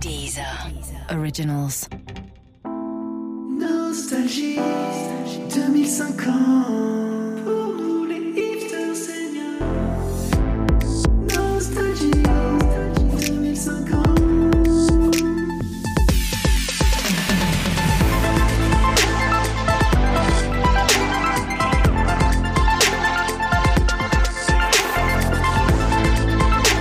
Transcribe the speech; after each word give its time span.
Deezer. 0.00 0.42
Originals. 1.10 1.86
Nostalgie 3.58 4.58
2050 5.54 7.44
Pour 7.44 7.74
nous 7.76 8.06
les 8.06 8.32
hipsters 8.34 8.96
seniors 8.96 9.60
Nostalgie 11.36 12.22
2050 13.26 14.00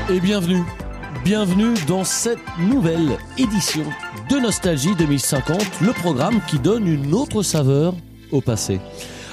Et 0.09 0.19
bienvenue, 0.21 0.63
bienvenue 1.29 1.75
dans 1.87 2.03
cette 2.03 2.39
nouvelle 2.57 3.19
édition 3.37 3.83
de 4.31 4.37
Nostalgie 4.39 4.95
2050, 4.97 5.61
le 5.79 5.93
programme 5.93 6.41
qui 6.47 6.57
donne 6.57 6.87
une 6.87 7.13
autre 7.13 7.43
saveur 7.43 7.93
au 8.31 8.41
passé. 8.41 8.79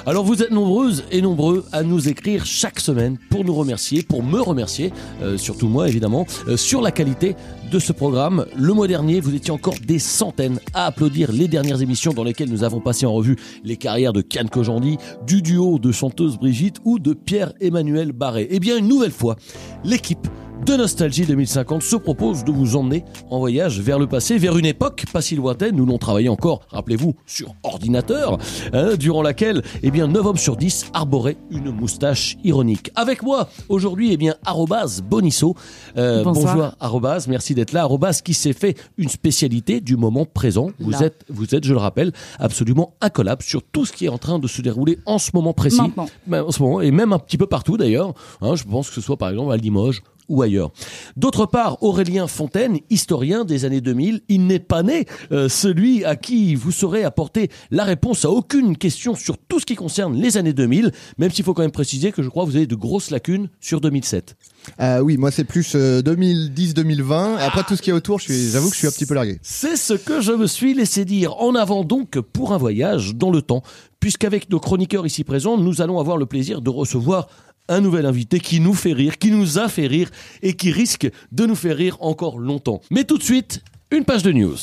Alors 0.05 0.23
vous 0.23 0.43
êtes 0.43 0.51
nombreuses 0.51 1.05
et 1.11 1.23
nombreux 1.23 1.65
à 1.73 1.83
nous 1.83 2.07
écrire 2.11 2.45
chaque 2.45 2.81
semaine 2.81 3.17
pour 3.31 3.47
nous 3.47 3.55
remercier, 3.55 4.03
pour 4.03 4.23
me 4.23 4.39
remercier, 4.39 4.93
euh, 5.23 5.39
surtout 5.39 5.69
moi 5.69 5.89
évidemment, 5.89 6.27
euh, 6.49 6.59
sur 6.59 6.83
la 6.83 6.91
qualité 6.91 7.35
de 7.73 7.79
ce 7.79 7.93
programme. 7.93 8.45
Le 8.55 8.75
mois 8.75 8.89
dernier, 8.89 9.21
vous 9.21 9.35
étiez 9.35 9.51
encore 9.51 9.77
des 9.83 9.99
centaines 9.99 10.61
à 10.75 10.85
applaudir 10.85 11.33
les 11.33 11.49
dernières 11.49 11.81
émissions 11.81 12.13
dans 12.13 12.25
lesquelles 12.25 12.51
nous 12.51 12.63
avons 12.63 12.81
passé 12.81 13.07
en 13.07 13.15
revue 13.15 13.37
les 13.65 13.79
carrières 13.79 14.13
de 14.13 14.21
Kian 14.21 14.49
Kojandi, 14.49 14.99
du 15.27 15.41
duo 15.41 15.79
de 15.79 15.93
chanteuse 15.93 16.37
Brigitte 16.37 16.77
ou 16.85 16.99
de 16.99 17.15
Pierre-Emmanuel 17.15 18.13
Barré. 18.13 18.49
Eh 18.51 18.61
bien 18.61 18.77
une 18.77 18.87
nouvelle 18.87 19.13
fois, 19.13 19.37
l'équipe 19.83 20.29
de 20.65 20.75
Nostalgie 20.75 21.27
2050 21.27 21.83
se 21.83 21.97
propose 21.97 22.45
de 22.45 22.51
vous 22.51 22.77
emmener 22.77 23.05
en 23.31 23.39
voyage 23.39 23.81
vers 23.81 23.99
le 23.99 24.07
passé, 24.07 24.39
vers 24.39 24.57
une 24.57 24.67
époque 24.67 25.05
pas 25.13 25.21
si 25.21 25.37
lointaine 25.37 25.81
où 25.81 25.87
l'on 25.87 25.99
travaillait 25.99 26.29
encore, 26.29 26.61
rappelez-vous, 26.71 27.15
sur 27.27 27.55
ordinateur, 27.63 28.39
hein, 28.73 28.97
durant 28.97 29.23
laquelle, 29.23 29.63
eh 29.83 29.91
bien, 29.91 30.09
9 30.09 30.27
hommes 30.27 30.37
sur 30.37 30.57
10 30.57 30.87
arboraient 30.93 31.37
une 31.51 31.71
moustache 31.71 32.37
ironique. 32.43 32.91
Avec 32.97 33.23
moi, 33.23 33.49
aujourd'hui, 33.69 34.13
eh 34.13 34.17
bien, 34.17 34.35
arrobase 34.45 35.03
Bonisso. 35.03 35.55
Euh, 35.97 36.25
bonjour, 36.25 36.73
arrobase, 36.81 37.29
merci 37.29 37.55
d'être 37.55 37.73
là. 37.73 37.83
Arrobase 37.83 38.23
qui 38.23 38.35
s'est 38.35 38.53
fait 38.53 38.77
une 38.97 39.09
spécialité 39.09 39.81
du 39.81 39.97
moment 39.97 40.25
présent. 40.25 40.71
Vous 40.81 40.91
Là. 40.91 41.03
êtes, 41.03 41.25
vous 41.29 41.55
êtes, 41.55 41.65
je 41.65 41.73
le 41.73 41.79
rappelle, 41.79 42.13
absolument 42.39 42.95
incollable 43.01 43.43
sur 43.43 43.63
tout 43.63 43.85
ce 43.85 43.93
qui 43.93 44.07
est 44.07 44.11
en 44.11 44.19
train 44.19 44.39
de 44.39 44.49
se 44.49 44.63
dérouler 44.63 44.99
en 45.07 45.19
ce 45.19 45.31
moment 45.35 45.53
précis. 45.53 45.81
Maintenant. 45.81 46.07
En 46.49 46.51
ce 46.51 46.63
moment, 46.63 46.81
et 46.81 46.91
même 46.91 47.13
un 47.13 47.19
petit 47.19 47.39
peu 47.39 47.47
partout 47.47 47.77
d'ailleurs. 47.77 48.15
Hein, 48.41 48.55
je 48.57 48.65
pense 48.65 48.89
que 48.89 48.95
ce 48.95 49.01
soit 49.01 49.17
par 49.17 49.31
exemple 49.31 49.53
à 49.53 49.57
Limoges 49.57 50.03
ou 50.29 50.43
ailleurs. 50.43 50.71
D'autre 51.17 51.47
part, 51.47 51.83
Aurélien 51.83 52.27
Fontaine, 52.27 52.79
historien 52.91 53.45
des 53.45 53.65
années 53.65 53.81
2000, 53.81 54.23
il 54.29 54.47
n'est 54.47 54.59
pas 54.59 54.83
né 54.83 55.07
euh, 55.33 55.49
celui 55.49 56.05
à 56.05 56.17
qui 56.17 56.55
vous 56.55 56.73
saurez 56.73 57.05
apporter 57.05 57.51
la 57.71 57.85
réponse 57.85 58.25
à 58.25 58.31
aucune 58.31 58.77
question 58.77 59.15
sur 59.15 59.39
tout 59.39 59.61
ce 59.61 59.67
qui 59.67 59.75
concerne 59.75 60.17
les 60.17 60.37
années 60.37 60.53
2000, 60.53 60.93
même 61.19 61.31
s'il 61.31 61.45
faut 61.45 61.55
quand 61.55 61.63
même 61.63 61.71
préciser 61.71 62.13
que 62.13 62.23
je 62.23 62.29
crois 62.29 62.45
que 62.45 62.51
vous 62.51 62.57
avez 62.57 62.67
de 62.67 62.75
grosses 62.75 63.11
lacunes 63.11 63.49
sur 63.61 63.81
2007. 63.81 64.37
Euh, 64.81 65.01
oui, 65.01 65.17
moi 65.17 65.31
c'est 65.31 65.45
plus 65.45 65.75
2010-2020. 65.75 67.37
Après 67.39 67.63
tout 67.63 67.77
ce 67.77 67.83
qui 67.83 67.91
est 67.91 67.93
autour, 67.93 68.19
j'avoue 68.19 68.69
que 68.69 68.75
je 68.75 68.79
suis 68.79 68.89
un 68.89 68.91
petit 68.91 69.07
peu 69.07 69.15
largué. 69.15 69.39
C'est 69.43 69.77
ce 69.77 69.95
que 69.95 70.21
je 70.21 70.33
me 70.33 70.47
suis 70.47 70.75
laissé 70.75 71.05
dire. 71.05 71.37
En 71.41 71.55
avant 71.55 71.85
donc 71.85 72.19
pour 72.21 72.53
un 72.53 72.59
voyage 72.59 73.15
dans 73.15 73.31
le 73.31 73.43
temps, 73.43 73.63
puisqu'avec 74.01 74.51
nos 74.51 74.61
chroniqueurs 74.61 75.07
ici 75.07 75.25
présents, 75.25 75.59
nous 75.59 75.81
allons 75.81 75.99
avoir 75.99 76.17
le 76.17 76.27
plaisir 76.27 76.61
de 76.61 76.71
recevoir 76.71 77.29
un 77.69 77.81
nouvel 77.81 78.07
invité 78.07 78.41
qui 78.41 78.61
nous 78.61 78.75
fait 78.75 78.93
rire, 78.93 79.19
qui 79.19 79.31
nous 79.31 79.59
a 79.59 79.69
fait 79.69 79.87
rire 79.87 80.11
et 80.43 80.55
qui 80.55 80.71
risque 80.71 81.09
de 81.33 81.47
nous 81.47 81.55
faire 81.55 81.77
rire 81.77 81.97
encore 82.01 82.39
longtemps. 82.39 82.81
Mais 82.91 83.05
tout 83.05 83.19
de 83.19 83.23
suite, 83.23 83.63
une 83.91 84.05
page 84.05 84.23
de 84.23 84.33
news. 84.33 84.59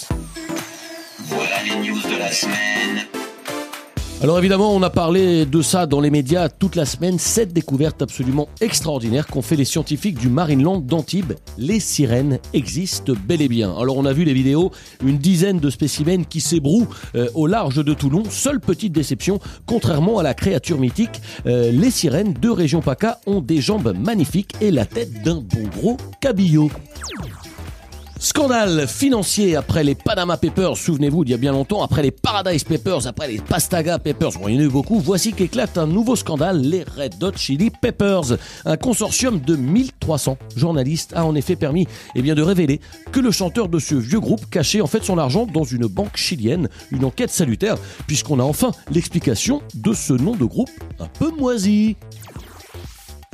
Voilà 1.26 1.64
les 1.64 1.88
news 1.88 2.02
de 2.02 2.18
la 2.18 2.32
semaine. 2.32 3.13
Alors 4.24 4.40
évidemment, 4.40 4.74
on 4.74 4.82
a 4.84 4.90
parlé 4.90 5.46
de 5.46 5.62
ça 5.62 5.86
dans 5.86 6.00
les 6.00 6.10
médias 6.10 6.48
toute 6.48 6.78
la 6.78 6.86
semaine. 6.86 7.20
Cette 7.20 7.52
découverte 7.52 8.02
absolument 8.02 8.48
extraordinaire 8.62 9.28
qu'ont 9.28 9.42
fait 9.42 9.58
les 9.58 9.66
scientifiques 9.66 10.18
du 10.18 10.30
Marineland 10.30 10.80
d'Antibes. 10.80 11.34
Les 11.58 11.82
sirènes 11.82 12.40
existent 12.54 13.12
bel 13.28 13.42
et 13.42 13.50
bien. 13.50 13.76
Alors 13.78 13.98
on 13.98 14.06
a 14.06 14.14
vu 14.14 14.24
les 14.24 14.34
vidéos, 14.34 14.72
une 15.04 15.18
dizaine 15.18 15.60
de 15.60 15.70
spécimens 15.70 16.24
qui 16.24 16.40
s'ébrouent 16.40 16.88
euh, 17.16 17.28
au 17.34 17.48
large 17.48 17.84
de 17.84 17.94
Toulon. 17.94 18.24
Seule 18.30 18.62
petite 18.62 18.94
déception, 18.94 19.40
contrairement 19.66 20.20
à 20.20 20.24
la 20.24 20.34
créature 20.34 20.80
mythique, 20.80 21.22
euh, 21.46 21.74
les 21.74 21.92
sirènes 21.92 22.32
de 22.32 22.50
région 22.50 22.80
PACA 22.80 23.20
ont 23.28 23.42
des 23.42 23.60
jambes 23.60 23.94
magnifiques 23.94 24.54
et 24.62 24.72
la 24.72 24.86
tête 24.86 25.22
d'un 25.22 25.42
bon 25.42 25.68
gros 25.76 25.98
cabillaud. 26.22 26.72
Scandale 28.24 28.88
financier 28.88 29.58
après 29.58 29.84
les 29.84 29.96
Panama 29.96 30.38
Papers, 30.38 30.78
souvenez-vous, 30.78 31.26
il 31.26 31.32
y 31.32 31.34
a 31.34 31.38
bien 31.38 31.52
longtemps, 31.52 31.84
après 31.84 32.02
les 32.02 32.12
Paradise 32.12 32.64
Papers, 32.64 33.06
après 33.06 33.28
les 33.28 33.38
Pastaga 33.38 34.00
Papers, 34.00 34.32
y 34.40 34.56
en 34.56 34.60
a 34.60 34.64
eu 34.64 34.70
beaucoup, 34.70 34.98
voici 35.02 35.34
qu'éclate 35.34 35.78
un 35.78 35.88
nouveau 35.88 36.16
scandale, 36.16 36.62
les 36.62 36.84
Red 36.84 37.22
Hot 37.22 37.34
Chili 37.36 37.70
Peppers. 37.70 38.38
Un 38.64 38.78
consortium 38.78 39.42
de 39.42 39.58
1300 39.58 40.38
journalistes 40.56 41.12
a 41.18 41.26
en 41.26 41.36
effet 41.36 41.58
permis 41.58 41.86
eh 42.16 42.22
de 42.22 42.42
révéler 42.42 42.80
que 43.12 43.20
le 43.20 43.30
chanteur 43.30 43.68
de 43.68 43.78
ce 43.78 43.96
vieux 43.96 44.22
groupe 44.22 44.50
cachait 44.50 44.80
en 44.80 44.88
fait 44.88 45.04
son 45.04 45.18
argent 45.18 45.46
dans 45.46 45.66
une 45.66 45.88
banque 45.88 46.16
chilienne, 46.16 46.70
une 46.92 47.04
enquête 47.04 47.30
salutaire, 47.30 47.76
puisqu'on 48.08 48.40
a 48.40 48.44
enfin 48.44 48.72
l'explication 48.90 49.62
de 49.74 49.92
ce 49.92 50.14
nom 50.14 50.38
de 50.38 50.46
groupe 50.46 50.72
un 51.02 51.08
peu 51.08 51.30
moisi. 51.32 51.98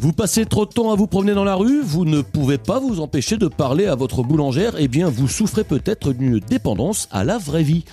Vous 0.02 0.14
passez 0.14 0.46
trop 0.46 0.66
de 0.66 0.72
temps 0.72 0.94
à 0.94 0.96
vous 0.96 1.08
promener 1.08 1.34
dans 1.34 1.44
la 1.44 1.56
rue, 1.56 1.82
vous 1.82 2.06
ne 2.06 2.22
pouvez 2.22 2.58
pas 2.58 2.80
vous 2.80 3.02
empêcher 3.02 3.36
de 3.36 3.50
parler 3.50 3.86
à 3.86 3.96
votre 3.96 4.24
boulangère, 4.24 4.76
eh 4.78 4.88
bien 4.88 5.10
vous 5.10 5.28
souffrez 5.28 5.66
peut-être 5.66 6.14
d'une 6.14 6.40
dépendance 6.40 7.10
à 7.12 7.26
la 7.26 7.38
vraie 7.38 7.64
vie. 7.64 7.84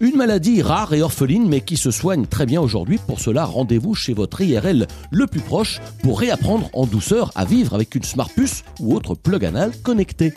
Une 0.00 0.16
maladie 0.16 0.62
rare 0.62 0.94
et 0.94 1.02
orpheline 1.02 1.46
mais 1.46 1.60
qui 1.60 1.76
se 1.76 1.90
soigne 1.90 2.24
très 2.24 2.46
bien 2.46 2.62
aujourd'hui. 2.62 2.98
Pour 3.06 3.20
cela, 3.20 3.44
rendez-vous 3.44 3.94
chez 3.94 4.14
votre 4.14 4.40
IRL 4.40 4.86
le 5.10 5.26
plus 5.26 5.40
proche 5.40 5.82
pour 6.02 6.20
réapprendre 6.20 6.70
en 6.72 6.86
douceur 6.86 7.30
à 7.34 7.44
vivre 7.44 7.74
avec 7.74 7.94
une 7.94 8.04
smart 8.04 8.30
puce 8.30 8.64
ou 8.78 8.94
autre 8.94 9.14
plug 9.14 9.44
anal 9.44 9.72
connecté. 9.82 10.32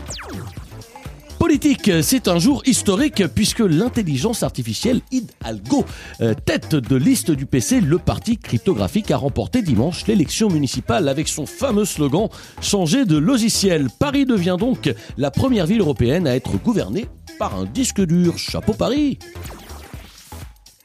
Politique, 1.43 1.91
c'est 2.03 2.29
un 2.29 2.39
jour 2.39 2.63
historique 2.65 3.27
puisque 3.35 3.59
l'intelligence 3.59 4.43
artificielle 4.43 5.01
Hidalgo, 5.11 5.83
euh, 6.21 6.33
tête 6.33 6.73
de 6.73 6.95
liste 6.95 7.31
du 7.31 7.45
PC, 7.45 7.81
le 7.81 7.97
parti 7.97 8.37
cryptographique 8.37 9.11
a 9.11 9.17
remporté 9.17 9.61
dimanche 9.61 10.07
l'élection 10.07 10.47
municipale 10.47 11.09
avec 11.09 11.27
son 11.27 11.45
fameux 11.45 11.83
slogan 11.83 12.29
Changer 12.61 13.03
de 13.03 13.17
logiciel. 13.17 13.89
Paris 13.99 14.25
devient 14.25 14.55
donc 14.57 14.89
la 15.17 15.31
première 15.31 15.65
ville 15.65 15.81
européenne 15.81 16.27
à 16.27 16.35
être 16.37 16.57
gouvernée 16.63 17.07
par 17.37 17.59
un 17.59 17.65
disque 17.65 17.99
dur. 17.99 18.37
Chapeau 18.37 18.71
Paris 18.71 19.19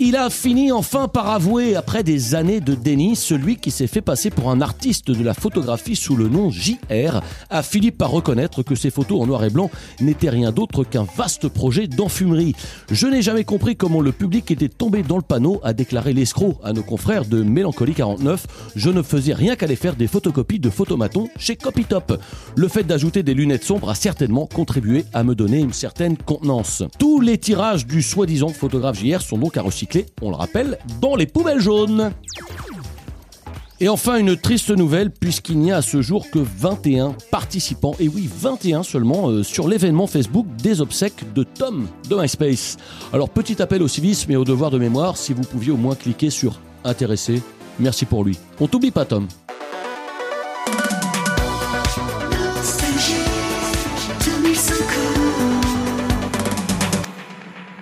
il 0.00 0.14
a 0.14 0.30
fini 0.30 0.70
enfin 0.70 1.08
par 1.08 1.28
avouer, 1.28 1.74
après 1.74 2.04
des 2.04 2.36
années 2.36 2.60
de 2.60 2.76
déni, 2.76 3.16
celui 3.16 3.56
qui 3.56 3.72
s'est 3.72 3.88
fait 3.88 4.00
passer 4.00 4.30
pour 4.30 4.48
un 4.48 4.60
artiste 4.60 5.10
de 5.10 5.24
la 5.24 5.34
photographie 5.34 5.96
sous 5.96 6.14
le 6.14 6.28
nom 6.28 6.52
JR, 6.52 7.20
a 7.50 7.62
fini 7.64 7.90
par 7.90 8.12
reconnaître 8.12 8.62
que 8.62 8.76
ses 8.76 8.90
photos 8.90 9.20
en 9.20 9.26
noir 9.26 9.42
et 9.42 9.50
blanc 9.50 9.72
n'étaient 10.00 10.30
rien 10.30 10.52
d'autre 10.52 10.84
qu'un 10.84 11.04
vaste 11.16 11.48
projet 11.48 11.88
d'enfumerie. 11.88 12.54
Je 12.92 13.08
n'ai 13.08 13.22
jamais 13.22 13.42
compris 13.42 13.74
comment 13.74 14.00
le 14.00 14.12
public 14.12 14.48
était 14.52 14.68
tombé 14.68 15.02
dans 15.02 15.16
le 15.16 15.22
panneau, 15.22 15.60
a 15.64 15.72
déclaré 15.72 16.12
l'escroc 16.12 16.60
à 16.62 16.72
nos 16.72 16.84
confrères 16.84 17.24
de 17.24 17.42
Mélancolie 17.42 17.94
49. 17.94 18.46
Je 18.76 18.90
ne 18.90 19.02
faisais 19.02 19.34
rien 19.34 19.56
qu'aller 19.56 19.74
faire 19.74 19.96
des 19.96 20.06
photocopies 20.06 20.60
de 20.60 20.70
photomaton 20.70 21.28
chez 21.38 21.56
Copytop. 21.56 22.22
Le 22.54 22.68
fait 22.68 22.84
d'ajouter 22.84 23.24
des 23.24 23.34
lunettes 23.34 23.64
sombres 23.64 23.90
a 23.90 23.96
certainement 23.96 24.46
contribué 24.46 25.06
à 25.12 25.24
me 25.24 25.34
donner 25.34 25.58
une 25.58 25.72
certaine 25.72 26.16
contenance. 26.16 26.84
Tous 27.00 27.20
les 27.20 27.36
tirages 27.36 27.84
du 27.84 28.00
soi-disant 28.00 28.50
photographe 28.50 29.00
JR 29.02 29.22
sont 29.22 29.38
donc 29.38 29.56
à 29.56 29.62
recycler, 29.62 29.87
on 30.22 30.30
le 30.30 30.36
rappelle, 30.36 30.78
dans 31.00 31.16
les 31.16 31.26
poubelles 31.26 31.60
jaunes. 31.60 32.12
Et 33.80 33.88
enfin, 33.88 34.16
une 34.16 34.36
triste 34.36 34.70
nouvelle, 34.70 35.10
puisqu'il 35.12 35.58
n'y 35.60 35.70
a 35.70 35.76
à 35.76 35.82
ce 35.82 36.02
jour 36.02 36.28
que 36.30 36.40
21 36.40 37.14
participants, 37.30 37.94
et 38.00 38.08
oui, 38.08 38.28
21 38.28 38.82
seulement, 38.82 39.28
euh, 39.28 39.44
sur 39.44 39.68
l'événement 39.68 40.08
Facebook 40.08 40.46
des 40.56 40.80
obsèques 40.80 41.32
de 41.32 41.44
Tom 41.44 41.86
de 42.10 42.16
MySpace. 42.16 42.76
Alors, 43.12 43.28
petit 43.28 43.62
appel 43.62 43.82
au 43.82 43.88
civisme 43.88 44.32
et 44.32 44.36
au 44.36 44.44
devoir 44.44 44.72
de 44.72 44.78
mémoire, 44.78 45.16
si 45.16 45.32
vous 45.32 45.42
pouviez 45.42 45.70
au 45.70 45.76
moins 45.76 45.94
cliquer 45.94 46.30
sur 46.30 46.58
Intéressé, 46.84 47.42
merci 47.78 48.04
pour 48.04 48.24
lui. 48.24 48.38
On 48.60 48.66
t'oublie 48.66 48.90
pas, 48.90 49.04
Tom. 49.04 49.28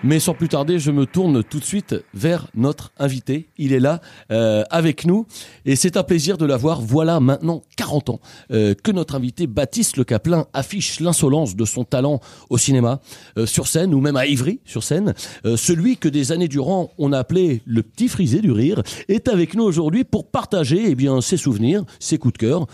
Mais 0.04 0.20
sans 0.20 0.34
plus 0.34 0.48
tarder, 0.48 0.78
je 0.78 0.90
me 0.90 1.06
tourne 1.06 1.42
tout 1.42 1.58
de 1.58 1.64
suite 1.64 1.94
vers 2.12 2.48
notre 2.54 2.92
invité. 2.98 3.48
Il 3.56 3.72
est 3.72 3.80
là 3.80 4.00
euh, 4.30 4.62
avec 4.70 5.06
nous 5.06 5.26
et 5.64 5.74
c'est 5.74 5.96
un 5.96 6.02
plaisir 6.02 6.36
de 6.36 6.44
l'avoir. 6.44 6.82
Voilà 6.82 7.18
maintenant 7.18 7.62
40 7.76 8.10
ans 8.10 8.20
euh, 8.50 8.74
que 8.74 8.92
notre 8.92 9.14
invité 9.14 9.46
Baptiste 9.46 9.96
Le 9.96 10.04
Caplin 10.04 10.46
affiche 10.52 11.00
l'insolence 11.00 11.56
de 11.56 11.64
son 11.64 11.84
talent 11.84 12.20
au 12.50 12.58
cinéma, 12.58 13.00
euh, 13.38 13.46
sur 13.46 13.66
scène 13.68 13.94
ou 13.94 14.00
même 14.00 14.16
à 14.16 14.26
Ivry 14.26 14.60
sur 14.64 14.82
scène. 14.82 15.14
Celui 15.56 15.96
que 15.96 16.08
des 16.08 16.30
années 16.30 16.48
durant 16.48 16.90
on 16.98 17.12
a 17.12 17.18
appelé 17.18 17.62
le 17.64 17.82
petit 17.82 18.08
frisé 18.08 18.40
du 18.40 18.52
rire 18.52 18.82
est 19.08 19.28
avec 19.28 19.54
nous 19.54 19.64
aujourd'hui 19.64 20.04
pour 20.04 20.26
partager 20.30 20.84
eh 20.88 20.94
bien 20.94 21.20
ses 21.20 21.36
souvenirs, 21.36 21.84
ses 22.00 22.18
coups 22.18 22.34
de 22.34 22.38
cœur, 22.38 22.66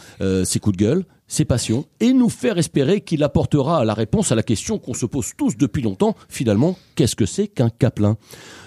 ses 0.44 0.58
coups 0.58 0.76
de 0.76 0.82
gueule, 0.82 1.04
ses 1.32 1.46
passions 1.46 1.87
et 1.99 2.12
nous 2.12 2.29
faire 2.29 2.58
espérer 2.58 3.00
qu'il 3.00 3.23
apportera 3.23 3.84
la 3.87 3.94
réponse 3.94 4.32
à 4.32 4.34
la 4.34 4.43
question 4.43 4.79
qu'on 4.79 4.93
se 4.93 5.06
pose 5.06 5.32
tous 5.37 5.56
depuis 5.56 5.82
longtemps. 5.82 6.14
Finalement, 6.29 6.76
qu'est-ce 6.94 7.17
que 7.17 7.25
c'est 7.25 7.49
qu'un 7.49 7.70
caplin 7.70 8.19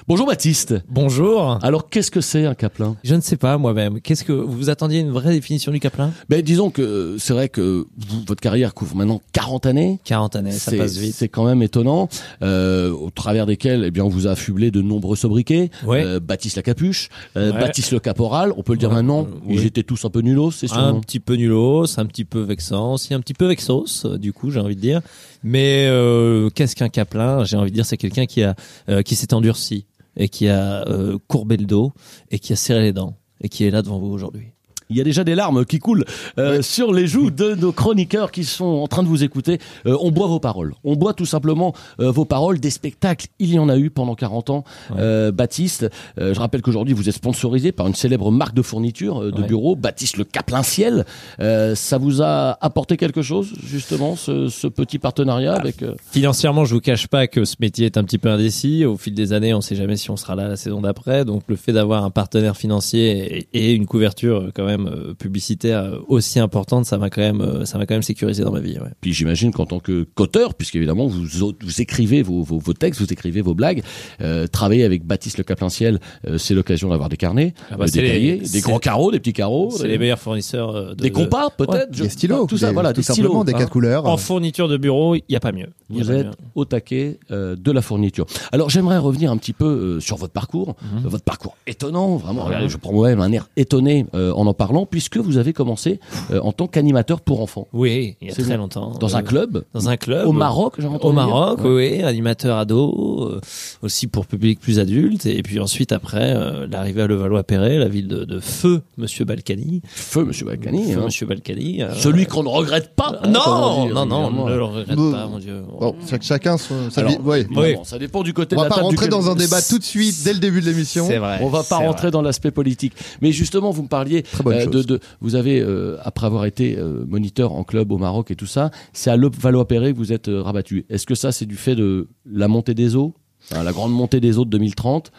Bonjour 0.07 0.27
Baptiste. 0.27 0.75
Bonjour. 0.87 1.57
Alors, 1.63 1.89
qu'est-ce 1.89 2.11
que 2.11 2.21
c'est 2.21 2.45
un 2.45 2.53
caplin 2.53 2.95
Je 3.03 3.15
ne 3.15 3.21
sais 3.21 3.37
pas 3.37 3.57
moi-même. 3.57 3.99
Qu'est-ce 4.01 4.23
que 4.23 4.33
vous 4.33 4.69
attendiez 4.69 4.99
une 4.99 5.09
vraie 5.09 5.31
définition 5.33 5.71
du 5.71 5.79
Caplin 5.79 6.11
ben, 6.29 6.43
Disons 6.43 6.69
que 6.69 6.83
euh, 6.83 7.17
c'est 7.17 7.33
vrai 7.33 7.49
que 7.49 7.87
vous- 8.07 8.23
votre 8.27 8.39
carrière 8.39 8.75
couvre 8.75 8.95
maintenant 8.95 9.19
40 9.33 9.65
années. 9.65 9.99
40 10.03 10.35
années, 10.35 10.51
ça 10.51 10.69
C'est- 10.69 10.77
passe 10.77 10.95
vite. 10.97 11.15
C'est 11.15 11.27
quand 11.27 11.43
même 11.45 11.63
étonnant, 11.63 12.07
euh, 12.43 12.91
au 12.91 13.09
travers 13.09 13.47
desquels 13.47 13.83
eh 13.83 13.89
bien, 13.89 14.03
on 14.03 14.09
vous 14.09 14.27
a 14.27 14.31
affublé 14.31 14.69
de 14.69 14.79
nombreux 14.83 15.15
sobriquets. 15.15 15.71
Ouais. 15.87 16.05
Euh, 16.05 16.19
Baptiste 16.19 16.57
la 16.57 16.61
capuche, 16.61 17.09
euh, 17.35 17.51
Ouais. 17.51 17.59
Baptiste 17.61 17.91
le 17.91 17.99
caporal, 17.99 18.53
on 18.57 18.61
peut 18.61 18.73
le 18.73 18.77
dire 18.79 18.89
Ouais. 18.89 18.95
maintenant, 18.97 19.23
Euh, 19.23 19.39
oui. 19.47 19.55
ils 19.57 19.65
étaient 19.65 19.81
tous 19.81 20.05
un 20.05 20.11
peu 20.11 20.19
nulos, 20.21 20.51
c'est 20.51 20.67
sûr. 20.67 20.77
Un 20.77 20.93
non? 20.93 21.01
petit 21.01 21.19
peu 21.19 21.33
nulos, 21.33 21.97
un 21.99 22.05
petit 22.05 22.25
peu 22.25 22.41
vexant, 22.41 22.93
aussi 22.93 23.15
un 23.15 23.21
petit 23.21 23.33
peu 23.33 23.47
vexos, 23.47 24.05
euh, 24.05 24.19
du 24.19 24.33
coup, 24.33 24.51
j'ai 24.51 24.59
envie 24.59 24.75
de 24.75 24.81
dire. 24.81 25.01
Mais 25.43 25.87
euh, 25.89 26.51
qu'est-ce 26.51 26.75
qu'un 26.75 26.89
Caplin 26.89 27.43
J'ai 27.43 27.57
envie 27.57 27.71
de 27.71 27.75
dire, 27.75 27.87
c'est 27.87 27.97
quelqu'un 27.97 28.27
qui 28.27 28.43
a 28.43 28.53
euh, 28.89 29.01
qui 29.01 29.15
s'est 29.15 29.33
endurci 29.33 29.85
et 30.17 30.29
qui 30.29 30.47
a 30.47 30.87
euh, 30.87 31.17
courbé 31.27 31.57
le 31.57 31.65
dos 31.65 31.93
et 32.31 32.39
qui 32.39 32.53
a 32.53 32.55
serré 32.55 32.81
les 32.81 32.93
dents 32.93 33.17
et 33.41 33.49
qui 33.49 33.65
est 33.65 33.71
là 33.71 33.81
devant 33.81 33.99
vous 33.99 34.07
aujourd'hui. 34.11 34.54
Il 34.89 34.97
y 34.97 35.01
a 35.01 35.03
déjà 35.03 35.23
des 35.23 35.35
larmes 35.35 35.65
qui 35.65 35.79
coulent 35.79 36.05
euh, 36.37 36.61
sur 36.61 36.93
les 36.93 37.07
joues 37.07 37.31
de 37.31 37.55
nos 37.55 37.71
chroniqueurs 37.71 38.31
qui 38.31 38.43
sont 38.43 38.65
en 38.65 38.87
train 38.87 39.03
de 39.03 39.07
vous 39.07 39.23
écouter. 39.23 39.59
Euh, 39.85 39.97
on 40.01 40.11
boit 40.11 40.27
vos 40.27 40.39
paroles. 40.39 40.73
On 40.83 40.95
boit 40.95 41.13
tout 41.13 41.25
simplement 41.25 41.73
euh, 41.99 42.11
vos 42.11 42.25
paroles. 42.25 42.59
Des 42.59 42.69
spectacles, 42.69 43.27
il 43.39 43.53
y 43.53 43.59
en 43.59 43.69
a 43.69 43.77
eu 43.77 43.89
pendant 43.89 44.15
40 44.15 44.49
ans. 44.51 44.63
Euh, 44.97 45.31
Baptiste, 45.31 45.89
euh, 46.19 46.33
je 46.33 46.39
rappelle 46.39 46.61
qu'aujourd'hui 46.61 46.93
vous 46.93 47.09
êtes 47.09 47.15
sponsorisé 47.15 47.71
par 47.71 47.87
une 47.87 47.95
célèbre 47.95 48.31
marque 48.31 48.53
de 48.55 48.61
fourniture 48.61 49.21
euh, 49.23 49.31
de 49.31 49.41
Ouais. 49.41 49.47
bureau, 49.47 49.75
Baptiste 49.75 50.17
le 50.17 50.23
Caplin 50.23 50.63
Ciel. 50.63 51.05
Euh, 51.39 51.73
ça 51.75 51.97
vous 51.97 52.21
a 52.21 52.57
apporté 52.63 52.97
quelque 52.97 53.21
chose 53.21 53.53
justement 53.65 54.15
ce, 54.15 54.47
ce 54.49 54.67
petit 54.67 54.99
partenariat 54.99 55.53
avec 55.55 55.81
euh, 55.83 55.95
Financièrement, 56.11 56.65
je 56.65 56.73
vous 56.75 56.81
cache 56.81 57.07
pas 57.07 57.27
que 57.27 57.43
ce 57.45 57.55
métier 57.59 57.85
est 57.87 57.97
un 57.97 58.03
petit 58.03 58.17
peu 58.17 58.29
indécis. 58.29 58.85
Au 58.85 58.97
fil 58.97 59.13
des 59.13 59.33
années, 59.33 59.53
on 59.53 59.61
sait 59.61 59.75
jamais 59.75 59.95
si 59.97 60.09
on 60.11 60.17
sera 60.17 60.35
là 60.35 60.47
la 60.47 60.55
saison 60.57 60.81
d'après. 60.81 61.25
Donc, 61.25 61.43
le 61.47 61.55
fait 61.55 61.73
d'avoir 61.73 62.03
un 62.03 62.09
partenaire 62.11 62.55
financier 62.55 63.47
et, 63.53 63.69
et 63.69 63.73
une 63.73 63.85
couverture 63.85 64.49
quand 64.53 64.65
même 64.65 64.74
euh, 64.87 65.13
publicitaire 65.13 65.99
aussi 66.07 66.39
importante, 66.39 66.85
ça 66.85 66.97
m'a 66.97 67.09
quand 67.09 67.21
même, 67.21 67.41
euh, 67.41 67.65
ça 67.65 67.77
m'a 67.77 67.85
quand 67.85 67.95
même 67.95 68.03
sécurisé 68.03 68.43
dans 68.43 68.51
ma 68.51 68.59
vie. 68.59 68.77
Ouais. 68.79 68.89
Puis 69.01 69.13
j'imagine 69.13 69.51
qu'en 69.51 69.65
tant 69.65 69.79
que 69.79 70.05
qu'auteur, 70.15 70.53
puisqu'évidemment 70.55 71.07
vous, 71.07 71.23
vous 71.25 71.81
écrivez 71.81 72.21
vos, 72.21 72.43
vos, 72.43 72.59
vos 72.59 72.73
textes, 72.73 73.01
vous 73.01 73.11
écrivez 73.11 73.41
vos 73.41 73.53
blagues, 73.55 73.83
euh, 74.21 74.47
travailler 74.47 74.83
avec 74.83 75.05
Baptiste 75.05 75.37
Le 75.37 75.43
Caplin-Ciel, 75.43 75.99
euh, 76.27 76.37
c'est 76.37 76.53
l'occasion 76.53 76.89
d'avoir 76.89 77.09
des 77.09 77.17
carnets, 77.17 77.53
Ah 77.71 77.77
bah, 77.77 77.85
euh, 77.85 77.87
des 77.91 78.01
les- 78.01 78.07
cahiers, 78.07 78.37
des 78.37 78.61
grands 78.61 78.79
carreaux, 78.79 79.11
des 79.11 79.19
petits 79.19 79.33
carreaux, 79.33 79.69
C'est 79.71 79.83
des, 79.83 79.89
les 79.89 79.97
meilleurs 79.97 80.19
fournisseurs 80.19 80.73
de, 80.73 80.93
des 80.95 81.11
compas 81.11 81.49
peut-être, 81.57 81.89
je- 81.91 82.03
Des 82.03 82.09
stylos, 82.09 82.47
tout 82.47 82.57
ça, 82.57 82.67
des- 82.67 82.73
voilà, 82.73 82.91
tout 82.93 83.01
des 83.01 83.05
simplement, 83.05 83.29
stylos. 83.29 83.43
des 83.45 83.53
hein. 83.53 83.57
quatre 83.57 83.71
couleurs. 83.71 84.05
En 84.05 84.17
fourniture 84.17 84.67
de 84.67 84.77
bureau, 84.77 85.15
il 85.15 85.23
n'y 85.29 85.35
a 85.35 85.39
pas 85.39 85.51
mieux. 85.51 85.69
Vous 85.89 86.11
êtes 86.11 86.25
mieux. 86.27 86.31
au 86.55 86.65
taquet 86.65 87.19
euh, 87.31 87.55
de 87.55 87.71
la 87.71 87.81
fourniture. 87.81 88.25
Alors 88.51 88.69
j'aimerais 88.69 88.97
revenir 88.97 89.31
un 89.31 89.37
petit 89.37 89.53
peu 89.53 89.65
euh, 89.65 89.99
sur 89.99 90.17
votre 90.17 90.33
parcours, 90.33 90.75
Mhm. 90.81 91.07
votre 91.09 91.23
parcours 91.23 91.55
étonnant, 91.67 92.15
vraiment. 92.17 92.43
regardez, 92.45 92.69
je 92.69 92.77
prends 92.77 92.91
moi-même 92.93 93.19
un 93.21 93.31
air 93.31 93.47
étonné 93.55 94.05
euh, 94.15 94.31
en 94.33 94.45
en 94.47 94.53
parlant, 94.53 94.64
puisque 94.89 95.17
vous 95.17 95.37
avez 95.37 95.53
commencé 95.53 95.99
euh, 96.31 96.39
en 96.41 96.51
tant 96.51 96.67
qu'animateur 96.67 97.21
pour 97.21 97.41
enfants 97.41 97.67
Oui, 97.73 98.15
il 98.21 98.27
y 98.27 98.31
a 98.31 98.33
C'est 98.33 98.43
très 98.43 98.57
longtemps. 98.57 98.91
dans 98.99 99.13
Euh, 99.13 99.17
un 99.17 99.21
club. 99.23 99.63
Dans 99.73 99.89
un 99.89 99.97
club. 99.97 100.27
Au 100.27 100.31
Maroc, 100.31 100.75
j'ai 100.79 100.87
entendu 100.87 101.05
Au 101.05 101.11
dire. 101.11 101.27
Maroc, 101.27 101.59
Ouais. 101.63 101.97
oui, 101.97 102.03
animateur 102.03 102.57
ado, 102.57 103.29
euh, 103.35 103.41
aussi 103.81 104.07
pour 104.07 104.25
public 104.25 104.59
plus 104.59 104.79
adulte, 104.79 105.25
et 105.25 105.41
puis 105.43 105.59
ensuite 105.59 105.91
après 105.91 106.33
euh, 106.35 106.67
l'arrivée 106.69 107.03
à 107.03 107.07
Levallois-Perret, 107.07 107.77
la 107.77 107.87
ville 107.87 108.07
de, 108.07 108.23
de 108.25 108.39
feu 108.39 108.81
Monsieur 108.97 109.25
Balkany, 109.25 109.81
Feu, 109.85 110.25
Monsieur 110.25 110.45
Balkany. 110.45 110.91
Feu 110.93 110.99
hein. 110.99 111.05
Monsieur 111.05 111.25
Balkany. 111.27 111.81
euh, 111.83 111.93
Celui 111.95 112.25
qu'on 112.25 112.43
ne 112.43 112.49
regrette 112.49 112.95
pas. 112.95 113.19
hein, 113.23 113.29
non, 113.29 113.39
on 113.45 113.85
dit 113.87 113.93
non, 113.93 114.05
non, 114.05 114.25
régulièrement. 114.25 114.49
ne 114.49 114.55
le 114.55 114.63
regrette 114.63 114.95
Bon. 114.97 115.11
pas, 115.11 115.27
mon 115.27 115.39
Dieu. 115.39 115.61
Bon, 115.79 115.95
chaque- 116.09 116.23
chacun 116.23 116.57
son, 116.57 116.75
Alors, 116.95 117.11
ouais. 117.25 117.45
Oui. 117.55 117.75
ça 117.83 117.97
dépend 117.99 118.23
du 118.23 118.33
côté 118.33 118.55
On 118.55 118.59
de 118.59 118.63
va 118.63 118.65
la 118.65 118.69
pas 118.69 118.75
table 118.75 118.85
rentrer 118.87 119.07
duquel- 119.07 119.09
dans 119.19 119.29
un 119.31 119.35
débat 119.35 119.61
tout 119.61 119.77
de 119.79 119.83
suite 119.83 120.15
dès 120.23 120.33
le 120.33 120.39
début 120.39 120.61
de 120.61 120.65
l'émission. 120.67 121.05
C'est 121.07 121.17
vrai. 121.17 121.39
On 121.41 121.49
va 121.49 121.63
pas 121.63 121.77
rentrer 121.77 122.07
vrai. 122.07 122.11
dans 122.11 122.21
l'aspect 122.21 122.51
politique. 122.51 122.93
Mais 123.21 123.31
justement, 123.31 123.71
vous 123.71 123.83
me 123.83 123.87
parliez 123.87 124.23
Très 124.23 124.43
bonne 124.57 124.67
euh, 124.67 124.71
de, 124.71 124.77
chose. 124.77 124.87
de- 124.87 124.99
vous 125.21 125.35
avez 125.35 125.61
euh, 125.61 125.97
après 126.03 126.25
avoir 126.27 126.45
été 126.45 126.77
euh, 126.77 127.05
moniteur 127.07 127.53
en 127.53 127.63
club 127.63 127.91
au 127.91 127.97
Maroc 127.97 128.31
et 128.31 128.35
tout 128.35 128.45
ça, 128.45 128.71
c'est 128.93 129.09
à 129.09 129.17
Levallois-Perret 129.17 129.93
que 129.93 129.97
vous 129.97 130.13
êtes 130.13 130.29
rabattu. 130.33 130.85
Est-ce 130.89 131.05
que 131.05 131.15
ça 131.15 131.31
c'est 131.31 131.45
du 131.45 131.55
fait 131.55 131.75
de 131.75 132.07
la 132.25 132.47
montée 132.47 132.73
des 132.73 132.95
eaux, 132.95 133.13
Enfin, 133.51 133.61
la 133.63 133.73
grande 133.73 133.91
montée 133.93 134.19
des 134.19 134.39
eaux 134.39 134.45
de 134.45 134.49
2030 134.49 135.11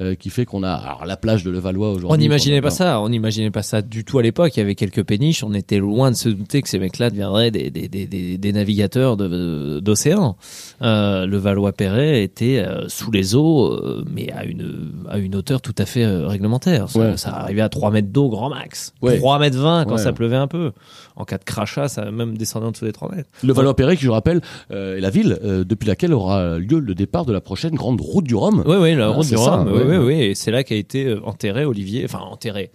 euh, 0.00 0.14
qui 0.14 0.30
fait 0.30 0.44
qu'on 0.44 0.62
a 0.62 0.72
alors, 0.72 1.04
la 1.06 1.16
plage 1.16 1.44
de 1.44 1.50
Levallois 1.50 1.90
aujourd'hui 1.90 2.08
On 2.12 2.16
n'imaginait 2.16 2.60
pas 2.60 2.70
ça, 2.70 3.00
on 3.00 3.08
n'imaginait 3.08 3.50
pas 3.50 3.62
ça 3.62 3.80
du 3.82 4.04
tout 4.04 4.18
à 4.18 4.22
l'époque. 4.22 4.56
Il 4.56 4.60
y 4.60 4.62
avait 4.62 4.74
quelques 4.74 5.04
péniches, 5.04 5.44
on 5.44 5.54
était 5.54 5.78
loin 5.78 6.10
de 6.10 6.16
se 6.16 6.28
douter 6.28 6.62
que 6.62 6.68
ces 6.68 6.78
mecs-là 6.78 7.10
deviendraient 7.10 7.50
des, 7.50 7.70
des, 7.70 7.88
des, 7.88 8.38
des, 8.38 8.52
navigateurs 8.52 9.16
de- 9.16 9.28
de- 9.28 9.80
d'océan. 9.80 10.36
Euh, 10.82 11.26
le 11.26 11.36
Valois-Perret 11.36 12.22
était 12.22 12.58
euh, 12.58 12.88
sous 12.88 13.10
les 13.10 13.34
eaux, 13.34 13.72
euh, 13.72 14.04
mais 14.12 14.30
à 14.32 14.44
une, 14.44 14.92
à 15.08 15.18
une 15.18 15.36
hauteur 15.36 15.60
tout 15.60 15.74
à 15.78 15.86
fait 15.86 16.04
réglementaire. 16.06 16.88
Ça, 16.88 16.98
Ouais. 16.98 17.16
ça 17.16 17.30
arrivait 17.36 17.60
à 17.62 17.68
3 17.68 17.90
mètres 17.90 18.08
d'eau 18.10 18.28
grand 18.28 18.50
max. 18.50 18.92
Ouais. 19.02 19.16
3 19.18 19.38
mètres 19.38 19.58
20 19.58 19.84
quand 19.84 19.92
Ouais. 19.92 19.98
ça 19.98 20.12
pleuvait 20.12 20.36
un 20.36 20.46
peu. 20.48 20.72
En 21.16 21.24
cas 21.24 21.38
de 21.38 21.44
crachat, 21.44 21.86
ça 21.88 22.10
même 22.10 22.36
descendait 22.36 22.66
en 22.66 22.72
dessous 22.72 22.84
des 22.86 22.92
3 22.92 23.14
mètres. 23.14 23.28
Levallois-Perret, 23.44 23.96
qui 23.96 24.02
je 24.04 24.10
rappelle, 24.10 24.40
euh, 24.72 24.96
est 24.96 25.00
la 25.00 25.10
ville 25.10 25.38
euh, 25.44 25.62
depuis 25.64 25.86
laquelle 25.86 26.12
aura 26.12 26.58
lieu 26.58 26.80
le 26.80 26.94
départ 26.94 27.24
de 27.24 27.32
la 27.32 27.40
prochaine 27.40 27.74
grande 27.76 28.00
route 28.00 28.24
du 28.24 28.34
Rhum. 28.34 28.64
Oui, 28.66 28.76
oui, 28.80 28.94
la 28.96 29.06
Ah, 29.06 29.08
route 29.10 29.26
du 29.28 29.36
Rhum. 29.36 29.70
Oui, 29.72 29.82
oui, 29.86 29.96
oui. 29.98 30.14
Et 30.22 30.34
c'est 30.34 30.50
là 30.50 30.64
qu'a 30.64 30.74
été 30.74 31.06
euh, 31.06 31.20
enterré 31.24 31.64
Olivier, 31.64 32.02
enfin 32.04 32.18
enterré, 32.18 32.70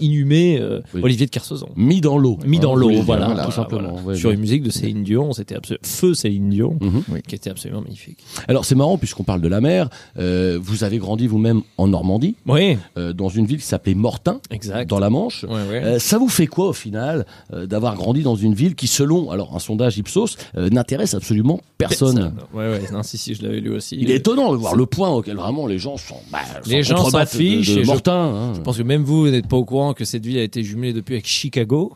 inhumé 0.00 0.58
euh, 0.60 0.80
Oui. 0.94 1.00
Olivier 1.04 1.26
de 1.26 1.30
Kersauzon. 1.30 1.68
Mis 1.76 2.00
dans 2.00 2.18
l'eau. 2.18 2.38
mis 2.46 2.58
dans 2.58 2.74
vous 2.74 2.80
l'eau, 2.80 3.02
voilà, 3.02 3.44
tout 3.44 3.50
simplement. 3.52 3.90
voilà. 3.92 4.02
ouais, 4.08 4.16
Sur 4.16 4.30
une 4.30 4.40
musique 4.40 4.62
de 4.62 4.70
Céline 4.70 5.02
Dion, 5.02 5.32
c'était 5.32 5.54
absolument 5.56 5.82
feu 5.84 6.14
Céline 6.14 6.48
Dion, 6.50 6.76
Mhm. 6.80 7.02
Oui. 7.12 7.20
qui 7.26 7.34
était 7.34 7.50
absolument 7.50 7.80
magnifique. 7.82 8.18
Alors 8.48 8.64
c'est 8.64 8.74
marrant 8.74 8.98
puisqu'on 8.98 9.24
parle 9.24 9.40
de 9.40 9.48
la 9.48 9.60
mer. 9.60 9.88
euh, 10.18 10.58
vous 10.60 10.84
avez 10.84 10.98
grandi 10.98 11.26
vous-même 11.26 11.62
en 11.76 11.88
Normandie, 11.88 12.34
Oui, 12.46 12.76
euh, 12.96 13.12
dans 13.12 13.28
une 13.28 13.46
ville 13.46 13.58
qui 13.58 13.66
s'appelait 13.66 13.94
Mortain, 13.94 14.40
exact. 14.50 14.88
dans 14.88 14.98
la 14.98 15.10
Manche. 15.10 15.44
Ouais, 15.44 15.50
ouais. 15.70 15.82
Euh, 15.84 15.98
ça 15.98 16.18
vous 16.18 16.28
fait 16.28 16.46
quoi 16.46 16.68
au 16.68 16.72
final 16.72 17.26
euh, 17.52 17.66
d'avoir 17.66 17.94
grandi 17.96 18.22
dans 18.22 18.36
une 18.36 18.54
ville 18.54 18.74
qui, 18.74 18.86
selon 18.86 19.30
alors 19.30 19.54
un 19.54 19.58
sondage 19.58 19.98
Ipsos, 19.98 20.36
euh, 20.56 20.68
n'intéresse 20.70 21.14
absolument 21.14 21.60
personne? 21.78 22.32
Ouais, 22.54 22.68
ouais, 22.70 22.82
non, 22.92 23.02
si, 23.02 23.18
si, 23.18 23.34
je 23.34 23.42
l'avais 23.42 23.60
lu 23.60 23.70
aussi. 23.70 23.96
Il 24.00 24.10
est 24.10 24.16
étonnant 24.16 24.52
de 24.52 24.56
voir 24.56 24.74
le 24.76 24.86
point 24.86 25.08
auquel 25.10 25.36
vraiment 25.36 25.66
les 25.66 25.78
gens 25.78 25.96
sont. 25.96 26.16
Bah, 26.32 26.38
Les 26.66 26.82
gens 26.82 26.96
s'en 26.98 27.04
contrebattent 27.04 27.32
de- 27.32 27.38
fichent 27.38 27.74
De, 27.74 27.80
et 27.80 27.84
je- 27.84 27.86
Mortain. 27.86 28.12
hein. 28.12 28.52
Je 28.54 28.60
pense 28.60 28.76
que 28.78 28.82
même 28.88 29.02
vous, 29.04 29.20
vous 29.26 29.30
n'êtes 29.30 29.46
pas 29.46 29.56
au 29.56 29.64
courant 29.64 29.92
que 29.94 30.04
cette 30.04 30.24
ville 30.24 30.38
a 30.38 30.42
été 30.42 30.62
jumelée 30.64 30.92
depuis 30.92 31.14
avec 31.14 31.26
Chicago. 31.26 31.92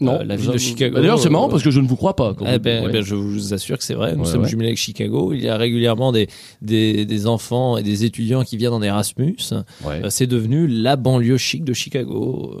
Non, 0.00 0.18
Euh, 0.18 0.24
la 0.24 0.34
ville 0.34 0.50
de 0.50 0.58
Chicago. 0.58 0.94
Bah, 0.96 1.00
D'ailleurs, 1.00 1.20
c'est 1.20 1.30
marrant 1.30 1.46
euh, 1.46 1.50
parce 1.50 1.62
que 1.62 1.70
je 1.70 1.78
ne 1.78 1.86
vous 1.86 1.94
crois 1.94 2.16
pas. 2.16 2.34
quand 2.34 2.44
Eh 2.52 2.58
ben, 2.58 2.82
ouais. 2.82 2.88
eh 2.90 2.92
ben, 2.92 3.04
je 3.04 3.14
vous 3.14 3.54
assure 3.54 3.78
que 3.78 3.84
c'est 3.84 3.94
vrai. 3.94 4.16
Nous 4.16 4.24
Ouais, 4.24 4.30
sommes 4.32 4.42
ouais. 4.42 4.48
jumelés 4.48 4.66
avec 4.70 4.78
Chicago. 4.78 5.32
Il 5.32 5.40
y 5.40 5.48
a 5.48 5.56
régulièrement 5.56 6.10
des, 6.10 6.26
des, 6.60 7.06
des 7.06 7.26
enfants 7.28 7.76
et 7.76 7.84
des 7.84 8.02
étudiants 8.04 8.42
qui 8.42 8.56
viennent 8.56 8.72
en 8.72 8.82
Erasmus. 8.82 9.36
Euh, 9.52 10.08
C'est 10.10 10.26
devenu 10.26 10.66
la 10.66 10.96
banlieue 10.96 11.36
chic 11.36 11.62
de 11.62 11.72
Chicago, 11.72 12.52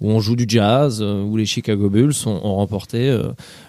où 0.00 0.10
on 0.12 0.20
joue 0.20 0.36
du 0.36 0.44
jazz, 0.46 1.02
où 1.02 1.36
les 1.36 1.46
Chicago 1.46 1.90
Bulls 1.90 2.12
ont, 2.26 2.40
ont 2.44 2.54
remporté 2.54 3.18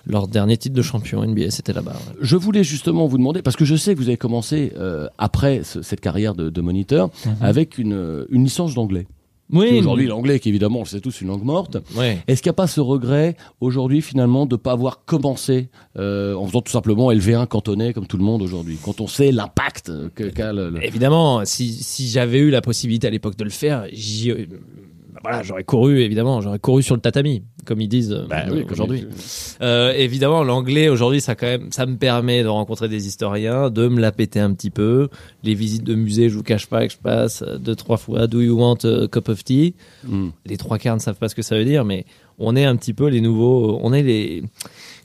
leur 0.06 0.28
dernier 0.28 0.58
titre 0.58 0.76
de 0.76 0.84
champion 0.84 1.26
NBA. 1.26 1.50
C'était 1.50 1.74
là-bas. 1.74 1.96
Je 2.22 2.36
voulais 2.36 2.64
justement 2.64 3.08
vous 3.08 3.18
demander, 3.18 3.42
parce 3.42 3.56
que 3.56 3.66
je 3.66 3.76
sais 3.76 3.96
que 3.96 4.00
vous 4.00 4.10
avez 4.10 4.18
commencé 4.18 4.72
après 5.18 5.62
ce- 5.64 5.82
cette 5.82 6.02
carrière 6.02 6.36
de, 6.36 6.52
de 6.52 6.62
moniteur 6.62 7.10
avec 7.42 7.80
une, 7.80 8.28
une 8.30 8.44
licence 8.44 8.76
d'anglais. 8.76 9.08
Oui, 9.54 9.78
Aujourd'hui, 9.78 10.08
l'anglais, 10.08 10.40
qui 10.40 10.50
évidemment, 10.50 10.80
on 10.80 10.84
le 10.84 10.88
sait 10.88 11.00
tous, 11.02 11.22
une 11.22 11.28
langue 11.28 11.44
morte. 11.44 11.78
ouais. 11.96 12.18
Est-ce 12.28 12.42
qu'il 12.42 12.50
n'y 12.50 12.56
a 12.56 12.58
pas 12.58 12.66
ce 12.68 12.82
regret 12.82 13.38
aujourd'hui 13.62 14.02
finalement 14.02 14.46
de 14.48 14.56
ne 14.56 14.58
pas 14.58 14.72
avoir 14.72 15.06
commencé 15.06 15.70
euh, 15.98 16.34
en 16.36 16.48
faisant 16.48 16.62
tout 16.62 16.72
simplement 16.72 17.12
LV1 17.12 17.46
cantonais 17.48 17.94
comme 17.94 18.08
tout 18.08 18.18
le 18.18 18.24
monde 18.24 18.42
aujourd'hui? 18.42 18.78
Quand 18.84 19.02
on 19.02 19.08
sait 19.08 19.32
l'impact 19.32 19.90
euh, 19.90 20.10
que- 20.16 20.24
qu'a 20.24 20.52
le, 20.52 20.72
le- 20.72 20.84
Évidemment, 20.84 21.46
si, 21.46 21.72
si 21.74 22.08
j'avais 22.08 22.40
eu 22.40 22.50
la 22.50 22.62
possibilité 22.62 23.06
à 23.06 23.12
l'époque 23.12 23.36
de 23.38 23.44
le 23.44 23.50
faire, 23.52 23.86
j'y, 23.94 24.34
voilà, 25.26 25.42
j'aurais 25.42 25.64
couru, 25.64 26.02
évidemment, 26.02 26.40
j'aurais 26.40 26.60
couru 26.60 26.84
sur 26.84 26.94
le 26.94 27.02
tatami, 27.02 27.42
comme 27.66 27.82
ils 27.82 27.88
disent 27.88 28.12
euh, 28.12 28.28
Bah 28.30 28.44
oui, 28.52 28.62
comme 28.62 28.74
aujourd'hui. 28.74 29.08
Euh, 29.60 29.92
évidemment, 29.96 30.44
l'anglais 30.44 30.88
aujourd'hui, 30.88 31.20
ça 31.20 31.34
quand 31.34 31.48
même, 31.48 31.72
ça 31.72 31.88
me 31.88 31.98
permet 31.98 32.44
de 32.44 32.48
rencontrer 32.48 32.90
des 32.90 33.08
historiens, 33.08 33.72
de 33.72 33.88
me 33.88 34.00
la 34.00 34.12
péter 34.12 34.40
un 34.40 34.54
petit 34.54 34.70
peu. 34.70 35.10
Les 35.42 35.56
visites 35.56 35.84
de 35.84 35.96
musées, 35.96 36.30
je 36.30 36.36
vous 36.36 36.44
cache 36.44 36.68
pas 36.68 36.86
que 36.86 36.94
je 36.94 37.00
passe 37.00 37.42
euh, 37.42 37.58
deux 37.58 37.76
trois 37.76 37.98
fois. 37.98 38.28
Do 38.28 38.40
you 38.40 38.56
want 38.56 38.86
a 38.86 39.08
cup 39.08 39.28
of 39.28 39.44
tea? 39.44 39.74
Hmm. 40.08 40.30
Les 40.46 40.58
trois 40.58 40.78
quarts 40.78 40.96
ne 40.96 41.02
savent 41.02 41.18
pas 41.18 41.28
ce 41.28 41.34
que 41.34 41.42
ça 41.42 41.58
veut 41.58 41.66
dire, 41.66 41.86
mais 41.86 42.06
on 42.38 42.56
est 42.56 42.66
un 42.66 42.76
petit 42.76 42.94
peu 42.94 43.08
les 43.08 43.22
nouveaux, 43.22 43.80
on 43.82 43.94
est 43.94 44.04
les, 44.04 44.44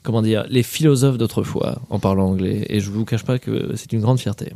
comment 0.03 0.21
dire, 0.21 0.45
les 0.49 0.63
philosophes 0.63 1.17
d'autrefois 1.17 1.79
en 1.89 1.99
parlant 1.99 2.29
anglais. 2.29 2.65
Et 2.69 2.79
je 2.79 2.89
vous 2.89 3.05
cache 3.05 3.23
pas 3.23 3.37
que 3.39 3.75
c'est 3.75 3.93
une 3.93 4.01
grande 4.01 4.19
fierté. 4.19 4.51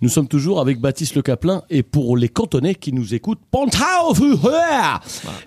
Nous 0.00 0.08
sommes 0.08 0.28
toujours 0.28 0.60
avec 0.60 0.80
Baptiste 0.80 1.14
Le 1.14 1.22
Caplin 1.22 1.62
et 1.70 1.82
pour 1.82 2.16
les 2.16 2.28
cantonais 2.28 2.74
qui 2.74 2.92
nous 2.92 3.14
écoutent, 3.14 3.40
Höher 3.52 4.98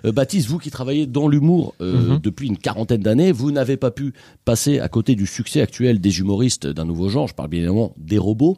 Euh, 0.04 0.12
Baptiste, 0.12 0.48
vous 0.48 0.58
qui 0.58 0.70
travaillez 0.70 1.06
dans 1.06 1.28
l'humour 1.28 1.74
euh, 1.80 2.12
Mhm. 2.14 2.18
depuis 2.22 2.48
une 2.48 2.58
quarantaine 2.58 3.00
d'années, 3.02 3.32
vous 3.32 3.50
n'avez 3.50 3.76
pas 3.76 3.90
pu 3.90 4.12
passer 4.44 4.78
à 4.80 4.88
côté 4.88 5.14
du 5.14 5.26
succès 5.26 5.60
actuel 5.60 6.00
des 6.00 6.18
humoristes 6.20 6.66
d'un 6.66 6.84
nouveau 6.84 7.08
genre, 7.08 7.28
je 7.28 7.34
parle 7.34 7.48
bien 7.48 7.60
évidemment 7.60 7.92
des 7.96 8.18
robots. 8.18 8.56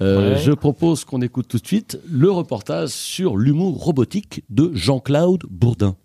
Euh, 0.00 0.34
Ouais. 0.34 0.40
Je 0.40 0.52
propose 0.52 1.04
qu'on 1.04 1.20
écoute 1.22 1.46
tout 1.48 1.58
de 1.58 1.66
suite 1.66 1.98
le 2.10 2.30
reportage 2.30 2.90
sur 2.90 3.36
l'humour 3.36 3.82
robotique 3.82 4.42
de 4.50 4.70
Jean-Claude 4.74 5.42
Bourdin. 5.50 5.96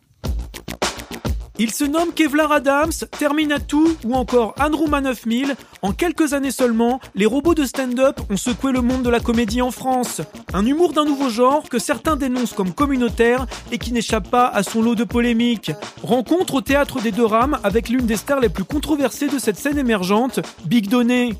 Ils 1.60 1.74
se 1.74 1.84
nomment 1.84 2.14
Kevlar 2.14 2.52
Adams, 2.52 2.92
Terminatou 3.18 3.98
ou 4.04 4.14
encore 4.14 4.54
Anruma 4.60 5.02
9000. 5.02 5.56
En 5.82 5.92
quelques 5.92 6.34
années 6.34 6.52
seulement, 6.52 7.00
les 7.16 7.26
robots 7.26 7.56
de 7.56 7.66
stand-up 7.66 8.20
ont 8.30 8.38
secoué 8.38 8.72
le 8.72 8.82
monde 8.82 9.02
de 9.02 9.10
la 9.10 9.20
comédie 9.20 9.64
en 9.64 9.72
France. 9.72 10.22
Un 10.54 10.68
humour 10.68 10.94
d'un 10.94 11.06
nouveau 11.06 11.30
genre 11.30 11.68
que 11.68 11.80
certains 11.80 12.16
dénoncent 12.16 12.54
comme 12.54 12.74
communautaire 12.74 13.48
et 13.72 13.80
qui 13.80 13.92
n'échappe 13.92 14.30
pas 14.30 14.48
à 14.48 14.62
son 14.62 14.84
lot 14.84 14.94
de 14.94 15.04
polémiques. 15.04 15.72
Rencontre 16.04 16.56
au 16.56 16.62
théâtre 16.62 17.02
des 17.02 17.12
Deux 17.12 17.26
Rames 17.26 17.58
avec 17.64 17.90
l'une 17.90 18.06
des 18.06 18.18
stars 18.18 18.40
les 18.40 18.50
plus 18.50 18.64
controversées 18.64 19.28
de 19.28 19.40
cette 19.40 19.58
scène 19.58 19.80
émergente, 19.80 20.40
Big 20.66 20.90
Donné. 20.90 21.34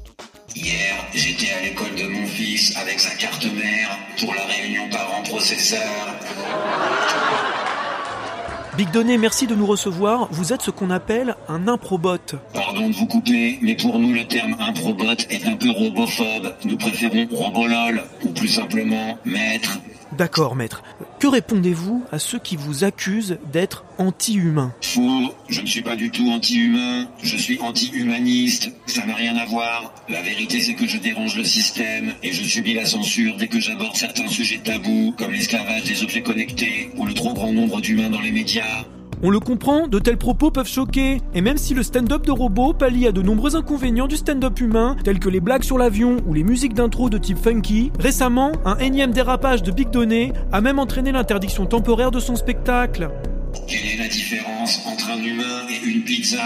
Hier, 0.56 0.96
j'étais 1.14 1.52
à 1.52 1.62
l'école 1.62 1.94
de 1.96 2.08
mon 2.08 2.26
fils 2.26 2.76
avec 2.78 3.00
sa 3.00 3.14
carte 3.16 3.46
mère 3.46 3.96
pour 4.20 4.34
la 4.34 4.46
réunion 4.46 4.90
parents-processeurs. 4.90 6.08
Big 8.78 8.92
Donné, 8.92 9.18
merci 9.18 9.48
de 9.48 9.56
nous 9.56 9.66
recevoir. 9.66 10.28
Vous 10.30 10.54
êtes 10.54 10.62
ce 10.62 10.70
qu'on 10.70 10.92
appelle 10.92 11.36
un 11.50 11.68
improbot. 11.68 12.20
Pardon 12.54 12.88
de 12.88 12.94
vous 12.94 13.08
couper, 13.08 13.58
mais 13.64 13.76
pour 13.76 13.98
nous, 13.98 14.14
le 14.14 14.28
terme 14.28 14.56
improbot 14.60 15.16
est 15.32 15.48
un 15.48 15.56
peu 15.56 15.72
robophobe. 15.72 16.54
Nous 16.64 16.78
préférons 16.78 17.28
robolol, 17.32 18.04
ou 18.24 18.30
plus 18.30 18.50
simplement 18.50 19.18
maître. 19.26 19.80
D'accord, 20.14 20.56
maître. 20.56 20.84
Que 21.20 21.28
répondez-vous 21.28 22.04
à 22.12 22.20
ceux 22.20 22.40
qui 22.40 22.56
vous 22.56 22.84
accusent 22.84 23.38
d'être 23.52 23.84
anti-humain 23.98 24.74
Faux, 24.82 25.34
je 25.50 25.62
ne 25.62 25.66
suis 25.66 25.82
pas 25.82 25.96
du 25.96 26.12
tout 26.12 26.30
anti-humain, 26.30 27.08
je 27.22 27.36
suis 27.36 27.60
anti-humaniste, 27.60 28.72
ça 28.86 29.06
n'a 29.06 29.16
rien 29.16 29.36
à 29.36 29.46
voir. 29.46 29.94
La 30.10 30.22
vérité 30.22 30.62
c'est 30.62 30.76
que 30.76 30.88
je 30.88 30.98
dérange 30.98 31.36
le 31.36 31.44
système 31.44 32.14
et 32.24 32.32
je 32.32 32.44
subis 32.44 32.74
la 32.74 32.86
censure 32.86 33.36
dès 33.38 33.48
que 33.48 33.60
j'aborde 33.60 33.96
certains 33.96 34.28
sujets 34.28 34.60
tabous 34.64 35.14
comme 35.18 35.32
l'esclavage 35.32 35.84
des 35.84 36.04
objets 36.04 36.22
connectés 36.22 36.92
ou 36.96 37.06
le 37.06 37.14
trop 37.14 37.34
grand 37.34 37.52
nombre 37.52 37.82
d'humains 37.82 38.10
dans 38.10 38.22
les 38.22 38.32
médias. 38.32 38.86
On 39.24 39.32
le 39.32 39.40
comprend, 39.40 39.88
de 39.88 39.98
tels 39.98 40.18
propos 40.18 40.52
peuvent 40.52 40.68
choquer. 40.68 41.22
Et 41.34 41.42
même 41.42 41.58
si 41.58 41.74
le 41.74 41.82
stand-up 41.82 42.24
de 42.26 42.32
robot 42.32 42.74
pallie 42.74 43.08
à 43.08 43.12
de 43.12 43.24
nombreux 43.24 43.56
inconvénients 43.56 44.06
du 44.06 44.16
stand-up 44.16 44.60
humain, 44.60 44.96
tels 45.04 45.18
que 45.18 45.28
les 45.28 45.40
blagues 45.40 45.64
sur 45.64 45.80
l'avion 45.80 46.18
ou 46.28 46.36
les 46.36 46.44
musiques 46.44 46.76
d'intro 46.76 47.10
de 47.10 47.18
type 47.18 47.40
funky, 47.40 47.92
récemment, 48.00 48.52
un 48.64 48.78
énième 48.78 49.12
dérapage 49.12 49.64
de 49.64 49.72
Big 49.72 49.90
Donné 49.90 50.34
a 50.52 50.62
même 50.62 50.78
entraîné 50.78 51.12
l'interdiction 51.12 51.66
temporaire 51.66 52.12
de 52.12 52.20
son 52.20 52.36
spectacle. 52.36 53.10
Quelle 53.68 53.94
est 53.94 53.98
la 53.98 54.08
différence 54.08 54.86
entre 54.86 55.10
un 55.10 55.18
humain 55.18 55.62
et 55.68 55.90
une 55.90 56.04
pizza? 56.04 56.44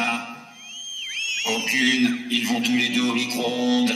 Aucune, 1.48 2.20
ils 2.30 2.46
vont 2.48 2.62
tous 2.62 2.72
les 2.72 2.96
deux 2.96 3.10
au 3.10 3.14
micro-ondes. 3.14 3.92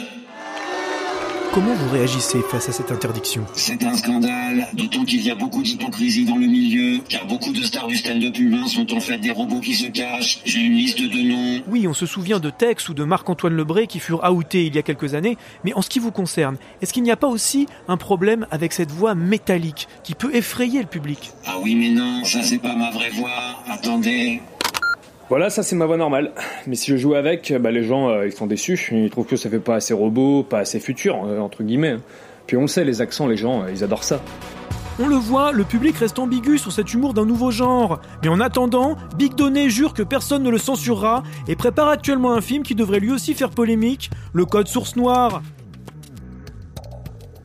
Comment 1.56 1.74
vous 1.74 1.90
réagissez 1.90 2.42
face 2.42 2.68
à 2.68 2.74
cette 2.74 2.92
interdiction 2.92 3.46
C'est 3.54 3.82
un 3.86 3.94
scandale, 3.94 4.68
d'autant 4.74 5.06
qu'il 5.06 5.22
y 5.22 5.32
a 5.32 5.36
beaucoup 5.36 5.64
d'hypocrisie 5.64 6.26
dans 6.26 6.36
le 6.36 6.48
milieu, 6.48 7.00
car 7.08 7.26
beaucoup 7.28 7.54
de 7.54 7.62
stars 7.62 7.88
du 7.88 7.96
stand-up 7.96 8.38
humain 8.38 8.68
sont 8.68 8.94
en 8.94 9.00
fait 9.00 9.20
des 9.20 9.32
robots 9.32 9.62
qui 9.62 9.74
se 9.74 9.88
cachent. 9.88 10.42
J'ai 10.44 10.60
une 10.60 10.74
liste 10.74 11.00
de 11.00 11.22
noms. 11.22 11.64
Oui, 11.70 11.88
on 11.88 11.94
se 11.94 12.06
souvient 12.06 12.42
de 12.42 12.50
Tex 12.50 12.90
ou 12.90 12.94
de 12.94 13.06
Marc-Antoine 13.06 13.54
Lebré 13.54 13.88
qui 13.88 14.00
furent 14.00 14.30
outés 14.30 14.66
il 14.66 14.76
y 14.76 14.80
a 14.80 14.82
quelques 14.82 15.14
années, 15.14 15.38
mais 15.64 15.74
en 15.76 15.82
ce 15.82 15.88
qui 15.88 16.00
vous 16.00 16.12
concerne, 16.12 16.58
est-ce 16.82 16.92
qu'il 16.92 17.04
n'y 17.04 17.12
a 17.12 17.16
pas 17.16 17.28
aussi 17.28 17.68
un 17.88 17.96
problème 17.96 18.48
avec 18.52 18.74
cette 18.74 18.92
voix 18.92 19.16
métallique 19.16 19.88
qui 20.04 20.14
peut 20.14 20.36
effrayer 20.36 20.82
le 20.82 20.88
public? 20.88 21.32
Ah 21.46 21.56
oui 21.64 21.76
mais 21.76 21.88
non, 21.88 22.26
ça 22.26 22.44
c'est 22.44 22.60
pas 22.60 22.76
ma 22.76 22.92
vraie 22.92 23.12
voix. 23.12 23.64
Attendez. 23.70 24.42
Voilà, 25.28 25.50
ça 25.50 25.64
c'est 25.64 25.76
ma 25.76 25.88
voix 25.88 25.98
normale. 25.98 26.34
Mais 26.68 26.76
si 26.76 26.92
je 26.92 26.98
joue 26.98 27.16
avec, 27.16 27.52
bah, 27.60 27.72
les 27.72 27.84
gens 27.84 28.10
euh, 28.10 28.28
ils 28.28 28.32
sont 28.32 28.46
déçus. 28.46 28.80
Ils 28.92 29.10
trouvent 29.10 29.26
que 29.26 29.36
ça 29.36 29.50
fait 29.50 29.60
pas 29.60 29.76
assez 29.76 29.94
robot, 29.94 30.44
pas 30.44 30.60
assez 30.60 30.80
futur, 30.80 31.26
euh, 31.26 31.40
entre 31.40 31.64
guillemets. 31.64 31.98
Puis 32.46 32.58
on 32.58 32.62
le 32.62 32.68
sait, 32.68 32.86
les 32.86 33.02
accents, 33.02 33.28
les 33.28 33.38
gens, 33.38 33.64
euh, 33.64 33.72
ils 33.72 33.84
adorent 33.84 34.04
ça. 34.04 34.22
On 34.98 35.08
le 35.08 35.16
voit, 35.16 35.52
le 35.52 35.66
public 35.66 35.98
reste 35.98 36.20
ambigu 36.20 36.58
sur 36.58 36.72
cet 36.72 36.94
humour 36.94 37.14
d'un 37.14 37.26
nouveau 37.26 37.52
genre. 37.52 38.00
Mais 38.24 38.30
en 38.30 38.40
attendant, 38.40 38.96
Big 39.18 39.34
Donné 39.36 39.70
jure 39.70 39.94
que 39.94 40.04
personne 40.04 40.44
ne 40.44 40.50
le 40.50 40.58
censurera 40.58 41.24
et 41.48 41.56
prépare 41.56 41.90
actuellement 41.90 42.32
un 42.32 42.40
film 42.40 42.64
qui 42.64 42.76
devrait 42.76 43.00
lui 43.00 43.12
aussi 43.12 43.34
faire 43.34 43.50
polémique, 43.50 44.10
le 44.32 44.46
Code 44.46 44.68
Source 44.68 44.96
Noire. 44.96 45.42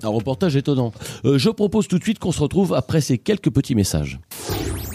Un 0.02 0.08
reportage 0.08 0.54
étonnant. 0.56 0.92
Euh, 1.24 1.38
je 1.38 1.50
propose 1.50 1.88
tout 1.88 1.98
de 1.98 2.04
suite 2.04 2.18
qu'on 2.18 2.32
se 2.32 2.40
retrouve 2.40 2.72
après 2.74 3.00
ces 3.00 3.18
quelques 3.18 3.50
petits 3.50 3.74
messages. 3.74 4.20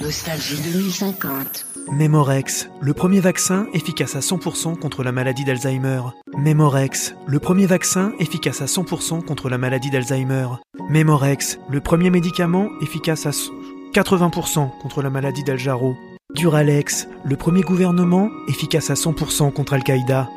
Nostalgie 0.06 0.58
2050. 0.72 1.66
Memorex, 1.92 2.70
le 2.80 2.94
premier 2.94 3.20
vaccin 3.22 3.66
efficace 3.74 4.16
à 4.16 4.20
100% 4.20 4.78
contre 4.78 5.04
la 5.04 5.12
maladie 5.12 5.44
d'Alzheimer. 5.46 6.02
Memorex, 6.38 7.16
le 7.26 7.40
premier 7.40 7.66
vaccin 7.66 8.12
efficace 8.20 8.62
à 8.62 8.66
100% 8.66 9.26
contre 9.26 9.50
la 9.50 9.58
maladie 9.58 9.90
d'Alzheimer. 9.90 10.46
Memorex, 10.92 11.58
le 11.72 11.80
premier 11.82 12.12
médicament 12.12 12.68
efficace 12.84 13.26
à 13.26 13.30
s- 13.30 13.50
80% 13.96 14.70
contre 14.84 15.02
la 15.02 15.10
maladie 15.10 15.44
d'Aljaro. 15.44 15.96
Duralex, 16.36 17.08
le 17.24 17.36
premier 17.36 17.62
gouvernement 17.62 18.30
efficace 18.48 18.92
à 18.92 18.94
100% 18.94 19.52
contre 19.52 19.74
Al-Qaïda. 19.74 20.30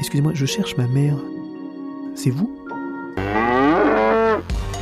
Excusez-moi, 0.00 0.32
je 0.34 0.44
cherche 0.44 0.76
ma 0.76 0.86
mère. 0.86 1.16
C'est 2.14 2.28
vous? 2.30 2.54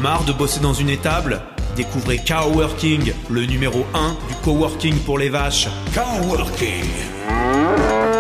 Marre 0.01 0.25
de 0.25 0.33
bosser 0.33 0.59
dans 0.59 0.75
une 0.75 0.89
étable? 0.91 1.41
Découvrez 1.79 2.19
Coworking, 2.19 3.13
le 3.31 3.47
numéro 3.47 3.87
1 3.95 4.17
du 4.27 4.35
coworking 4.43 4.99
pour 5.05 5.17
les 5.17 5.29
vaches. 5.29 5.69
Coworking 5.95 6.91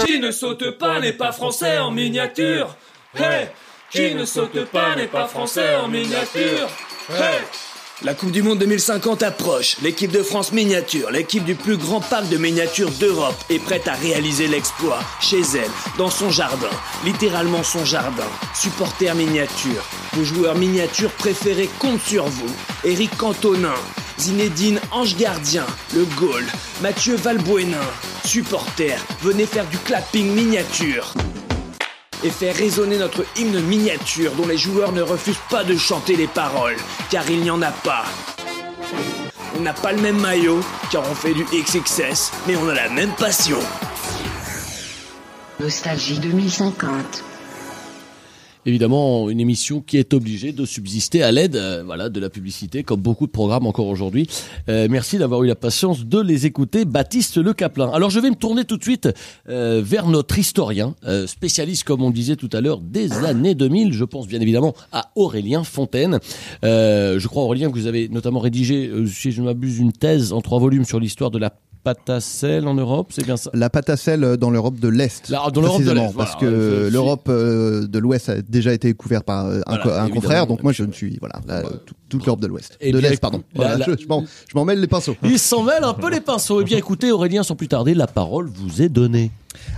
Qui 0.07 0.21
ne 0.21 0.31
saute 0.31 0.79
pas 0.79 1.00
n'est 1.00 1.12
pas 1.12 1.33
français 1.33 1.77
en 1.79 1.91
miniature. 1.91 2.77
Hey 3.17 3.49
Qui 3.91 4.15
ne 4.15 4.25
saute 4.27 4.65
pas 4.67 4.95
n'est 4.95 5.09
pas 5.09 5.27
français 5.27 5.75
en 5.75 5.88
miniature. 5.88 6.69
Hey 7.11 7.41
La 8.05 8.14
Coupe 8.14 8.31
du 8.31 8.45
Monde 8.45 8.61
2050 8.61 9.25
approche. 9.25 9.76
L'équipe 9.83 10.12
de 10.12 10.23
France 10.23 10.52
miniature, 10.52 11.11
l'équipe 11.11 11.45
du 11.45 11.57
plus 11.57 11.76
grand 11.76 12.00
parc 12.00 12.28
de 12.28 12.37
miniatures 12.37 12.93
d'Europe, 12.93 13.35
est 13.50 13.59
prête 13.59 13.88
à 13.88 13.95
réaliser 13.95 14.47
l'exploit 14.47 15.00
chez 15.21 15.40
elle, 15.40 15.71
dans 15.99 16.09
son 16.09 16.31
jardin, 16.31 16.71
littéralement 17.05 17.64
son 17.64 17.85
jardin. 17.85 18.28
Supporter 18.55 19.17
miniature. 19.17 19.85
Vos 20.12 20.23
joueurs 20.23 20.55
miniatures 20.55 21.11
préférés 21.11 21.69
comptent 21.81 22.00
sur 22.00 22.26
vous. 22.26 22.55
Eric 22.85 23.17
Cantonin, 23.17 23.75
Zinedine 24.17 24.78
Ange 24.93 25.17
Gardien, 25.17 25.67
Le 25.93 26.05
Gaulle, 26.17 26.47
Mathieu 26.81 27.17
Valbuena. 27.17 27.81
Supporters, 28.25 29.05
venez 29.23 29.47
faire 29.47 29.67
du 29.67 29.78
clapping 29.78 30.33
miniature 30.35 31.14
et 32.25 32.30
faire 32.30 32.54
résonner 32.54 32.98
notre 32.98 33.25
hymne 33.37 33.60
miniature 33.60 34.32
dont 34.32 34.46
les 34.46 34.58
joueurs 34.58 34.92
ne 34.92 35.02
refusent 35.02 35.37
pas 35.50 35.64
de 35.64 35.76
chanter 35.76 36.16
les 36.16 36.26
paroles, 36.26 36.76
car 37.10 37.28
il 37.30 37.40
n'y 37.40 37.50
en 37.50 37.62
a 37.62 37.70
pas. 37.70 38.04
On 39.56 39.60
n'a 39.60 39.72
pas 39.72 39.92
le 39.92 40.00
même 40.00 40.20
maillot, 40.20 40.60
car 40.90 41.02
on 41.10 41.14
fait 41.14 41.34
du 41.34 41.44
XXS, 41.44 42.32
mais 42.46 42.56
on 42.56 42.68
a 42.68 42.75
la 42.75 42.88
même 42.88 43.12
passion. 43.12 43.58
Nostalgie 45.60 46.18
2050. 46.20 47.25
Évidemment, 48.68 49.30
une 49.30 49.40
émission 49.40 49.80
qui 49.80 49.96
est 49.96 50.12
obligée 50.12 50.52
de 50.52 50.66
subsister 50.66 51.22
à 51.22 51.32
l'aide 51.32 51.56
euh, 51.56 51.82
voilà, 51.87 52.10
de 52.10 52.20
la 52.20 52.28
publicité, 52.28 52.82
comme 52.82 53.00
beaucoup 53.00 53.26
de 53.26 53.32
programmes 53.32 53.66
encore 53.66 53.87
aujourd'hui. 53.87 54.28
Euh, 54.68 54.88
merci 54.90 55.16
d'avoir 55.16 55.42
eu 55.42 55.46
la 55.46 55.54
patience 55.54 56.04
de 56.04 56.20
les 56.20 56.44
écouter, 56.44 56.84
Baptiste 56.84 57.38
Le 57.38 57.54
Caplin. 57.54 57.90
Alors 57.94 58.10
je 58.10 58.20
vais 58.20 58.28
me 58.28 58.37
tourner 58.37 58.66
tout 58.66 58.76
de 58.76 58.82
suite 58.82 59.08
euh, 59.48 59.80
vers 59.82 60.06
notre 60.06 60.38
historien, 60.38 60.94
euh, 61.06 61.26
spécialiste, 61.26 61.84
comme 61.84 62.02
on 62.02 62.10
disait 62.10 62.37
tout 62.37 62.50
à 62.52 62.60
l'heure, 62.60 62.82
des 62.82 63.10
années 63.25 63.54
2000. 63.54 63.94
Je 63.94 64.04
pense 64.04 64.28
bien 64.28 64.42
évidemment 64.42 64.75
à 64.92 65.12
Aurélien 65.16 65.64
Fontaine. 65.64 66.18
Euh, 66.62 67.18
je 67.18 67.26
crois, 67.26 67.44
Aurélien, 67.44 67.70
que 67.70 67.78
vous 67.78 67.87
avez 67.87 68.10
notamment 68.10 68.40
rédigé, 68.40 68.92
si 69.06 69.32
je 69.32 69.40
ne 69.40 69.46
m'abuse, 69.46 69.78
une 69.78 69.92
thèse 69.92 70.34
en 70.34 70.42
trois 70.42 70.58
volumes 70.58 70.84
sur 70.84 71.00
l'histoire 71.00 71.30
de 71.30 71.38
la 71.38 71.54
pâte 71.82 72.11
à 72.11 72.20
sel 72.20 72.66
en 72.68 72.75
Europe, 72.75 73.08
c'est 73.12 73.25
bien 73.25 73.37
ça 73.37 73.50
La 73.54 73.70
pâte 73.70 73.88
à 73.90 73.97
sel 73.97 74.37
dans 74.37 74.50
l'Europe 74.50 74.78
de 74.78 74.88
l'Est. 74.88 75.28
Là, 75.28 75.42
dans 75.52 75.61
l'Europe 75.61 75.82
de 75.82 75.90
l'Est, 75.92 76.14
Parce 76.16 76.37
que 76.37 76.88
l'Europe 76.90 77.26
euh, 77.28 77.87
de 77.87 77.99
l'Ouest 77.99 78.28
a 78.28 78.42
déjà 78.42 78.73
été 78.73 78.92
couverte 78.94 79.25
par 79.25 79.47
euh, 79.47 79.61
un, 79.66 79.76
Voilà, 79.76 79.82
co- 79.82 79.88
un 79.90 79.92
évidemment. 80.04 80.14
confrère, 80.20 80.47
donc 80.47 80.62
moi 80.62 80.73
je 80.73 80.85
ne 80.85 80.92
suis, 80.92 81.16
voilà, 81.20 81.40
là, 81.47 81.62
tout- 81.87 81.94
toute 82.08 82.25
l'Europe 82.25 82.40
de 82.40 82.47
l'Ouest. 82.47 82.76
Eh 82.80 82.90
De 82.92 82.99
l'Est, 82.99 83.20
pardon. 83.20 83.42
la- 83.54 83.66
Voilà, 83.66 83.76
la- 83.78 83.87
je 83.97 84.02
je 84.02 84.54
m'en 84.54 84.64
mêle 84.64 84.80
les 84.80 84.87
pinceaux. 84.87 85.14
Il 85.23 85.38
s'en 85.38 85.62
mêle 85.62 85.85
un 85.85 85.94
peu 85.94 86.11
les 86.11 86.20
pinceaux. 86.20 86.61
Eh 86.62 86.64
bien 86.64 86.78
écoutez, 86.78 87.12
Aurélien, 87.12 87.42
sans 87.42 87.54
plus 87.56 87.68
tarder, 87.68 87.94
la 87.94 88.06
parole 88.06 88.49
vous 88.49 88.80
est 88.82 88.88
donnée. 88.88 89.30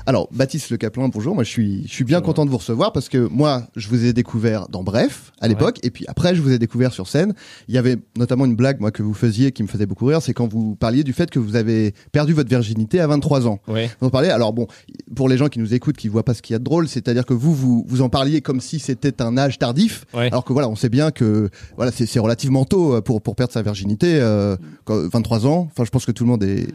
Alors, 0.07 0.28
Baptiste 0.33 0.71
Le 0.71 0.76
Caplin, 0.76 1.09
bonjour. 1.09 1.35
Moi, 1.35 1.42
je 1.45 1.49
suis, 1.49 1.83
je 1.87 1.92
suis 1.92 2.04
bien 2.04 2.21
content 2.21 2.45
de 2.45 2.50
vous 2.50 2.59
recevoir 2.59 2.92
parce 2.92 3.09
que 3.09 3.19
moi, 3.19 3.62
je 3.76 3.88
vous 3.88 4.04
ai 4.04 4.12
découvert 4.12 4.69
dans 4.69 4.83
Bref 4.83 5.33
à 5.40 5.49
l'époque, 5.49 5.78
et 5.83 5.90
puis 5.90 6.04
après, 6.07 6.35
je 6.35 6.42
vous 6.42 6.52
ai 6.52 6.59
découvert 6.59 6.92
sur 6.92 7.09
scène. 7.09 7.35
Il 7.69 7.75
y 7.75 7.78
avait 7.78 7.97
notamment 8.16 8.45
une 8.45 8.57
blague, 8.57 8.80
moi, 8.80 8.90
que 8.90 9.02
vous 9.02 9.14
faisiez, 9.14 9.52
qui 9.52 9.62
me 9.62 9.69
faisait 9.69 9.87
beaucoup 9.87 10.04
rire, 10.07 10.21
c'est 10.23 10.35
quand 10.35 10.47
vous 10.47 10.75
parliez 10.76 11.02
du 11.02 11.12
fait 11.12 11.30
que 11.30 11.38
vous 11.38 11.57
avez 11.57 11.89
perdu 12.12 12.32
votre 12.32 12.49
virginité 12.49 13.00
à 13.00 13.06
23 13.06 13.47
ans. 13.47 13.61
Ouais. 13.68 13.90
Vous 14.00 14.09
en 14.09 14.11
parlez. 14.11 14.28
Alors 14.28 14.52
bon, 14.52 14.66
pour 15.14 15.28
les 15.28 15.37
gens 15.37 15.49
qui 15.49 15.59
nous 15.59 15.75
écoutent, 15.75 15.97
qui 15.97 16.09
voient 16.09 16.25
pas 16.25 16.35
ce 16.35 16.42
qu'il 16.42 16.54
y 16.54 16.56
a 16.56 16.59
de 16.59 16.64
drôle, 16.64 16.88
c'est-à-dire 16.88 17.26
que 17.26 17.35
vous, 17.35 17.54
vous, 17.54 17.85
vous 17.87 18.02
en 18.02 18.09
parliez 18.09 18.40
comme 18.40 18.61
si 18.61 18.78
c'était 18.78 19.23
un 19.23 19.37
âge 19.38 19.59
tardif, 19.59 20.04
Ouais. 20.14 20.26
alors 20.28 20.44
que 20.44 20.52
voilà, 20.52 20.68
on 20.68 20.76
sait 20.76 20.88
bien 20.88 21.11
que 21.11 21.50
voilà, 21.76 21.92
c'est 21.92 22.18
relativement 22.18 22.64
tôt 22.64 22.94
euh, 22.94 23.00
pour 23.00 23.23
pour 23.23 23.37
perdre 23.37 23.52
sa 23.52 23.62
virginité, 23.62 24.18
euh, 24.20 24.56
quand- 24.85 25.09
23 25.09 25.47
ans. 25.47 25.68
Enfin, 25.70 25.85
je 25.85 25.90
pense 25.90 26.04
que 26.06 26.12
tout 26.12 26.25
le 26.25 26.30
monde 26.30 26.42
est, 26.42 26.66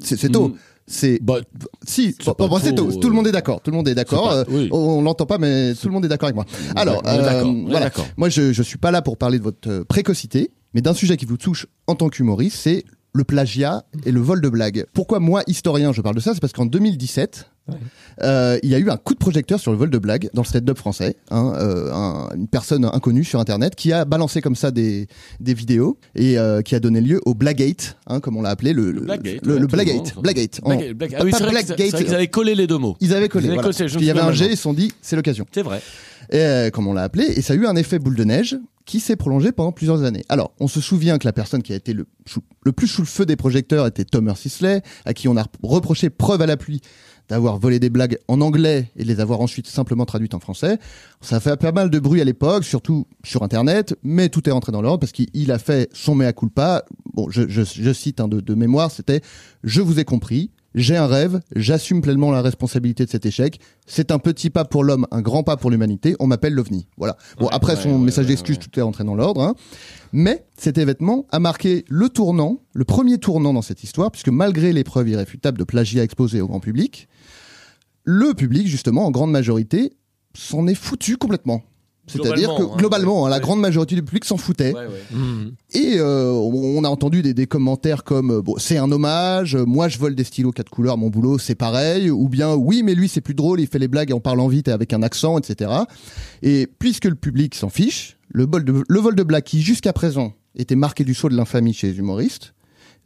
c'est 0.00 0.30
tôt. 0.30 0.48
Mm. 0.48 0.54
C'est 0.86 1.20
Bah, 1.22 1.36
si, 1.86 2.16
C'est 2.18 2.36
bon, 2.36 2.48
bon, 2.48 2.58
tôt. 2.58 2.90
Tout 3.00 3.08
le 3.08 3.14
monde 3.14 3.28
est 3.28 3.32
d'accord. 3.32 3.60
Tout 3.60 3.70
le 3.70 3.76
monde 3.76 3.86
est 3.86 3.94
d'accord. 3.94 4.32
Euh, 4.32 4.42
oui. 4.48 4.68
On, 4.72 5.02
l'entend 5.02 5.24
pas, 5.24 5.38
mais 5.38 5.72
tout 5.74 5.86
le 5.86 5.92
monde 5.92 6.04
est 6.04 6.08
d'accord 6.08 6.26
avec 6.26 6.34
moi. 6.34 6.46
Alors, 6.74 7.02
euh, 7.06 7.44
voilà. 7.68 7.90
Moi, 8.16 8.28
je 8.28 8.52
je 8.52 8.62
suis 8.62 8.78
pas 8.78 8.90
là 8.90 9.00
pour 9.00 9.16
parler 9.16 9.38
de 9.38 9.44
votre 9.44 9.70
euh, 9.70 9.84
précocité, 9.84 10.50
mais 10.74 10.80
d'un 10.82 10.94
sujet 10.94 11.16
qui 11.16 11.26
vous 11.26 11.36
touche 11.36 11.66
en 11.86 11.94
tant 11.94 12.08
qu'humoriste, 12.08 12.56
c'est 12.56 12.84
le 13.12 13.24
plagiat 13.24 13.84
et 14.04 14.12
le 14.12 14.20
vol 14.20 14.40
de 14.40 14.48
blagues. 14.48 14.86
Pourquoi 14.92 15.18
moi, 15.20 15.42
historien, 15.46 15.92
je 15.92 16.00
parle 16.00 16.14
de 16.16 16.20
ça? 16.20 16.32
C'est 16.34 16.40
parce 16.40 16.52
qu'en 16.52 16.66
2017, 16.66 17.46
euh, 18.22 18.58
il 18.62 18.68
y 18.68 18.74
a 18.74 18.78
eu 18.78 18.90
un 18.90 18.96
coup 18.96 19.14
de 19.14 19.18
projecteur 19.18 19.60
sur 19.60 19.70
le 19.72 19.78
vol 19.78 19.90
de 19.90 19.98
blagues 19.98 20.28
dans 20.34 20.42
le 20.42 20.46
stand-up 20.46 20.76
français. 20.78 21.16
hein, 21.30 21.52
euh, 21.56 21.92
un- 21.92 22.28
une 22.34 22.48
personne 22.48 22.84
inconnue 22.84 23.24
sur 23.24 23.38
Internet 23.40 23.74
qui 23.76 23.92
a 23.92 24.04
balancé 24.04 24.40
comme 24.40 24.56
ça 24.56 24.70
des, 24.70 25.06
des 25.40 25.54
vidéos 25.54 25.98
et 26.14 26.38
euh, 26.38 26.62
qui 26.62 26.74
a 26.74 26.80
donné 26.80 27.00
lieu 27.00 27.20
au 27.26 27.34
Blackgate, 27.34 27.96
hein, 28.06 28.20
comme 28.20 28.36
on 28.36 28.42
l'a 28.42 28.50
appelé, 28.50 28.72
le, 28.72 28.90
le, 28.90 29.00
Blackgate, 29.02 29.44
le- 29.44 29.54
ouais, 29.54 29.60
le 29.60 29.66
Black- 29.66 31.12
pas- 31.12 31.18
ah 31.20 31.24
oui, 31.24 31.30
c'est 31.32 31.42
vrai 31.44 31.52
vrai 31.52 32.04
qu'ils 32.04 32.14
avaient 32.14 32.28
collé 32.28 32.54
les 32.54 32.66
deux 32.66 32.78
mots. 32.78 32.96
Ils 33.00 33.14
avaient 33.14 33.28
collé. 33.28 33.46
Ils 33.46 33.50
avaient 33.52 33.60
collé, 33.62 33.74
Il 34.00 34.04
y 34.06 34.10
avait 34.10 34.20
un 34.20 34.32
G, 34.32 34.46
ils 34.50 34.56
se 34.56 34.62
sont 34.62 34.72
dit, 34.72 34.92
c'est 35.02 35.16
l'occasion. 35.16 35.46
C'est 35.52 35.62
vrai. 35.62 35.80
Et, 36.32 36.36
euh, 36.38 36.70
comme 36.70 36.86
on 36.86 36.92
l'a 36.92 37.02
appelé, 37.02 37.24
et 37.24 37.42
ça 37.42 37.54
a 37.54 37.56
eu 37.56 37.66
un 37.66 37.74
effet 37.76 37.98
boule 37.98 38.14
de 38.16 38.24
neige 38.24 38.56
qui 38.86 39.00
s'est 39.00 39.16
prolongé 39.16 39.52
pendant 39.52 39.72
plusieurs 39.72 40.02
années. 40.02 40.24
Alors, 40.28 40.52
on 40.58 40.68
se 40.68 40.80
souvient 40.80 41.18
que 41.18 41.26
la 41.26 41.32
personne 41.32 41.62
qui 41.62 41.72
a 41.72 41.76
été 41.76 41.92
le, 41.92 42.06
plus 42.72 42.88
sous 42.88 43.02
le 43.02 43.06
feu 43.06 43.26
des 43.26 43.36
projecteurs 43.36 43.86
était 43.86 44.04
Thomas 44.04 44.34
Sisley, 44.34 44.82
à 45.04 45.14
qui 45.14 45.28
on 45.28 45.36
a 45.36 45.44
reproché 45.62 46.10
preuve 46.10 46.42
à 46.42 46.46
la 46.46 46.56
pluie 46.56 46.80
d'avoir 47.28 47.58
volé 47.58 47.78
des 47.78 47.90
blagues 47.90 48.18
en 48.26 48.40
anglais 48.40 48.90
et 48.96 49.04
de 49.04 49.08
les 49.08 49.20
avoir 49.20 49.40
ensuite 49.40 49.68
simplement 49.68 50.04
traduites 50.04 50.34
en 50.34 50.40
français. 50.40 50.78
Ça 51.20 51.36
a 51.36 51.40
fait 51.40 51.56
pas 51.56 51.70
mal 51.70 51.88
de 51.88 51.98
bruit 52.00 52.20
à 52.20 52.24
l'époque, 52.24 52.64
surtout 52.64 53.06
sur 53.22 53.44
Internet, 53.44 53.96
mais 54.02 54.28
tout 54.28 54.48
est 54.48 54.52
rentré 54.52 54.72
dans 54.72 54.82
l'ordre 54.82 54.98
parce 54.98 55.12
qu'il 55.12 55.28
il 55.32 55.52
a 55.52 55.60
fait 55.60 55.88
son 55.92 56.16
mea 56.16 56.32
culpa. 56.32 56.84
Bon, 57.14 57.28
je, 57.30 57.92
cite 57.92 58.20
hein, 58.20 58.26
de, 58.26 58.40
de 58.40 58.54
mémoire, 58.54 58.90
c'était 58.90 59.20
«Je 59.62 59.80
vous 59.80 60.00
ai 60.00 60.04
compris, 60.04 60.50
j'ai 60.74 60.96
un 60.96 61.06
rêve, 61.06 61.40
j'assume 61.56 62.00
pleinement 62.00 62.30
la 62.30 62.42
responsabilité 62.42 63.04
de 63.04 63.10
cet 63.10 63.26
échec. 63.26 63.60
C'est 63.86 64.10
un 64.12 64.18
petit 64.18 64.50
pas 64.50 64.64
pour 64.64 64.84
l'homme, 64.84 65.06
un 65.10 65.20
grand 65.20 65.42
pas 65.42 65.56
pour 65.56 65.70
l'humanité. 65.70 66.14
On 66.20 66.26
m'appelle 66.26 66.54
l'OVNI. 66.54 66.86
Voilà. 66.96 67.16
Bon, 67.38 67.46
Ouais, 67.46 67.50
après 67.52 67.74
ouais, 67.76 67.82
son 67.82 67.92
ouais, 67.92 67.98
message 67.98 68.26
d'excuse, 68.26 68.58
tout 68.58 68.78
est 68.78 68.82
rentré 68.82 69.02
dans 69.04 69.14
l'ordre. 69.16 69.42
hein. 69.42 69.54
Mais 70.12 70.44
cet 70.56 70.78
événement 70.78 71.26
a 71.30 71.38
marqué 71.40 71.84
le 71.88 72.08
tournant, 72.08 72.60
le 72.72 72.84
premier 72.84 73.18
tournant 73.18 73.52
dans 73.52 73.62
cette 73.62 73.82
histoire, 73.82 74.10
puisque 74.10 74.28
malgré 74.28 74.72
les 74.72 74.84
preuves 74.84 75.08
irréfutables 75.08 75.58
de 75.58 75.64
plagiat 75.64 76.02
exposées 76.04 76.40
au 76.40 76.46
grand 76.48 76.60
public, 76.60 77.08
le 78.04 78.34
public, 78.34 78.66
justement, 78.66 79.06
en 79.06 79.10
grande 79.10 79.30
majorité, 79.30 79.92
s'en 80.34 80.66
est 80.66 80.74
foutu 80.74 81.16
complètement. 81.16 81.62
C'est-à-dire 82.10 82.48
que 82.50 82.54
Globalement, 82.56 82.72
hein, 82.74 82.76
globalement, 82.78 83.22
ouais. 83.24 83.30
la 83.30 83.36
Ouais. 83.36 83.42
grande 83.42 83.60
majorité 83.60 83.94
du 83.94 84.02
public 84.02 84.24
s'en 84.24 84.36
foutait. 84.36 84.72
Ouais, 84.74 84.80
ouais. 84.86 85.02
Mhm. 85.16 85.52
Et 85.72 85.94
euh, 85.98 86.32
on 86.32 86.82
a 86.84 86.88
entendu 86.88 87.22
des, 87.22 87.32
des 87.34 87.46
commentaires 87.46 88.04
comme 88.04 88.30
euh, 88.30 88.42
bon, 88.42 88.54
c'est 88.58 88.76
un 88.78 88.90
hommage, 88.90 89.54
euh, 89.56 89.64
moi 89.64 89.88
je 89.88 89.98
vole 89.98 90.14
des 90.14 90.24
stylos 90.24 90.52
quatre 90.52 90.68
couleurs, 90.70 90.98
mon 90.98 91.08
boulot 91.08 91.38
c'est 91.38 91.54
pareil, 91.54 92.10
ou 92.10 92.28
bien 92.28 92.54
oui 92.54 92.82
mais 92.82 92.94
lui 92.94 93.08
c'est 93.08 93.20
plus 93.20 93.34
drôle, 93.34 93.60
il 93.60 93.66
fait 93.66 93.78
les 93.78 93.88
blagues 93.88 94.12
en 94.12 94.20
parlant 94.20 94.48
vite 94.48 94.68
et 94.68 94.72
avec 94.72 94.92
un 94.92 95.02
accent, 95.02 95.38
etc. 95.38 95.70
Et 96.42 96.66
puisque 96.78 97.04
le 97.04 97.14
public 97.14 97.54
s'en 97.54 97.68
fiche, 97.68 98.16
le, 98.28 98.46
bol 98.46 98.64
de, 98.64 98.82
le 98.88 99.00
vol 99.00 99.14
de 99.14 99.22
blagues 99.22 99.44
qui 99.44 99.62
jusqu'à 99.62 99.92
présent 99.92 100.32
était 100.56 100.76
marqué 100.76 101.04
du 101.04 101.14
sceau 101.14 101.28
de 101.28 101.36
l'infamie 101.36 101.72
chez 101.72 101.88
les 101.88 101.98
humoristes, 101.98 102.54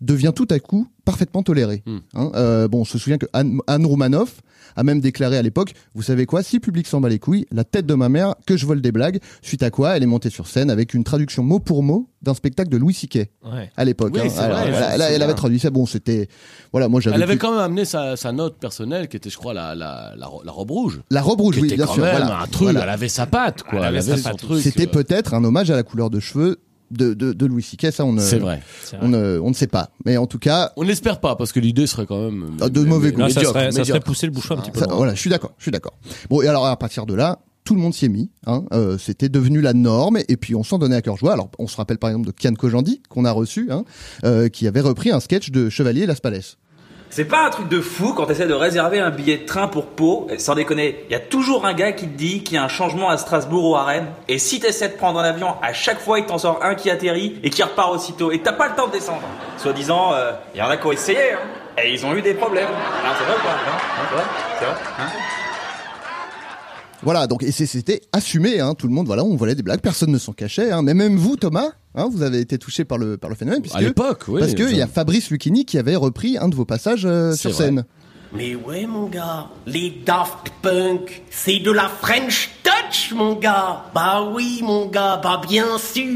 devient 0.00 0.32
tout 0.34 0.48
à 0.50 0.58
coup 0.58 0.86
parfaitement 1.04 1.42
toléré. 1.42 1.82
Hmm. 1.86 1.98
Hein, 2.14 2.30
euh, 2.34 2.68
bon, 2.68 2.80
on 2.80 2.84
se 2.84 2.98
souvient 2.98 3.18
que 3.18 3.26
Anne, 3.32 3.60
a 4.76 4.82
même 4.82 5.00
déclaré 5.00 5.36
à 5.36 5.42
l'époque, 5.42 5.72
vous 5.94 6.02
savez 6.02 6.26
quoi, 6.26 6.42
si 6.42 6.56
le 6.56 6.60
public 6.60 6.86
s'en 6.86 7.00
bat 7.00 7.08
les 7.08 7.18
couilles, 7.18 7.46
la 7.52 7.64
tête 7.64 7.86
de 7.86 7.94
ma 7.94 8.08
mère 8.08 8.34
que 8.46 8.56
je 8.56 8.66
vole 8.66 8.80
des 8.80 8.90
blagues, 8.90 9.20
suite 9.42 9.62
à 9.62 9.70
quoi 9.70 9.96
elle 9.96 10.02
est 10.02 10.06
montée 10.06 10.30
sur 10.30 10.46
scène 10.46 10.70
avec 10.70 10.94
une 10.94 11.04
traduction 11.04 11.42
mot 11.42 11.58
pour 11.60 11.82
mot 11.82 12.08
d'un 12.22 12.34
spectacle 12.34 12.70
de 12.70 12.76
Louis 12.76 12.94
Siquet 12.94 13.30
Ouais. 13.44 13.70
à 13.76 13.84
l'époque. 13.84 14.12
Oui, 14.14 14.20
hein. 14.22 14.32
Alors, 14.38 14.58
vrai, 14.60 14.70
voilà, 14.70 15.10
elle, 15.10 15.22
avait 15.22 15.34
traduit 15.34 15.58
ça. 15.60 15.70
Bon, 15.70 15.86
c'était 15.86 16.28
voilà, 16.72 16.88
moi 16.88 17.00
j'avais 17.00 17.16
Elle 17.16 17.22
avait 17.22 17.34
pu- 17.34 17.38
quand 17.40 17.50
même 17.52 17.60
amené 17.60 17.84
sa, 17.84 18.16
sa 18.16 18.32
note 18.32 18.56
personnelle 18.58 19.08
qui 19.08 19.16
était, 19.16 19.30
je 19.30 19.36
crois, 19.36 19.54
la, 19.54 19.74
la, 19.74 20.14
la, 20.16 20.26
ro- 20.26 20.42
la 20.44 20.50
robe 20.52 20.70
rouge. 20.70 21.00
la 21.10 21.22
robe 21.22 21.40
rouge, 21.40 21.56
Qui 21.56 21.60
oui, 21.62 21.66
était 21.68 21.76
bien 21.76 21.86
quand 21.86 21.94
sûr. 21.94 22.02
même 22.02 22.16
voilà. 22.16 22.40
un 22.40 22.46
truc. 22.46 22.62
Voilà. 22.70 22.82
Elle 22.84 22.88
avait 22.88 23.08
sa 23.08 23.26
patte, 23.26 23.62
quoi. 23.62 23.78
Elle 23.80 23.84
avait 23.96 24.16
sa 24.16 24.30
patte. 24.30 24.38
truc. 24.38 24.62
C'était 24.62 24.88
euh, 24.88 24.90
peut-être 24.90 25.34
un 25.34 25.44
hommage 25.44 25.70
à 25.70 25.76
la 25.76 25.82
couleur 25.82 26.10
de 26.10 26.18
cheveux 26.20 26.58
de, 26.90 27.14
de, 27.14 27.32
de 27.32 27.46
Louis 27.46 27.62
Siquet, 27.62 27.90
ça 27.90 28.04
on 28.04 28.12
ne, 28.12 28.20
C'est 28.20 28.38
vrai. 28.38 28.62
C'est 28.82 28.96
vrai. 28.96 29.06
on 29.06 29.08
ne, 29.08 29.38
on 29.40 29.48
ne 29.48 29.54
sait 29.54 29.66
pas. 29.66 29.90
Mais 30.04 30.16
en 30.16 30.26
tout 30.26 30.38
cas, 30.38 30.72
On 30.76 30.84
n'espère 30.84 31.20
pas 31.20 31.36
parce 31.36 31.52
que 31.52 31.60
l'idée 31.60 31.86
serait 31.86 32.06
quand 32.06 32.30
même 32.30 32.56
Ah, 32.60 32.68
de 32.68 32.80
mauvais 32.80 33.12
goût. 33.12 33.20
Non, 33.20 33.28
ça 33.28 33.40
médiocre, 33.40 33.58
serait, 33.58 33.72
ça 33.72 33.84
serait 33.84 34.00
pousser 34.00 34.26
le 34.26 34.32
bouchon 34.32 34.54
un 34.56 34.60
petit 34.60 34.70
peu. 34.70 34.80
Ça, 34.80 34.86
voilà, 34.90 35.14
je 35.14 35.20
suis 35.20 35.30
d'accord, 35.30 35.52
je 35.58 35.64
suis 35.64 35.70
d'accord. 35.72 35.94
Bon, 36.30 36.42
et 36.42 36.48
alors 36.48 36.66
à 36.66 36.76
partir 36.78 37.06
de 37.06 37.14
là, 37.14 37.40
tout 37.64 37.74
le 37.74 37.80
monde 37.80 37.94
s'y 37.94 38.04
est 38.04 38.08
mis. 38.10 38.30
Hein, 38.46 38.64
euh, 38.74 38.98
C'était 38.98 39.30
devenu 39.30 39.60
la 39.62 39.72
norme, 39.72 40.18
et 40.28 40.36
puis 40.36 40.54
on 40.54 40.62
s'en 40.62 40.78
donnait 40.78 40.96
à 40.96 41.02
cœur 41.02 41.16
joie. 41.16 41.32
Alors, 41.32 41.50
on 41.58 41.66
se 41.66 41.76
rappelle 41.76 41.98
par 41.98 42.10
exemple 42.10 42.26
de 42.26 42.32
Kian 42.32 42.54
Kojandi 42.54 43.02
qu'on 43.08 43.24
a 43.24 43.32
reçu, 43.32 43.68
hein, 43.70 43.84
euh, 44.24 44.48
qui 44.48 44.66
avait 44.68 44.82
repris 44.82 45.10
un 45.10 45.20
sketch 45.20 45.50
de 45.50 45.70
Chevalier 45.70 46.04
Las 46.06 46.20
Palais. 46.20 46.40
C'est 47.16 47.26
pas 47.26 47.46
un 47.46 47.50
truc 47.50 47.68
de 47.68 47.80
fou 47.80 48.12
quand 48.12 48.26
t'essaies 48.26 48.48
de 48.48 48.54
réserver 48.54 48.98
un 48.98 49.10
billet 49.10 49.36
de 49.36 49.46
train 49.46 49.68
pour 49.68 49.86
Pau, 49.86 50.26
et 50.30 50.40
sans 50.40 50.56
déconner, 50.56 51.04
il 51.08 51.12
y 51.12 51.14
a 51.14 51.20
toujours 51.20 51.64
un 51.64 51.72
gars 51.72 51.92
qui 51.92 52.08
te 52.08 52.18
dit 52.18 52.42
qu'il 52.42 52.56
y 52.56 52.58
a 52.58 52.64
un 52.64 52.68
changement 52.68 53.08
à 53.08 53.16
Strasbourg 53.18 53.70
ou 53.70 53.76
à 53.76 53.84
Rennes, 53.84 54.08
et 54.26 54.40
si 54.40 54.58
t'essaies 54.58 54.88
de 54.88 54.94
prendre 54.94 55.20
un 55.20 55.22
avion, 55.22 55.54
à 55.62 55.72
chaque 55.72 56.00
fois 56.00 56.18
il 56.18 56.26
t'en 56.26 56.38
sort 56.38 56.58
un 56.64 56.74
qui 56.74 56.90
atterrit 56.90 57.38
et 57.44 57.50
qui 57.50 57.62
repart 57.62 57.94
aussitôt, 57.94 58.32
et 58.32 58.40
t'as 58.40 58.50
pas 58.50 58.66
le 58.66 58.74
temps 58.74 58.88
de 58.88 58.92
descendre. 58.94 59.22
Soit 59.58 59.72
disant, 59.72 60.10
il 60.56 60.58
y 60.58 60.62
en 60.64 60.68
a 60.68 60.76
qui 60.76 60.86
ont 60.88 60.90
essayé, 60.90 61.34
hein, 61.34 61.38
et 61.80 61.92
ils 61.92 62.04
ont 62.04 62.16
eu 62.16 62.20
des 62.20 62.34
problèmes. 62.34 62.66
Hein, 62.66 63.12
c'est 63.16 63.24
vrai 63.26 63.36
ou 63.36 63.42
pas 63.44 63.50
hein 63.50 63.78
Hein, 64.16 64.22
C'est 64.58 64.64
vrai 64.64 64.74
hein 64.98 65.06
Voilà, 67.02 67.26
donc 67.26 67.42
et 67.42 67.52
c'était 67.52 68.00
assumé, 68.12 68.60
hein, 68.60 68.74
tout 68.74 68.86
le 68.86 68.94
monde, 68.94 69.06
voilà, 69.06 69.24
on 69.24 69.36
volait 69.36 69.54
des 69.54 69.62
blagues, 69.62 69.80
personne 69.80 70.10
ne 70.10 70.18
s'en 70.18 70.32
cachait, 70.32 70.70
hein, 70.70 70.82
mais 70.82 70.94
même 70.94 71.16
vous, 71.16 71.36
Thomas, 71.36 71.72
hein, 71.94 72.08
vous 72.10 72.22
avez 72.22 72.40
été 72.40 72.56
touché 72.58 72.84
par 72.84 72.96
le 72.98 73.16
par 73.18 73.28
le 73.28 73.36
phénomène, 73.36 73.60
puisque 73.60 73.76
À 73.76 73.80
l'époque, 73.82 74.24
oui. 74.28 74.40
parce 74.40 74.54
qu'il 74.54 74.74
y 74.76 74.80
a 74.80 74.86
Fabrice 74.86 75.30
Lucchini 75.30 75.64
qui 75.66 75.78
avait 75.78 75.96
repris 75.96 76.38
un 76.38 76.48
de 76.48 76.54
vos 76.54 76.64
passages 76.64 77.04
euh, 77.04 77.32
sur 77.34 77.50
vrai. 77.50 77.64
scène. 77.64 77.84
Mais 78.36 78.54
ouais, 78.56 78.86
mon 78.86 79.06
gars, 79.06 79.48
les 79.66 80.02
Daft 80.04 80.50
Punk, 80.62 81.22
c'est 81.30 81.60
de 81.60 81.70
la 81.70 81.88
French 81.88 82.50
touch, 82.64 83.12
mon 83.14 83.34
gars. 83.34 83.84
Bah 83.94 84.28
oui, 84.34 84.60
mon 84.64 84.86
gars, 84.86 85.20
bah 85.22 85.40
bien 85.48 85.78
sûr. 85.78 86.08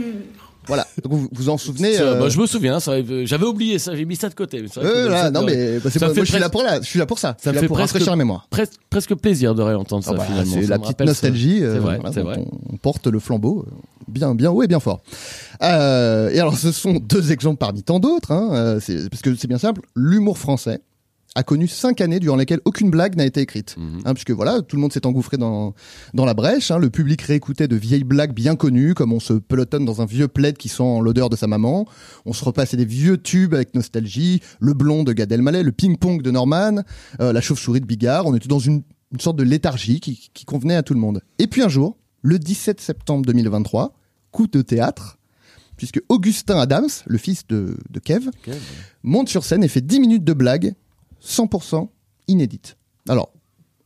Voilà, 0.68 0.86
donc 1.02 1.12
vous 1.12 1.28
vous 1.32 1.48
en 1.48 1.56
souvenez 1.58 1.98
euh, 1.98 2.20
bah, 2.20 2.28
je 2.28 2.38
me 2.38 2.46
souviens, 2.46 2.78
ça, 2.78 2.92
j'avais 3.24 3.46
oublié 3.46 3.78
ça, 3.78 3.96
j'ai 3.96 4.04
mis 4.04 4.16
ça 4.16 4.28
de 4.28 4.34
côté. 4.34 4.60
mais 4.62 4.68
vrai 4.68 4.84
euh, 4.84 5.08
là, 5.08 5.30
non 5.30 5.42
mais 5.42 5.78
bah, 5.78 5.90
moi, 6.00 6.08
moi, 6.14 6.24
je 6.24 6.24
suis 6.24 6.32
là 6.38 6.48
presque- 6.48 6.52
pour 6.52 6.62
là, 6.62 6.80
je 6.80 6.86
suis 6.86 6.98
là 6.98 7.06
pour 7.06 7.18
ça, 7.18 7.36
Ça 7.42 7.50
me 7.50 7.54
là 7.56 7.60
fait 7.62 7.66
pour 7.66 7.76
presque, 7.78 7.92
rafraîchir 7.94 8.12
la 8.12 8.16
mémoire. 8.16 8.46
presque, 8.50 8.74
presque 8.90 9.14
plaisir 9.14 9.54
de 9.54 9.62
réentendre 9.62 10.04
Ah 10.06 10.10
ça 10.10 10.16
bah, 10.16 10.24
finalement. 10.26 10.56
c'est 10.60 10.66
la 10.66 10.78
petite 10.78 11.00
nostalgie. 11.00 11.62
euh, 11.64 11.74
C'est 11.74 11.78
vrai, 11.80 11.98
voilà, 12.00 12.10
vrai. 12.22 12.36
On, 12.68 12.74
on 12.74 12.76
porte 12.76 13.06
le 13.06 13.18
flambeau 13.18 13.64
euh, 13.66 13.70
bien, 14.08 14.34
bien 14.34 14.50
haut 14.50 14.62
et 14.62 14.66
bien 14.68 14.80
fort. 14.80 15.00
Euh, 15.62 16.30
et 16.30 16.38
alors, 16.40 16.56
ce 16.56 16.70
sont 16.72 16.94
deux 17.02 17.32
exemples 17.32 17.58
parmi 17.58 17.82
tant 17.82 17.98
d'autres, 17.98 18.32
hein, 18.32 18.78
c'est- 18.80 19.08
parce 19.10 19.22
que 19.22 19.34
c'est 19.36 19.48
bien 19.48 19.58
simple. 19.58 19.80
L'humour 19.96 20.38
français 20.38 20.80
a 21.38 21.42
connu 21.44 21.68
cinq 21.68 22.00
années 22.00 22.18
durant 22.20 22.36
lesquelles 22.36 22.60
aucune 22.64 22.90
blague 22.90 23.14
n'a 23.16 23.24
été 23.24 23.40
écrite, 23.40 23.76
Mhm. 23.78 24.00
hein, 24.04 24.12
puisque 24.14 24.32
voilà, 24.32 24.60
tout 24.60 24.76
le 24.76 24.82
monde 24.82 24.92
s'est 24.92 25.06
engouffré 25.06 25.36
dans 25.36 25.72
dans 26.14 26.24
la 26.24 26.34
brèche. 26.34 26.70
hein, 26.70 26.78
le 26.78 26.90
public 26.90 27.22
réécoutait 27.22 27.68
de 27.68 27.76
vieilles 27.76 28.04
blagues 28.04 28.32
bien 28.34 28.56
connues, 28.56 28.94
comme 28.94 29.12
on 29.12 29.20
se 29.20 29.34
pelotonne 29.34 29.84
dans 29.84 30.02
un 30.02 30.06
vieux 30.06 30.28
plaid 30.28 30.56
qui 30.56 30.68
sent 30.68 30.98
l'odeur 31.02 31.30
de 31.30 31.36
sa 31.36 31.46
maman. 31.46 31.86
On 32.26 32.32
se 32.32 32.44
repassait 32.44 32.76
des 32.76 32.84
vieux 32.84 33.18
tubes 33.18 33.54
avec 33.54 33.74
nostalgie, 33.74 34.40
le 34.60 34.74
blond 34.74 35.04
de 35.04 35.12
Gad 35.12 35.30
Elmaleh, 35.30 35.62
le 35.62 35.72
ping-pong 35.72 36.22
de 36.22 36.30
Norman, 36.30 36.82
euh, 37.20 37.32
la 37.32 37.40
chauve-souris 37.40 37.80
de 37.80 37.86
Bigard. 37.86 38.26
On 38.26 38.34
était 38.34 38.48
dans 38.48 38.58
une, 38.58 38.82
une 39.12 39.20
sorte 39.20 39.36
de 39.36 39.44
léthargie 39.44 40.00
qui, 40.00 40.30
qui 40.34 40.44
convenait 40.44 40.74
à 40.76 40.82
tout 40.82 40.94
le 40.94 41.00
monde. 41.00 41.20
Et 41.38 41.46
puis 41.46 41.62
un 41.62 41.68
jour, 41.68 41.96
le 42.22 42.38
17 42.38 42.80
septembre 42.80 43.24
2023, 43.26 43.94
coup 44.32 44.48
de 44.48 44.60
théâtre, 44.62 45.18
puisque 45.76 46.00
Augustin 46.08 46.58
Adams, 46.58 46.88
le 47.06 47.18
fils 47.18 47.46
de, 47.46 47.76
de 47.90 48.00
Kev, 48.00 48.28
monte 49.04 49.28
sur 49.28 49.44
scène 49.44 49.62
et 49.62 49.68
fait 49.68 49.80
10 49.80 50.00
minutes 50.00 50.24
de 50.24 50.32
blagues 50.32 50.74
100% 51.24 51.88
inédites. 52.28 52.76
Alors, 53.08 53.30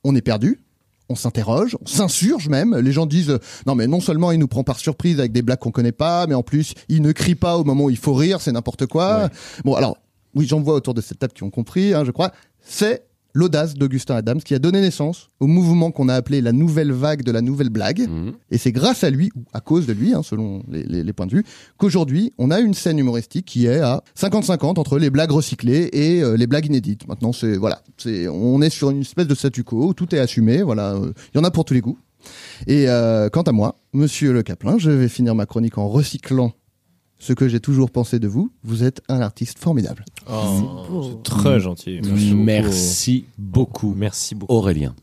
on 0.04 0.14
est 0.14 0.22
perdu, 0.22 0.60
on 1.08 1.14
s'interroge, 1.14 1.76
on 1.80 1.86
s'insurge 1.86 2.48
même. 2.48 2.76
Les 2.76 2.92
gens 2.92 3.06
disent 3.06 3.30
euh, 3.30 3.38
non 3.66 3.74
mais 3.74 3.86
non 3.86 4.00
seulement 4.00 4.32
il 4.32 4.38
nous 4.38 4.48
prend 4.48 4.64
par 4.64 4.78
surprise 4.78 5.18
avec 5.18 5.32
des 5.32 5.42
blagues 5.42 5.58
qu'on 5.58 5.70
connaît 5.70 5.92
pas, 5.92 6.26
mais 6.26 6.34
en 6.34 6.42
plus 6.42 6.74
il 6.88 7.02
ne 7.02 7.12
crie 7.12 7.34
pas 7.34 7.58
au 7.58 7.64
moment 7.64 7.84
où 7.84 7.90
il 7.90 7.98
faut 7.98 8.14
rire, 8.14 8.40
c'est 8.40 8.52
n'importe 8.52 8.86
quoi. 8.86 9.24
Ouais. 9.24 9.28
Bon 9.64 9.74
alors 9.74 9.98
oui 10.34 10.46
j'en 10.46 10.60
vois 10.60 10.74
autour 10.74 10.94
de 10.94 11.00
cette 11.00 11.18
table 11.18 11.32
qui 11.32 11.42
ont 11.42 11.50
compris, 11.50 11.94
hein, 11.94 12.04
je 12.04 12.10
crois. 12.10 12.32
C'est 12.60 13.04
l'audace 13.34 13.74
d'Augustin 13.74 14.16
Adams 14.16 14.40
qui 14.42 14.54
a 14.54 14.58
donné 14.58 14.80
naissance 14.80 15.30
au 15.40 15.46
mouvement 15.46 15.90
qu'on 15.90 16.08
a 16.08 16.14
appelé 16.14 16.40
la 16.40 16.52
nouvelle 16.52 16.92
vague 16.92 17.22
de 17.22 17.32
la 17.32 17.40
nouvelle 17.40 17.70
blague. 17.70 18.08
Mhm. 18.08 18.32
Et 18.50 18.58
c'est 18.58 18.72
grâce 18.72 19.04
à 19.04 19.10
lui, 19.10 19.30
ou 19.34 19.40
à 19.52 19.60
cause 19.60 19.86
de 19.86 19.92
lui, 19.92 20.12
hein, 20.14 20.22
selon 20.22 20.62
les, 20.70 20.82
les- 20.84 21.02
les 21.04 21.12
points 21.12 21.26
de 21.26 21.34
vue, 21.36 21.44
qu'aujourd'hui, 21.78 22.32
on 22.38 22.50
a 22.50 22.60
une 22.60 22.74
scène 22.74 22.98
humoristique 22.98 23.46
qui 23.46 23.66
est 23.66 23.80
à 23.80 24.02
50-50 24.18 24.78
entre 24.78 24.98
les 24.98 25.10
blagues 25.10 25.30
recyclées 25.30 25.88
et 25.92 26.22
euh, 26.22 26.36
les 26.36 26.46
blagues 26.46 26.66
inédites. 26.66 27.08
Maintenant, 27.08 27.32
c'est 27.32 27.56
voilà, 27.56 27.82
c'est 27.96 28.28
on 28.28 28.60
est 28.62 28.70
sur 28.70 28.90
une 28.90 29.00
espèce 29.00 29.26
de 29.26 29.34
statu 29.34 29.64
quo 29.64 29.88
où 29.88 29.94
tout 29.94 30.14
est 30.14 30.18
assumé. 30.18 30.62
Voilà, 30.62 30.92
euh, 30.94 31.12
il 31.34 31.38
y 31.38 31.40
en 31.40 31.44
a 31.44 31.50
pour 31.50 31.64
tous 31.64 31.74
les 31.74 31.80
goûts. 31.80 31.98
Et 32.68 32.88
euh, 32.88 33.28
quant 33.30 33.42
à 33.42 33.52
moi, 33.52 33.76
Monsieur 33.92 34.32
Le 34.32 34.42
Caplin, 34.42 34.78
je 34.78 34.90
vais 34.90 35.08
finir 35.08 35.34
ma 35.34 35.44
chronique 35.46 35.76
en 35.78 35.88
recyclant 35.88 36.52
ce 37.22 37.32
que 37.32 37.46
j'ai 37.46 37.60
toujours 37.60 37.92
pensé 37.92 38.18
de 38.18 38.26
vous. 38.26 38.50
Vous 38.64 38.82
êtes 38.82 39.00
un 39.08 39.20
artiste 39.20 39.60
formidable. 39.60 40.04
Oh, 40.28 41.04
c'est 41.04 41.22
très 41.22 41.60
gentil. 41.60 42.00
Merci 42.34 43.26
beaucoup, 43.38 43.94
Merci 43.96 44.34
beaucoup. 44.34 44.52
Aurélien. 44.52 44.94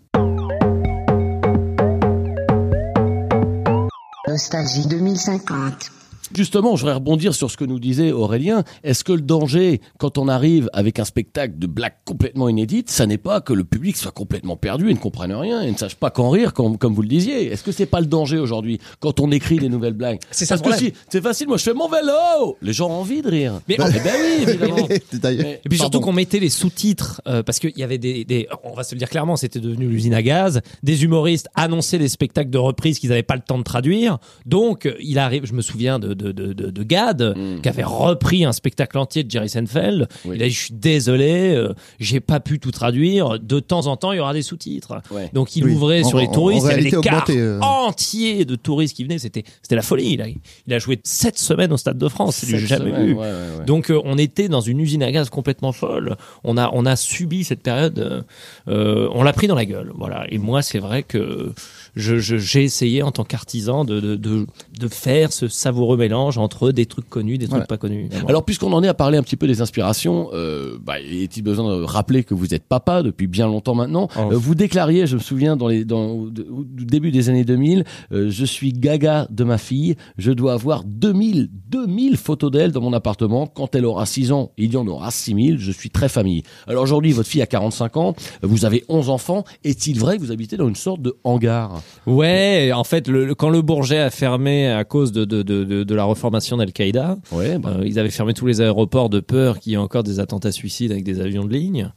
Nostalgie 4.27 4.85
2050. 4.87 5.91
Justement, 6.35 6.75
je 6.75 6.81
voudrais 6.81 6.95
rebondir 6.95 7.33
sur 7.33 7.49
ce 7.49 7.57
que 7.57 7.65
nous 7.65 7.79
disait 7.79 8.11
Aurélien. 8.11 8.63
Est-ce 8.83 9.03
que 9.03 9.13
le 9.13 9.21
danger, 9.21 9.81
quand 9.97 10.17
on 10.17 10.27
arrive 10.27 10.69
avec 10.73 10.99
un 10.99 11.05
spectacle 11.05 11.57
de 11.57 11.67
blagues 11.67 11.95
complètement 12.05 12.49
inédites, 12.49 12.89
ça 12.89 13.05
n'est 13.05 13.17
pas 13.17 13.41
que 13.41 13.53
le 13.53 13.63
public 13.63 13.97
soit 13.97 14.11
complètement 14.11 14.55
perdu 14.55 14.89
et 14.89 14.93
ne 14.93 14.99
comprenne 14.99 15.33
rien 15.33 15.61
et 15.61 15.71
ne 15.71 15.77
sache 15.77 15.95
pas 15.95 16.11
qu'en 16.11 16.29
rire, 16.29 16.53
comme, 16.53 16.77
comme 16.77 16.93
vous 16.93 17.01
le 17.01 17.07
disiez? 17.07 17.51
Est-ce 17.51 17.63
que 17.63 17.71
c'est 17.71 17.85
pas 17.85 17.99
le 17.99 18.05
danger 18.05 18.37
aujourd'hui 18.37 18.79
quand 18.99 19.19
on 19.19 19.31
écrit 19.31 19.57
des 19.57 19.69
nouvelles 19.69 19.93
blagues? 19.93 20.19
C'est 20.31 20.45
ça 20.45 20.57
Parce 20.57 20.77
que 20.77 20.85
si 20.85 20.93
c'est 21.09 21.21
facile, 21.21 21.47
moi 21.47 21.57
je 21.57 21.63
fais 21.63 21.73
mon 21.73 21.89
vélo, 21.89 22.57
les 22.61 22.73
gens 22.73 22.89
ont 22.89 22.99
envie 22.99 23.21
de 23.21 23.29
rire. 23.29 23.61
Mais 23.67 23.75
eh 23.79 23.99
ben 23.99 24.15
oui, 24.21 24.43
évidemment. 24.47 24.87
Et 24.89 25.69
puis 25.69 25.77
surtout 25.77 25.99
qu'on 25.99 26.13
mettait 26.13 26.39
les 26.39 26.49
sous-titres 26.49 27.21
euh, 27.27 27.43
parce 27.43 27.59
qu'il 27.59 27.77
y 27.77 27.83
avait 27.83 27.97
des, 27.97 28.23
des, 28.23 28.47
on 28.63 28.73
va 28.73 28.83
se 28.83 28.93
le 28.93 28.99
dire 28.99 29.09
clairement, 29.09 29.35
c'était 29.35 29.59
devenu 29.59 29.87
l'usine 29.87 30.13
à 30.13 30.21
gaz. 30.21 30.61
Des 30.83 31.03
humoristes 31.03 31.47
annonçaient 31.55 31.97
des 31.97 32.07
spectacles 32.07 32.49
de 32.49 32.57
reprise 32.57 32.99
qu'ils 32.99 33.09
n'avaient 33.09 33.23
pas 33.23 33.35
le 33.35 33.41
temps 33.41 33.57
de 33.57 33.63
traduire. 33.63 34.19
Donc 34.45 34.87
il 34.99 35.17
arrive, 35.17 35.45
je 35.45 35.53
me 35.53 35.61
souviens 35.61 35.99
de 35.99 36.13
de 36.19 36.31
de, 36.31 36.53
de, 36.53 36.69
de 36.69 36.83
Gad 36.83 37.33
Mm. 37.35 37.61
qui 37.61 37.69
avait 37.69 37.83
repris 37.83 38.45
un 38.45 38.51
spectacle 38.53 38.97
entier 38.97 39.23
de 39.23 39.31
Jerry 39.31 39.49
Seinfeld. 39.49 40.07
Il 40.25 40.31
a 40.43 40.47
dit 40.47 40.51
je 40.51 40.59
suis 40.65 40.73
désolé, 40.73 41.53
euh, 41.55 41.73
j'ai 41.99 42.19
pas 42.19 42.39
pu 42.39 42.59
tout 42.59 42.71
traduire. 42.71 43.39
De 43.39 43.59
temps 43.59 43.87
en 43.87 43.97
temps 43.97 44.11
il 44.11 44.17
y 44.17 44.19
aura 44.19 44.33
des 44.33 44.41
sous-titres. 44.41 45.01
Ouais. 45.11 45.29
Donc 45.33 45.55
il 45.55 45.63
Oui. 45.65 45.73
ouvrait 45.73 46.03
En- 46.03 46.07
sur 46.09 46.19
les 46.19 46.29
touristes, 46.29 46.65
en 46.65 46.69
il 46.69 46.71
y 46.71 46.73
avait 46.81 46.89
des 46.91 46.95
augmenté, 46.97 47.37
euh. 47.37 47.59
entiers 47.61 48.45
de 48.45 48.55
touristes 48.55 48.95
qui 48.95 49.03
venaient. 49.03 49.17
C'était 49.19 49.43
c'était 49.61 49.75
la 49.75 49.81
folie. 49.81 50.13
Il 50.13 50.21
a, 50.21 50.27
il 50.67 50.73
a 50.73 50.79
joué 50.79 50.99
sept 51.03 51.37
semaines 51.39 51.73
au 51.73 51.77
Stade 51.77 51.97
de 51.97 52.07
France. 52.07 52.35
C'est 52.37 52.57
du 52.57 52.67
jamais 52.67 52.91
semaines, 52.91 53.05
vu. 53.07 53.13
ouais, 53.13 53.19
ouais, 53.19 53.31
ouais. 53.59 53.65
Donc 53.65 53.89
euh, 53.89 53.99
on 54.05 54.17
était 54.17 54.47
dans 54.49 54.61
une 54.61 54.79
usine 54.79 55.03
à 55.03 55.11
gaz 55.11 55.29
complètement 55.29 55.71
folle. 55.71 56.15
On 56.43 56.57
a 56.57 56.69
on 56.73 56.85
a 56.85 56.95
subi 56.95 57.43
cette 57.43 57.61
période. 57.63 58.25
euh, 58.67 59.09
on 59.13 59.23
l'a 59.23 59.33
pris 59.33 59.47
dans 59.47 59.55
la 59.55 59.65
gueule. 59.65 59.91
Voilà. 59.95 60.25
Et 60.29 60.37
moi 60.37 60.61
c'est 60.61 60.79
vrai 60.79 61.03
que 61.03 61.53
je 61.95 62.17
je- 62.17 62.37
j'ai 62.37 62.63
essayé 62.63 63.03
en 63.03 63.11
tant 63.11 63.23
qu'artisan 63.23 63.85
de, 63.85 63.99
de 63.99 64.15
de 64.15 64.45
de 64.79 64.87
faire 64.87 65.31
ce 65.33 65.47
savoureux 65.47 65.97
mélange 65.97 66.37
entre 66.37 66.71
des 66.71 66.85
trucs 66.85 67.09
connus, 67.09 67.37
des 67.37 67.47
trucs 67.47 67.61
Ouais. 67.61 67.65
pas 67.67 67.77
connus. 67.77 68.01
évidemment. 68.01 68.27
Alors, 68.27 68.45
puisqu'on 68.45 68.71
en 68.73 68.83
est 68.83 68.87
à 68.87 68.93
parler 68.93 69.17
un 69.17 69.23
petit 69.23 69.35
peu 69.35 69.47
des 69.47 69.61
inspirations, 69.61 70.29
euh, 70.33 70.77
bah, 70.81 70.99
est-il 70.99 71.41
besoin 71.41 71.77
de 71.77 71.83
rappeler 71.83 72.23
que 72.23 72.33
vous 72.33 72.53
êtes 72.53 72.63
papa 72.63 73.03
depuis 73.03 73.27
bien 73.27 73.47
longtemps 73.47 73.75
maintenant 73.75 74.07
Oh. 74.17 74.31
Euh, 74.31 74.37
Vous 74.37 74.55
déclariez, 74.55 75.05
je 75.07 75.15
me 75.15 75.21
souviens, 75.21 75.55
dans 75.57 75.67
les, 75.67 75.83
dans, 75.85 76.05
au, 76.07 76.27
au 76.27 76.63
début 76.65 77.11
des 77.11 77.29
années 77.29 77.43
2000, 77.43 77.83
euh, 78.11 78.29
je 78.29 78.45
suis 78.45 78.71
gaga 78.73 79.27
de 79.29 79.43
ma 79.43 79.57
fille, 79.57 79.95
je 80.17 80.31
dois 80.31 80.53
avoir 80.53 80.83
2000, 80.83 81.49
2000 81.69 82.17
photos 82.17 82.51
d'elle 82.51 82.71
dans 82.71 82.81
mon 82.81 82.93
appartement. 82.93 83.47
Quand 83.47 83.75
elle 83.75 83.85
aura 83.85 84.05
6 84.05 84.31
ans, 84.31 84.51
il 84.57 84.73
y 84.73 84.77
en 84.77 84.87
aura 84.87 85.11
6000, 85.11 85.57
je 85.59 85.71
suis 85.71 85.89
très 85.89 86.09
famille. 86.09 86.43
Alors 86.67 86.83
aujourd'hui, 86.83 87.11
votre 87.11 87.27
fille 87.29 87.41
a 87.41 87.47
45 87.47 87.97
ans, 87.97 88.15
vous 88.41 88.65
avez 88.65 88.83
11 88.89 89.09
enfants, 89.09 89.43
est-il 89.63 89.99
vrai 89.99 90.17
que 90.17 90.21
vous 90.21 90.31
habitez 90.31 90.55
dans 90.57 90.67
une 90.67 90.75
sorte 90.75 91.01
de 91.01 91.15
hangar? 91.23 91.78
Ouais, 92.05 92.71
en 92.73 92.83
fait, 92.83 93.07
le, 93.07 93.35
quand 93.35 93.49
le 93.49 93.61
Bourget 93.61 93.99
a 93.99 94.09
fermé 94.09 94.67
à 94.69 94.83
cause 94.83 95.11
de, 95.11 95.25
de, 95.25 95.41
de, 95.43 95.63
de, 95.63 95.83
de 95.83 95.95
la 95.95 96.03
reformation 96.03 96.57
d'Al-Qaïda, 96.57 97.17
Ouais, 97.31 97.57
bah, 97.57 97.73
euh, 97.79 97.83
ils 97.85 97.99
avaient 97.99 98.09
fermé 98.09 98.33
tous 98.33 98.45
les 98.47 98.61
aéroports 98.61 99.09
de 99.09 99.19
peur 99.19 99.59
qu'il 99.59 99.71
y 99.71 99.75
ait 99.75 99.77
encore 99.77 100.03
des 100.03 100.19
attentats 100.19 100.51
suicides 100.51 100.91
avec 100.91 101.03
des 101.03 101.21
avions 101.21 101.45
de 101.45 101.53
ligne. 101.53 101.91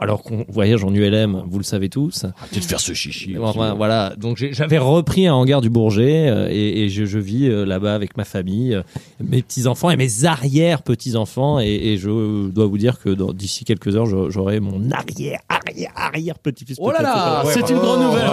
Alors 0.00 0.24
qu'on 0.24 0.44
voyage 0.48 0.82
en 0.82 0.92
ULM, 0.92 1.44
vous 1.46 1.58
le 1.58 1.62
savez 1.64 1.88
tous. 1.88 2.24
arrêtez 2.36 2.58
de 2.58 2.64
faire 2.64 2.80
ce 2.80 2.94
chichi. 2.94 3.36
Voilà, 3.36 4.12
donc 4.18 4.44
j'avais 4.50 4.78
repris 4.78 5.28
un 5.28 5.34
hangar 5.34 5.60
du 5.60 5.70
Bourget 5.70 6.28
euh, 6.28 6.48
et, 6.50 6.82
et 6.82 6.88
je, 6.88 7.04
je 7.04 7.18
vis 7.20 7.48
euh, 7.48 7.64
là-bas 7.64 7.94
avec 7.94 8.16
ma 8.16 8.24
famille, 8.24 8.74
euh, 8.74 8.82
mes 9.20 9.40
petits 9.40 9.68
enfants 9.68 9.90
et 9.90 9.96
mes 9.96 10.24
arrière 10.24 10.82
petits 10.82 11.14
enfants 11.14 11.60
et, 11.60 11.66
et 11.68 11.96
je 11.96 12.48
dois 12.50 12.66
vous 12.66 12.76
dire 12.76 12.98
que 12.98 13.10
d'ici 13.32 13.64
quelques 13.64 13.94
heures 13.94 14.06
j'aurai 14.30 14.58
mon 14.58 14.90
arrière 14.90 15.38
arrière 15.48 15.92
arrière 15.94 16.38
petit 16.40 16.64
fils. 16.64 16.78
Oh 16.80 16.90
là 16.90 17.00
là, 17.00 17.44
c'est 17.46 17.70
une 17.70 17.78
grande 17.78 18.02
nouvelle. 18.02 18.26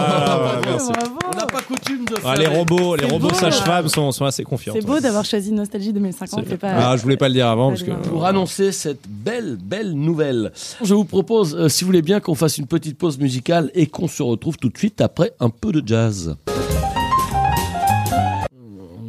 Merci. 0.89 1.11
On 1.25 1.35
n'a 1.37 1.45
pas 1.45 1.61
coutume 1.61 2.05
de 2.05 2.15
faire 2.15 2.29
Ah, 2.29 2.35
les 2.35 2.47
robots, 2.47 2.95
les 2.95 3.05
robots 3.05 3.33
sages-femmes 3.33 3.87
sont, 3.87 4.11
sont 4.11 4.25
assez 4.25 4.43
confiants. 4.43 4.73
C'est 4.75 4.85
beau 4.85 4.99
d'avoir 4.99 5.25
choisi 5.25 5.51
Nostalgie 5.51 5.93
2050. 5.93 6.45
C'est 6.47 6.57
pas. 6.57 6.71
Ah, 6.71 6.97
je 6.97 7.01
voulais 7.01 7.17
pas 7.17 7.27
le 7.27 7.33
dire 7.33 7.47
avant 7.47 7.69
parce 7.69 7.83
que. 7.83 7.91
pour 7.91 8.25
annoncer 8.25 8.71
cette 8.71 9.07
belle, 9.07 9.57
belle 9.61 9.93
nouvelle. 9.93 10.51
Je 10.83 10.93
vous 10.93 11.05
propose, 11.05 11.55
euh, 11.55 11.69
si 11.69 11.83
vous 11.83 11.87
voulez 11.89 12.01
bien, 12.01 12.19
qu'on 12.19 12.35
fasse 12.35 12.57
une 12.57 12.67
petite 12.67 12.97
pause 12.97 13.17
musicale 13.17 13.71
et 13.73 13.87
qu'on 13.87 14.07
se 14.07 14.23
retrouve 14.23 14.57
tout 14.57 14.69
de 14.69 14.77
suite 14.77 15.01
après 15.01 15.31
un 15.39 15.49
peu 15.49 15.71
de 15.71 15.85
jazz. 15.85 16.35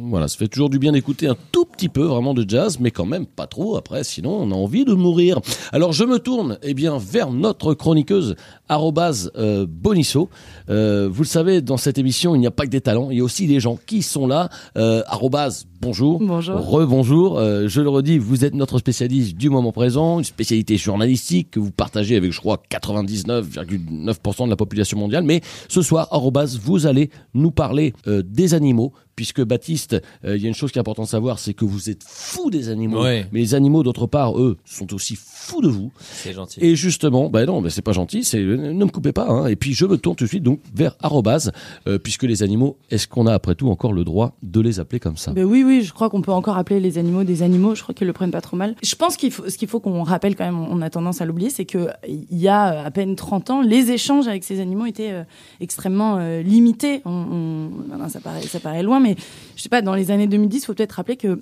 Voilà, 0.09 0.29
ça 0.29 0.37
fait 0.37 0.47
toujours 0.47 0.69
du 0.69 0.79
bien 0.79 0.93
d'écouter 0.93 1.27
un 1.27 1.35
tout 1.51 1.66
petit 1.77 1.89
peu 1.89 2.03
vraiment 2.03 2.33
de 2.33 2.43
jazz, 2.47 2.79
mais 2.79 2.89
quand 2.89 3.05
même 3.05 3.27
pas 3.27 3.45
trop. 3.45 3.77
Après, 3.77 4.03
sinon, 4.03 4.31
on 4.31 4.51
a 4.51 4.55
envie 4.55 4.83
de 4.83 4.93
mourir. 4.93 5.39
Alors, 5.71 5.93
je 5.93 6.03
me 6.03 6.17
tourne, 6.17 6.57
eh 6.63 6.73
bien, 6.73 6.97
vers 6.97 7.31
notre 7.31 7.75
chroniqueuse 7.75 8.35
arrobase, 8.67 9.31
euh, 9.37 9.67
Bonisso. 9.69 10.29
Euh, 10.69 11.07
vous 11.11 11.21
le 11.21 11.27
savez, 11.27 11.61
dans 11.61 11.77
cette 11.77 11.99
émission, 11.99 12.33
il 12.33 12.39
n'y 12.39 12.47
a 12.47 12.51
pas 12.51 12.65
que 12.65 12.71
des 12.71 12.81
talents, 12.81 13.11
il 13.11 13.17
y 13.19 13.21
a 13.21 13.23
aussi 13.23 13.45
des 13.45 13.59
gens 13.59 13.77
qui 13.85 14.01
sont 14.01 14.25
là. 14.25 14.49
Euh, 14.75 15.03
arrobase, 15.05 15.67
bonjour. 15.79 16.19
Bonjour. 16.19 16.69
Rebonjour. 16.69 17.39
Euh, 17.39 17.67
je 17.67 17.81
le 17.81 17.89
redis, 17.89 18.17
vous 18.17 18.45
êtes 18.45 18.53
notre 18.53 18.79
spécialiste 18.79 19.35
du 19.35 19.49
moment 19.49 19.71
présent, 19.71 20.19
une 20.19 20.23
spécialité 20.23 20.77
journalistique 20.77 21.51
que 21.51 21.59
vous 21.59 21.71
partagez 21.71 22.15
avec, 22.15 22.31
je 22.31 22.39
crois, 22.39 22.61
99,9% 22.69 24.45
de 24.45 24.49
la 24.49 24.55
population 24.55 24.97
mondiale. 24.97 25.23
Mais 25.23 25.41
ce 25.67 25.81
soir, 25.81 26.07
arrobase, 26.11 26.59
vous 26.59 26.87
allez 26.87 27.09
nous 27.33 27.51
parler 27.51 27.93
euh, 28.07 28.23
des 28.25 28.53
animaux, 28.53 28.93
puisque 29.17 29.43
Baptiste, 29.43 30.01
euh, 30.23 30.37
il 30.37 30.43
y 30.43 30.45
a 30.45 30.47
une 30.47 30.53
chose 30.53 30.71
qui 30.71 30.77
est 30.77 30.81
importante 30.81 31.07
à 31.07 31.11
savoir, 31.11 31.39
c'est 31.39 31.53
que 31.53 31.65
vous 31.65 31.89
êtes 31.89 32.03
fou 32.05 32.49
des 32.49 32.69
animaux. 32.69 33.03
Ouais. 33.03 33.25
Mais 33.33 33.39
les 33.39 33.55
animaux, 33.55 33.83
d'autre 33.83 34.05
part, 34.05 34.39
eux, 34.39 34.57
sont 34.63 34.93
aussi 34.93 35.17
fous 35.17 35.61
de 35.61 35.67
vous. 35.67 35.91
C'est 35.99 36.33
gentil. 36.33 36.59
Et 36.63 36.75
justement, 36.75 37.29
ben 37.29 37.45
non, 37.45 37.61
ben 37.61 37.69
c'est 37.69 37.81
pas 37.81 37.93
gentil, 37.93 38.23
c'est 38.23 38.39
ne 38.39 38.73
me 38.73 38.89
coupez 38.89 39.11
pas. 39.11 39.27
Hein. 39.27 39.47
Et 39.47 39.55
puis 39.55 39.73
je 39.73 39.85
me 39.85 39.97
tourne 39.97 40.15
tout 40.15 40.25
de 40.25 40.29
suite 40.29 40.43
donc 40.43 40.61
vers 40.73 40.95
arrobase, 41.01 41.51
euh, 41.87 41.97
puisque 41.97 42.23
les 42.23 42.43
animaux, 42.43 42.77
est-ce 42.91 43.07
qu'on 43.07 43.25
a 43.25 43.33
après 43.33 43.55
tout 43.55 43.69
encore 43.69 43.91
le 43.91 44.03
droit 44.03 44.37
de 44.43 44.61
les 44.61 44.79
appeler 44.79 44.99
comme 44.99 45.17
ça? 45.17 45.31
Ben 45.31 45.45
oui, 45.45 45.63
oui, 45.67 45.81
je 45.83 45.93
crois 45.93 46.09
qu'on 46.09 46.21
peut 46.21 46.31
encore 46.31 46.57
appeler 46.57 46.79
les 46.79 46.97
animaux 46.97 47.23
des 47.23 47.43
animaux. 47.43 47.75
Je 47.75 47.83
crois 47.83 47.93
qu'ils 47.93 48.07
le 48.07 48.13
prennent 48.13 48.31
pas 48.31 48.41
trop 48.41 48.57
mal. 48.57 48.75
Je 48.81 48.95
pense 48.95 49.17
qu'il 49.17 49.31
faut, 49.31 49.47
ce 49.49 49.57
qu'il 49.57 49.67
faut 49.67 49.79
qu'on 49.79 50.03
rappelle 50.03 50.35
quand 50.35 50.45
même, 50.45 50.59
on 50.59 50.81
a 50.81 50.89
tendance 50.89 51.21
à 51.21 51.25
l'oublier, 51.25 51.49
c'est 51.49 51.65
que 51.65 51.89
il 52.07 52.25
y 52.37 52.47
a 52.47 52.85
à 52.85 52.91
peine 52.91 53.15
30 53.15 53.49
ans, 53.49 53.61
les 53.61 53.91
échanges 53.91 54.27
avec 54.27 54.43
ces 54.43 54.59
animaux 54.59 54.85
étaient 54.85 55.11
euh, 55.11 55.23
extrêmement 55.59 56.17
euh, 56.19 56.41
limités. 56.41 57.01
On, 57.05 57.11
on- 57.11 57.97
non, 57.97 58.09
ça 58.09 58.19
paraît, 58.19 58.41
ça 58.41 58.59
paraît 58.59 58.83
loin, 58.83 58.99
mais 58.99 59.15
je 59.55 59.61
sais 59.61 59.69
pas, 59.69 59.81
dans 59.81 59.93
les 59.95 60.11
années 60.11 60.27
2010, 60.27 60.57
il 60.57 60.65
faut 60.65 60.73
peut-être 60.73 60.93
rappeler 60.93 61.17
que 61.17 61.39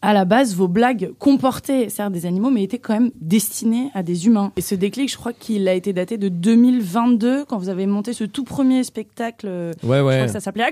à 0.00 0.12
la 0.12 0.24
base, 0.24 0.54
vos 0.54 0.68
blagues 0.68 1.10
comportaient 1.18 1.88
certes 1.88 2.12
des 2.12 2.24
animaux, 2.24 2.50
mais 2.50 2.62
étaient 2.62 2.78
quand 2.78 2.92
même 2.94 3.10
destinées 3.20 3.90
à 3.94 4.04
des 4.04 4.26
humains. 4.28 4.52
Et 4.56 4.60
ce 4.60 4.76
déclic, 4.76 5.10
je 5.10 5.16
crois 5.16 5.32
qu'il 5.32 5.66
a 5.66 5.74
été 5.74 5.92
daté 5.92 6.18
de 6.18 6.28
2022, 6.28 7.44
quand 7.44 7.58
vous 7.58 7.68
avez 7.68 7.84
monté 7.86 8.12
ce 8.12 8.22
tout 8.22 8.44
premier 8.44 8.84
spectacle. 8.84 9.46
euh, 9.48 9.72
Ouais, 9.82 9.98
Je 9.98 10.02
ouais. 10.04 10.14
crois 10.14 10.26
que 10.26 10.32
ça 10.32 10.40
s'appelait 10.40 10.62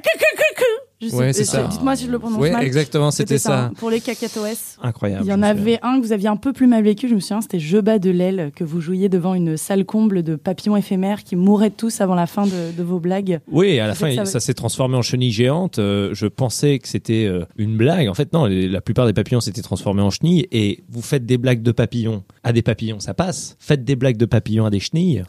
Ouais, 1.13 1.33
c'est 1.35 1.43
euh, 1.43 1.45
ça. 1.45 1.63
Dites-moi 1.65 1.95
si 1.97 2.07
je 2.07 2.11
le 2.11 2.19
prononce 2.19 2.41
Ouais, 2.41 2.51
mal. 2.53 2.65
exactement, 2.65 3.11
c'était 3.11 3.37
ça. 3.39 3.65
hein, 3.67 3.73
Pour 3.77 3.91
les 3.91 4.01
cacatoès. 4.01 4.79
Incroyable. 4.83 5.25
Il 5.25 5.29
y 5.29 5.33
en 5.33 5.43
avait 5.43 5.79
un 5.83 6.01
que 6.01 6.07
vous 6.07 6.13
aviez 6.13 6.29
un 6.29 6.37
peu 6.37 6.53
plus 6.55 6.67
mal 6.67 6.83
vécu, 6.85 7.09
je 7.09 7.15
me 7.15 7.21
souviens, 7.21 7.41
c'était 7.43 7.59
Je 7.59 7.79
bats 7.79 7.99
de 7.99 8.11
l'aile, 8.11 8.51
que 8.57 8.65
vous 8.65 8.81
jouiez 8.81 9.09
devant 9.09 9.35
une 9.35 9.57
salle 9.57 9.85
comble 9.85 10.23
de 10.23 10.37
papillons 10.37 10.77
éphémères 10.77 11.23
qui 11.25 11.37
mouraient 11.37 11.71
tous 11.71 12.01
avant 12.01 12.15
la 12.15 12.27
fin 12.27 12.47
de, 12.47 12.75
de 12.77 12.83
vos 12.83 12.99
blagues. 12.99 13.41
Oui, 13.51 13.79
à 13.79 13.87
la 13.87 13.95
fin, 13.95 14.15
ça, 14.15 14.25
ça- 14.25 14.41
s'est 14.41 14.55
transformé 14.55 14.97
en 14.97 15.03
chenille 15.03 15.33
géante. 15.33 15.79
Euh, 15.79 16.11
je 16.15 16.27
pensais 16.27 16.79
que 16.79 16.89
c'était 16.89 17.27
euh, 17.27 17.45
une 17.57 17.77
blague. 17.77 18.09
En 18.09 18.15
fait, 18.15 18.33
non, 18.33 18.47
la 18.47 18.81
plupart 18.81 19.07
des 19.07 19.13
papillons 19.13 19.41
s'étaient 19.41 19.63
transformés 19.63 20.03
en 20.03 20.11
chenilles. 20.11 20.47
Et 20.53 20.83
vous 20.89 21.03
faites 21.03 21.27
des 21.27 21.37
blagues 21.39 21.63
de 21.63 21.73
papillons 21.73 22.25
à 22.43 22.53
des 22.53 22.63
papillons, 22.63 23.01
ça 23.01 23.13
passe. 23.13 23.57
Faites 23.59 23.85
des 23.85 23.97
blagues 23.97 24.17
de 24.17 24.25
papillons 24.27 24.65
à 24.65 24.71
des 24.71 24.81
chenilles. 24.81 25.25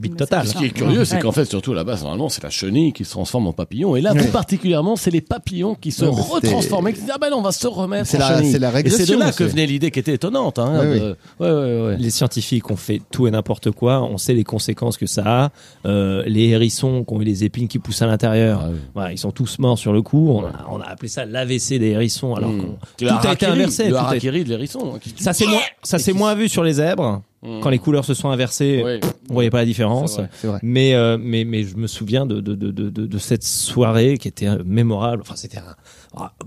Bite 0.00 0.16
totale. 0.16 0.46
Ce 0.46 0.54
qui 0.56 0.66
est 0.66 0.70
curieux, 0.70 1.04
c'est 1.04 1.18
qu'en 1.20 1.32
fait, 1.32 1.44
surtout 1.44 1.72
là-bas, 1.74 1.96
normalement, 2.00 2.28
c'est 2.28 2.42
la 2.42 2.50
chenille 2.50 2.92
qui 2.92 3.04
se 3.04 3.10
transforme 3.10 3.46
en 3.46 3.52
papillon. 3.52 3.96
Et 3.96 4.00
là, 4.00 4.14
plus 4.14 4.28
particulièrement, 4.30 4.96
c'est 4.96 5.10
les 5.10 5.20
papillons 5.20 5.74
qui 5.74 5.92
se 5.92 6.04
retransforment. 6.04 6.88
Et 6.88 6.92
qui 6.94 7.00
disent, 7.00 7.10
ah 7.14 7.18
ben 7.20 7.30
non, 7.30 7.38
on 7.38 7.42
va 7.42 7.52
se 7.52 7.66
remettre 7.66 8.06
C'est 8.06 8.16
en 8.16 8.20
la- 8.20 8.36
chenille. 8.38 8.52
c'est 8.52 8.58
la 8.58 8.80
Et 8.80 8.88
c'est 8.90 9.06
de 9.06 9.16
là 9.18 9.32
que 9.32 9.44
venait 9.44 9.66
l'idée 9.66 9.90
qui 9.90 9.98
était 9.98 10.14
étonnante. 10.14 10.58
Hein, 10.58 10.78
Ouais, 10.80 10.98
de- 10.98 11.16
ouais, 11.40 11.50
ouais, 11.50 11.82
ouais. 11.88 11.96
Les 11.98 12.10
scientifiques 12.10 12.70
ont 12.70 12.76
fait 12.76 13.00
tout 13.10 13.26
et 13.26 13.30
n'importe 13.30 13.70
quoi. 13.70 14.02
On 14.02 14.16
sait 14.18 14.34
les 14.34 14.44
conséquences 14.44 14.96
que 14.96 15.06
ça 15.06 15.22
a. 15.44 15.50
Euh, 15.86 16.22
les 16.26 16.48
hérissons 16.48 17.04
qui 17.04 17.14
ont 17.14 17.20
eu 17.20 17.24
les 17.24 17.44
épines 17.44 17.68
qui 17.68 17.78
poussent 17.78 18.02
à 18.02 18.06
l'intérieur, 18.06 18.60
Ah 18.64 18.68
oui. 18.72 18.78
voilà, 18.94 19.12
ils 19.12 19.18
sont 19.18 19.30
tous 19.32 19.58
morts 19.58 19.78
sur 19.78 19.92
le 19.92 20.02
coup. 20.02 20.30
On 20.30 20.44
a, 20.44 20.66
on 20.70 20.80
a 20.80 20.86
appelé 20.86 21.08
ça 21.08 21.24
l'AVC 21.26 21.78
des 21.78 21.88
hérissons. 21.88 22.34
Alors 22.34 22.50
Mmh. 22.50 22.60
qu'on- 22.62 22.78
tout 22.96 23.06
a 23.28 23.32
été 23.32 23.46
inversé. 23.46 23.88
Le 23.88 23.96
harakiri 23.96 24.44
de 24.44 24.48
l'hérisson. 24.50 24.92
hein, 24.94 24.98
qui- 25.00 25.14
Ça 25.22 25.32
c'est 25.32 25.46
moins, 25.46 25.60
ça 25.82 25.98
c'est 25.98 26.12
moins 26.12 26.34
vu 26.34 26.48
sur 26.48 26.62
les 26.64 26.74
zèbres. 26.74 27.22
Mmh. 27.42 27.60
Quand 27.60 27.70
les 27.70 27.78
couleurs 27.78 28.04
se 28.04 28.12
sont 28.12 28.28
inversées, 28.28 28.82
Ouais. 28.84 29.00
on 29.30 29.32
voyait 29.34 29.48
pas 29.50 29.58
la 29.60 29.64
différence. 29.64 30.16
Vrai, 30.18 30.28
vrai. 30.44 30.58
Mais, 30.62 30.94
euh, 30.94 31.16
mais, 31.18 31.44
mais 31.44 31.62
je 31.64 31.74
me 31.76 31.86
souviens 31.86 32.26
de, 32.26 32.40
de, 32.40 32.54
de, 32.54 32.70
de, 32.70 32.90
de- 32.90 33.06
de 33.06 33.18
cette 33.18 33.44
soirée 33.44 34.18
qui 34.18 34.28
était 34.28 34.46
euh, 34.48 34.62
mémorable. 34.64 35.22
Enfin, 35.22 35.36
c'était 35.36 35.56
un- 35.58 35.74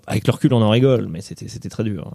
avec 0.08 0.28
le 0.28 0.34
recul, 0.34 0.54
on 0.54 0.62
en 0.62 0.70
rigole, 0.70 1.08
mais 1.10 1.22
c'était, 1.22 1.48
très 1.70 1.84
dur. 1.84 2.12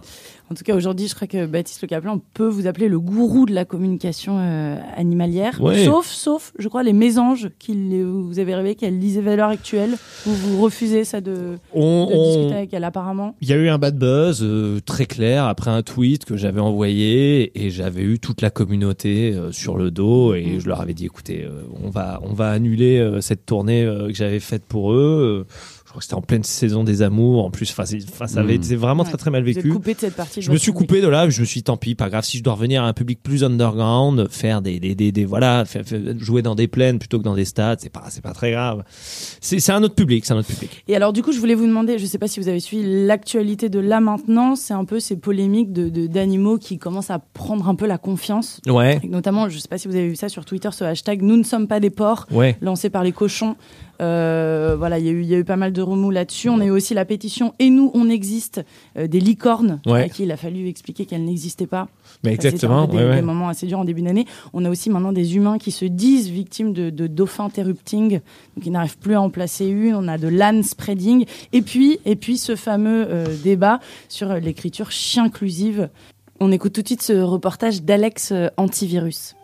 En 0.51 0.55
tout 0.55 0.63
cas, 0.63 0.75
aujourd'hui, 0.75 1.07
je 1.07 1.15
crois 1.15 1.27
que 1.27 1.45
Baptiste 1.45 1.81
Le 1.81 1.87
Caplin 1.87 2.21
peut 2.33 2.47
vous 2.47 2.67
appeler 2.67 2.87
le 2.87 2.99
gourou 2.99 3.45
de 3.45 3.53
la 3.53 3.65
communication 3.65 4.37
euh, 4.39 4.77
animalière. 4.95 5.59
Ouais. 5.61 5.83
Sauf, 5.85 6.07
sauf, 6.07 6.53
je 6.59 6.67
crois, 6.67 6.83
les 6.83 6.93
mésanges 6.93 7.49
qu'il 7.57 8.03
vous 8.03 8.37
avez 8.39 8.53
rêvé 8.55 8.75
qu'elle 8.75 8.99
lisait 8.99 9.27
à 9.27 9.35
l'heure 9.35 9.49
actuelle. 9.49 9.95
Vous, 10.25 10.35
vous 10.35 10.61
refusez 10.61 11.03
ça 11.03 11.21
de, 11.21 11.57
On, 11.73 12.05
de 12.05 12.13
on- 12.13 12.25
discuter 12.27 12.55
avec 12.55 12.73
elle, 12.73 12.83
apparemment. 12.83 13.35
Il 13.41 13.49
y 13.49 13.53
a 13.53 13.57
eu 13.57 13.67
un 13.69 13.77
bad 13.79 13.97
buzz 13.97 14.41
euh, 14.43 14.79
très 14.85 15.05
clair 15.05 15.45
après 15.45 15.71
un 15.71 15.81
tweet 15.81 16.25
que 16.25 16.37
j'avais 16.37 16.61
envoyé 16.61 17.51
et 17.65 17.69
j'avais 17.71 18.03
eu 18.03 18.19
toute 18.19 18.41
la 18.41 18.49
communauté 18.51 19.33
euh, 19.33 19.51
sur 19.51 19.77
le 19.77 19.91
dos 19.91 20.35
et 20.35 20.59
je 20.59 20.67
leur 20.67 20.81
avais 20.81 20.93
dit 20.93 21.05
écoutez 21.05 21.47
on 21.83 21.89
va 21.89 22.19
on 22.23 22.33
va 22.33 22.51
annuler 22.51 23.17
cette 23.21 23.45
tournée 23.45 23.83
que 24.07 24.13
j'avais 24.13 24.39
faite 24.39 24.63
pour 24.65 24.93
eux. 24.93 25.45
Je 25.89 25.91
crois 25.91 26.01
que 26.01 26.03
c'était 26.03 26.13
en 26.17 26.21
pleine 26.21 26.43
saison 26.43 26.83
des 26.83 27.01
amours. 27.01 27.43
En 27.43 27.49
plus, 27.49 27.71
enfin, 27.71 27.83
ça 27.83 28.39
avait 28.41 28.53
Mm. 28.53 28.61
été 28.63 28.75
vraiment 28.75 29.01
Ouais. 29.01 29.09
très 29.09 29.17
très 29.17 29.31
mal 29.31 29.41
Vous 29.41 29.49
êtes 29.49 29.55
vécu. 29.55 29.69
coupé 29.69 29.95
de 29.95 29.99
cette 29.99 30.15
partie 30.15 30.39
de 30.39 30.45
Je 30.45 30.51
me 30.51 30.57
suis 30.57 30.71
public. 30.71 30.87
coupé 30.87 31.01
de 31.01 31.07
là. 31.07 31.27
Je 31.31 31.41
me 31.41 31.45
suis 31.47 31.61
dit, 31.61 31.63
tant 31.63 31.77
pis, 31.77 31.95
pas 31.95 32.09
grave. 32.11 32.23
Si 32.23 32.37
je 32.37 32.43
dois 32.43 32.53
revenir 32.53 32.83
à 32.83 32.87
un 32.87 32.93
public 32.93 33.23
plus 33.23 33.43
underground, 33.43 34.27
faire 34.29 34.61
des 34.61 34.79
des 34.79 34.93
des, 34.93 35.11
des- 35.11 35.25
voilà, 35.25 35.65
faire- 35.65 35.83
faire- 35.83 35.99
jouer 36.19 36.43
dans 36.43 36.53
des 36.53 36.67
plaines 36.67 36.99
plutôt 36.99 37.17
que 37.17 37.23
dans 37.23 37.33
des 37.33 37.43
stades, 37.45 37.79
c'est 37.81 37.89
pas 37.89 38.03
c'est 38.09 38.21
pas 38.21 38.33
très 38.33 38.51
grave. 38.51 38.83
C'est 39.41 39.59
c'est 39.59 39.71
un 39.71 39.81
autre 39.81 39.95
public, 39.95 40.27
c'est 40.27 40.33
un 40.33 40.37
autre 40.37 40.49
public. 40.49 40.83
Et 40.87 40.95
alors, 40.95 41.11
du 41.11 41.23
coup, 41.23 41.31
je 41.31 41.39
voulais 41.39 41.55
vous 41.55 41.65
demander, 41.65 41.97
je 41.97 42.05
sais 42.05 42.19
pas 42.19 42.27
si 42.27 42.39
vous 42.39 42.49
avez 42.49 42.59
suivi 42.59 42.83
l'actualité 43.07 43.69
de 43.69 43.79
là 43.79 43.99
maintenant, 43.99 44.55
c'est 44.55 44.75
un 44.75 44.85
peu 44.85 44.99
ces 44.99 45.15
polémiques 45.15 45.73
de 45.73 45.89
de- 45.89 46.05
d'animaux 46.05 46.59
qui 46.59 46.77
commencent 46.77 47.09
à 47.09 47.17
prendre 47.17 47.67
un 47.67 47.73
peu 47.73 47.87
la 47.87 47.97
confiance. 47.97 48.61
Ouais. 48.67 48.99
Et 49.01 49.07
notamment, 49.07 49.49
je 49.49 49.57
sais 49.57 49.67
pas 49.67 49.79
si 49.79 49.87
vous 49.87 49.95
avez 49.95 50.09
vu 50.09 50.15
ça 50.15 50.29
sur 50.29 50.45
Twitter, 50.45 50.69
ce 50.71 50.83
hashtag 50.83 51.23
Nous 51.23 51.35
ne 51.35 51.43
sommes 51.43 51.67
pas 51.67 51.79
des 51.79 51.89
porcs, 51.89 52.27
Ouais. 52.31 52.57
lancé 52.61 52.91
par 52.91 53.03
les 53.03 53.11
cochons. 53.11 53.55
Euh, 54.01 54.75
voilà, 54.77 54.97
il 54.99 55.05
y, 55.05 55.09
a 55.09 55.11
eu- 55.11 55.21
il 55.21 55.27
y 55.27 55.35
a 55.35 55.37
eu 55.37 55.43
pas 55.43 55.55
mal 55.57 55.73
de 55.73 55.81
remous 55.81 56.09
là-dessus. 56.11 56.49
On 56.49 56.59
a 56.59 56.65
eu 56.65 56.69
aussi 56.71 56.93
la 56.93 57.05
pétition 57.05 57.53
Et 57.59 57.69
nous, 57.69 57.91
on 57.93 58.09
existe 58.09 58.63
euh, 58.97 59.07
des 59.07 59.19
licornes, 59.19 59.81
Ouais. 59.85 60.03
à 60.03 60.09
qui 60.09 60.23
il 60.23 60.31
a 60.31 60.37
fallu 60.37 60.67
expliquer 60.67 61.05
qu'elles 61.05 61.25
n'existaient 61.25 61.67
pas. 61.67 61.87
Mais 62.23 62.29
Ça, 62.31 62.35
exactement, 62.35 62.87
Des, 62.87 62.97
ouais, 62.97 63.05
ouais. 63.05 63.15
des 63.17 63.21
moments 63.21 63.49
assez 63.49 63.67
durs 63.67 63.79
en 63.79 63.85
début 63.85 64.01
d'année. 64.01 64.25
On 64.53 64.63
a 64.65 64.69
aussi 64.69 64.89
maintenant 64.89 65.11
des 65.11 65.35
humains 65.35 65.57
qui 65.57 65.71
se 65.71 65.85
disent 65.85 66.29
victimes 66.29 66.73
de, 66.73 66.89
de 66.89 67.07
dauphins 67.07 67.45
interrupting, 67.45 68.19
donc 68.55 68.65
ils 68.65 68.71
n'arrivent 68.71 68.97
plus 68.97 69.15
à 69.15 69.21
en 69.21 69.29
placer 69.29 69.65
une. 69.67 69.95
On 69.95 70.07
a 70.07 70.17
de 70.17 70.27
l'âne 70.27 70.63
spreading. 70.63 71.25
Et 71.53 71.61
puis, 71.61 71.99
et 72.05 72.15
puis 72.15 72.37
ce 72.37 72.55
fameux 72.55 73.05
euh, 73.09 73.25
débat 73.43 73.79
sur 74.07 74.33
l'écriture 74.33 74.91
chien-inclusive. 74.91 75.89
On 76.39 76.51
écoute 76.53 76.71
tout 76.73 76.81
de 76.81 76.87
suite 76.87 77.01
ce 77.01 77.13
reportage 77.13 77.83
d'Alex 77.83 78.31
euh, 78.31 78.47
Antivirus. 78.57 79.35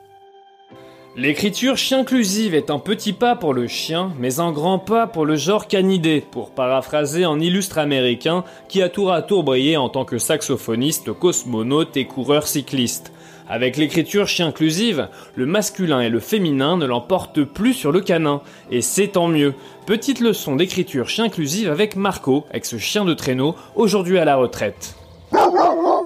L'écriture 1.17 1.77
chien-inclusive 1.77 2.53
est 2.55 2.69
un 2.69 2.77
petit 2.77 3.13
pas 3.13 3.37
pour 3.37 3.53
le 3.53 3.67
chien, 3.67 4.11
mais 4.19 4.41
un 4.41 4.51
grand 4.51 4.79
pas 4.79 5.07
pour 5.07 5.25
le 5.25 5.37
genre 5.37 5.67
canidé, 5.67 6.21
pour 6.29 6.49
paraphraser 6.49 7.23
un 7.23 7.39
illustre 7.39 7.77
américain 7.77 8.43
qui 8.67 8.81
a 8.81 8.89
tour 8.89 9.13
à 9.13 9.21
tour 9.21 9.45
brillé 9.45 9.77
en 9.77 9.87
tant 9.87 10.03
que 10.03 10.17
saxophoniste, 10.17 11.13
cosmonaute 11.13 11.95
et 11.95 12.03
coureur 12.03 12.47
cycliste. 12.47 13.13
Avec 13.47 13.77
l'écriture 13.77 14.27
chien-inclusive, 14.27 15.07
le 15.35 15.45
masculin 15.45 16.01
et 16.01 16.09
le 16.09 16.19
féminin 16.19 16.75
ne 16.75 16.85
l'emportent 16.85 17.45
plus 17.45 17.73
sur 17.73 17.93
le 17.93 18.01
canin, 18.01 18.41
et 18.69 18.81
c'est 18.81 19.07
tant 19.07 19.29
mieux. 19.29 19.53
Petite 19.85 20.19
leçon 20.19 20.57
d'écriture 20.57 21.07
chien-inclusive 21.07 21.69
avec 21.69 21.95
Marco, 21.95 22.43
ex-chien 22.51 23.05
de 23.05 23.13
traîneau, 23.13 23.55
aujourd'hui 23.75 24.17
à 24.17 24.25
la 24.25 24.35
retraite. 24.35 24.95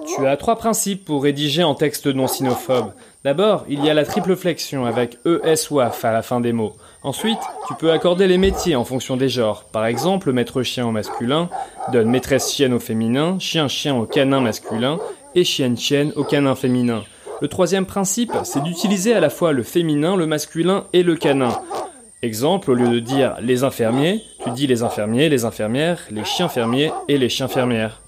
Tu 0.06 0.26
as 0.26 0.36
trois 0.36 0.56
principes 0.56 1.04
pour 1.04 1.22
rédiger 1.22 1.62
en 1.62 1.74
texte 1.74 2.06
non 2.06 2.26
sinophobe. 2.26 2.92
D'abord, 3.24 3.64
il 3.68 3.84
y 3.84 3.90
a 3.90 3.94
la 3.94 4.04
triple 4.04 4.34
flexion 4.34 4.86
avec 4.86 5.18
ES 5.26 5.70
WAF 5.70 6.04
à 6.04 6.12
la 6.12 6.22
fin 6.22 6.40
des 6.40 6.52
mots. 6.52 6.74
Ensuite, 7.02 7.38
tu 7.68 7.74
peux 7.74 7.92
accorder 7.92 8.26
les 8.26 8.38
métiers 8.38 8.76
en 8.76 8.84
fonction 8.84 9.16
des 9.16 9.28
genres. 9.28 9.64
Par 9.64 9.86
exemple, 9.86 10.32
maître 10.32 10.62
chien 10.62 10.86
au 10.86 10.90
masculin 10.90 11.48
donne 11.92 12.08
maîtresse 12.10 12.52
chienne 12.52 12.72
au 12.72 12.78
féminin, 12.78 13.38
chien 13.38 13.68
chien 13.68 13.94
au 13.94 14.06
canin 14.06 14.40
masculin 14.40 14.98
et 15.34 15.44
chienne 15.44 15.76
chienne 15.76 16.12
au 16.16 16.24
canin 16.24 16.54
féminin. 16.54 17.02
Le 17.40 17.48
troisième 17.48 17.86
principe, 17.86 18.32
c'est 18.44 18.62
d'utiliser 18.62 19.14
à 19.14 19.20
la 19.20 19.30
fois 19.30 19.52
le 19.52 19.62
féminin, 19.62 20.16
le 20.16 20.26
masculin 20.26 20.84
et 20.92 21.02
le 21.02 21.16
canin. 21.16 21.60
Exemple, 22.22 22.70
au 22.70 22.74
lieu 22.74 22.88
de 22.88 23.00
dire 23.00 23.36
les 23.40 23.64
infirmiers, 23.64 24.22
tu 24.44 24.50
dis 24.50 24.66
les 24.66 24.82
infirmiers, 24.82 25.30
les 25.30 25.46
infirmières, 25.46 26.00
les 26.10 26.24
chiens 26.24 26.48
fermiers 26.48 26.92
et 27.08 27.16
les 27.16 27.30
chiens 27.30 27.48
fermières. 27.48 28.00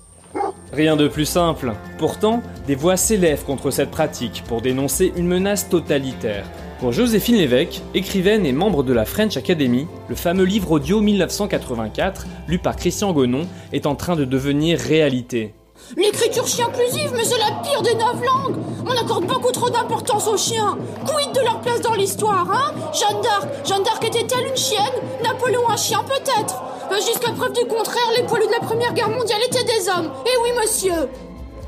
Rien 0.72 0.96
de 0.96 1.06
plus 1.06 1.26
simple. 1.26 1.74
Pourtant, 1.98 2.42
des 2.66 2.74
voix 2.74 2.96
s'élèvent 2.96 3.44
contre 3.44 3.70
cette 3.70 3.90
pratique 3.90 4.42
pour 4.48 4.62
dénoncer 4.62 5.12
une 5.16 5.26
menace 5.26 5.68
totalitaire. 5.68 6.46
Pour 6.80 6.92
Joséphine 6.92 7.36
Lévesque, 7.36 7.82
écrivaine 7.92 8.46
et 8.46 8.52
membre 8.52 8.82
de 8.82 8.94
la 8.94 9.04
French 9.04 9.36
Academy, 9.36 9.86
le 10.08 10.14
fameux 10.14 10.44
livre 10.44 10.70
audio 10.70 11.02
1984, 11.02 12.26
lu 12.48 12.58
par 12.58 12.76
Christian 12.76 13.12
Gonon, 13.12 13.46
est 13.74 13.84
en 13.84 13.96
train 13.96 14.16
de 14.16 14.24
devenir 14.24 14.78
réalité. 14.78 15.52
L'écriture 15.96 16.46
chien 16.46 16.68
inclusive, 16.68 17.12
mais 17.14 17.24
c'est 17.24 17.38
la 17.38 17.50
pire 17.62 17.82
des 17.82 17.94
neuf 17.94 18.16
langues. 18.24 18.56
On 18.86 18.90
accorde 18.90 19.26
beaucoup 19.26 19.52
trop 19.52 19.68
d'importance 19.70 20.26
aux 20.26 20.36
chiens. 20.36 20.76
Quid 21.06 21.32
de 21.34 21.40
leur 21.40 21.60
place 21.60 21.80
dans 21.80 21.94
l'histoire, 21.94 22.46
hein? 22.50 22.72
Jeanne 22.92 23.20
d'Arc. 23.22 23.48
Jeanne 23.66 23.82
d'Arc 23.82 24.04
était-elle 24.04 24.46
une 24.48 24.56
chienne? 24.56 24.80
Napoléon 25.22 25.68
un 25.68 25.76
chien 25.76 26.02
peut-être? 26.04 26.62
Euh, 26.90 26.96
Jusqu'à 26.96 27.32
preuve 27.32 27.52
du 27.52 27.64
contraire, 27.66 28.10
les 28.16 28.22
poilus 28.24 28.46
de 28.46 28.52
la 28.52 28.60
Première 28.60 28.92
Guerre 28.94 29.10
mondiale 29.10 29.40
étaient 29.46 29.64
des 29.64 29.88
hommes. 29.88 30.10
Eh 30.26 30.42
oui, 30.42 30.48
monsieur. 30.60 31.08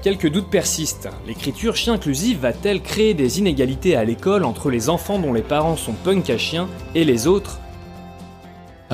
Quelques 0.03 0.29
doutes 0.31 0.51
persistent. 0.51 1.09
L'écriture 1.27 1.77
chien 1.77 1.95
inclusive 1.95 2.41
va-t-elle 2.41 2.83
créer 2.83 3.15
des 3.15 3.39
inégalités 3.39 3.97
à 3.97 4.05
l'école 4.05 4.45
entre 4.45 4.71
les 4.71 4.89
enfants 4.91 5.19
dont 5.19 5.33
les 5.33 5.43
parents 5.43 5.77
sont 5.77 5.95
punk 5.95 6.29
à 6.31 6.37
chiens 6.39 6.69
et 6.95 7.05
les 7.05 7.27
autres 7.27 7.59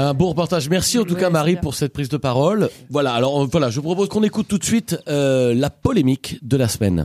Un 0.00 0.14
beau 0.14 0.28
reportage. 0.28 0.70
Merci 0.70 0.98
en 0.98 1.04
tout 1.04 1.14
cas 1.14 1.28
Marie 1.28 1.56
pour 1.56 1.74
cette 1.74 1.92
prise 1.92 2.08
de 2.08 2.16
parole. 2.16 2.70
Voilà, 2.88 3.12
alors 3.12 3.42
euh, 3.42 3.46
voilà, 3.52 3.68
je 3.68 3.80
propose 3.80 4.08
qu'on 4.08 4.22
écoute 4.22 4.48
tout 4.48 4.56
de 4.56 4.64
suite 4.64 4.96
euh, 5.08 5.52
la 5.52 5.68
polémique 5.68 6.38
de 6.40 6.56
la 6.56 6.68
semaine. 6.68 7.04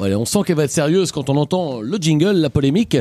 On 0.00 0.24
sent 0.24 0.40
qu'elle 0.46 0.56
va 0.56 0.64
être 0.64 0.70
sérieuse 0.70 1.12
quand 1.12 1.30
on 1.30 1.36
entend 1.36 1.80
le 1.80 1.96
jingle, 1.98 2.32
la 2.32 2.50
polémique, 2.50 2.96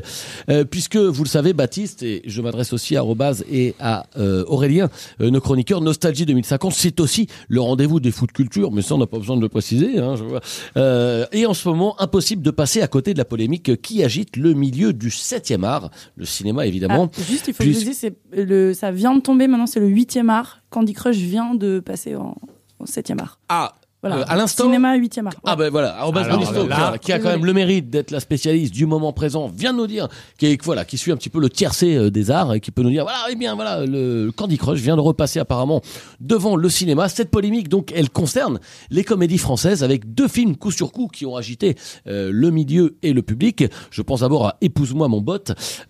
euh, 0.49 0.63
puisque 0.63 0.95
vous 0.95 1.23
le 1.23 1.29
savez, 1.29 1.53
Baptiste, 1.53 2.03
et 2.03 2.21
je 2.25 2.41
m'adresse 2.41 2.73
aussi 2.73 2.95
à 2.95 3.01
Robaz 3.01 3.43
et 3.51 3.75
à 3.79 4.05
euh, 4.17 4.43
Aurélien, 4.47 4.89
euh, 5.21 5.29
nos 5.29 5.41
chroniqueurs, 5.41 5.81
Nostalgie 5.81 6.25
2050, 6.25 6.73
c'est 6.73 6.99
aussi 6.99 7.27
le 7.47 7.61
rendez-vous 7.61 7.99
des 7.99 8.11
foot 8.11 8.31
culture, 8.31 8.71
mais 8.71 8.81
ça 8.81 8.95
on 8.95 8.99
n'a 8.99 9.07
pas 9.07 9.17
besoin 9.17 9.35
de 9.35 9.41
le 9.41 9.49
préciser. 9.49 9.99
Hein, 9.99 10.15
je 10.15 10.23
vois. 10.23 10.41
Euh, 10.77 11.25
et 11.31 11.45
en 11.45 11.53
ce 11.53 11.67
moment, 11.67 11.99
impossible 11.99 12.41
de 12.41 12.51
passer 12.51 12.81
à 12.81 12.87
côté 12.87 13.13
de 13.13 13.17
la 13.17 13.25
polémique 13.25 13.81
qui 13.81 14.03
agite 14.03 14.37
le 14.37 14.53
milieu 14.53 14.93
du 14.93 15.09
7e 15.09 15.63
art, 15.63 15.89
le 16.15 16.25
cinéma 16.25 16.65
évidemment. 16.65 17.09
Ah, 17.11 17.21
juste, 17.27 17.47
il 17.47 17.53
faut 17.53 17.63
que 17.63 17.71
je 17.71 17.77
vous 17.79 17.85
dise, 17.85 17.97
c'est 17.97 18.15
le, 18.31 18.73
ça 18.73 18.91
vient 18.91 19.15
de 19.15 19.21
tomber 19.21 19.47
maintenant, 19.47 19.67
c'est 19.67 19.79
le 19.79 19.87
huitième 19.87 20.29
art. 20.29 20.59
Candy 20.69 20.93
Crush 20.93 21.17
vient 21.17 21.55
de 21.55 21.79
passer 21.79 22.15
en, 22.15 22.35
au 22.79 22.85
septième 22.85 23.19
art. 23.19 23.39
Ah, 23.49 23.75
Voilà. 24.03 24.17
euh, 24.19 24.23
à 24.27 24.35
l'instant. 24.35 24.65
Cinéma 24.65 24.95
huitième 24.97 25.27
art. 25.27 25.33
Ah 25.45 25.55
ben 25.55 25.69
voilà, 25.71 25.97
Monisto, 26.29 26.67
là- 26.67 26.75
qui 26.75 26.81
a- 26.81 26.97
qui 26.99 27.11
a 27.13 27.19
quand 27.19 27.29
même 27.29 27.45
le 27.45 27.53
mérite 27.53 27.89
d'être 27.89 28.11
la 28.11 28.19
spécialiste 28.19 28.73
du 28.73 28.85
moment 28.85 29.13
présent, 29.13 29.47
vient 29.47 29.71
de 29.73 29.77
nous 29.77 29.87
dire, 29.87 30.07
qui 30.37 30.47
est, 30.47 30.61
voilà, 30.63 30.83
qui 30.85 30.97
suit 30.97 31.11
un 31.11 31.17
petit 31.17 31.29
peu 31.29 31.39
le 31.39 31.49
tiercé 31.49 31.95
euh, 31.95 32.11
des 32.11 32.29
arts 32.29 32.53
et 32.53 32.59
qui 32.59 32.71
peut 32.71 32.83
nous 32.83 32.89
dire, 32.89 33.03
voilà, 33.03 33.19
eh 33.31 33.35
bien 33.35 33.55
voilà, 33.55 33.85
le 33.85 34.31
Candy 34.35 34.57
Crush 34.57 34.79
vient 34.79 34.95
de 34.97 35.01
repasser 35.01 35.39
apparemment 35.39 35.81
devant 36.19 36.55
le 36.55 36.69
cinéma. 36.69 37.07
Cette 37.09 37.31
polémique, 37.31 37.69
donc, 37.69 37.91
elle 37.95 38.09
concerne 38.09 38.59
les 38.91 39.03
comédies 39.03 39.37
françaises 39.37 39.83
avec 39.83 40.13
deux 40.13 40.27
films 40.27 40.55
coup 40.57 40.71
sur 40.71 40.91
coup 40.91 41.07
qui 41.07 41.25
ont 41.25 41.35
agité 41.35 41.75
euh, 42.07 42.29
le 42.33 42.51
milieu 42.51 42.97
et 43.03 43.13
le 43.13 43.21
public. 43.21 43.63
Je 43.89 44.01
pense 44.01 44.19
d'abord 44.19 44.47
à 44.47 44.57
Épouse-moi 44.61 45.07
mon 45.07 45.21
bot, 45.21 45.39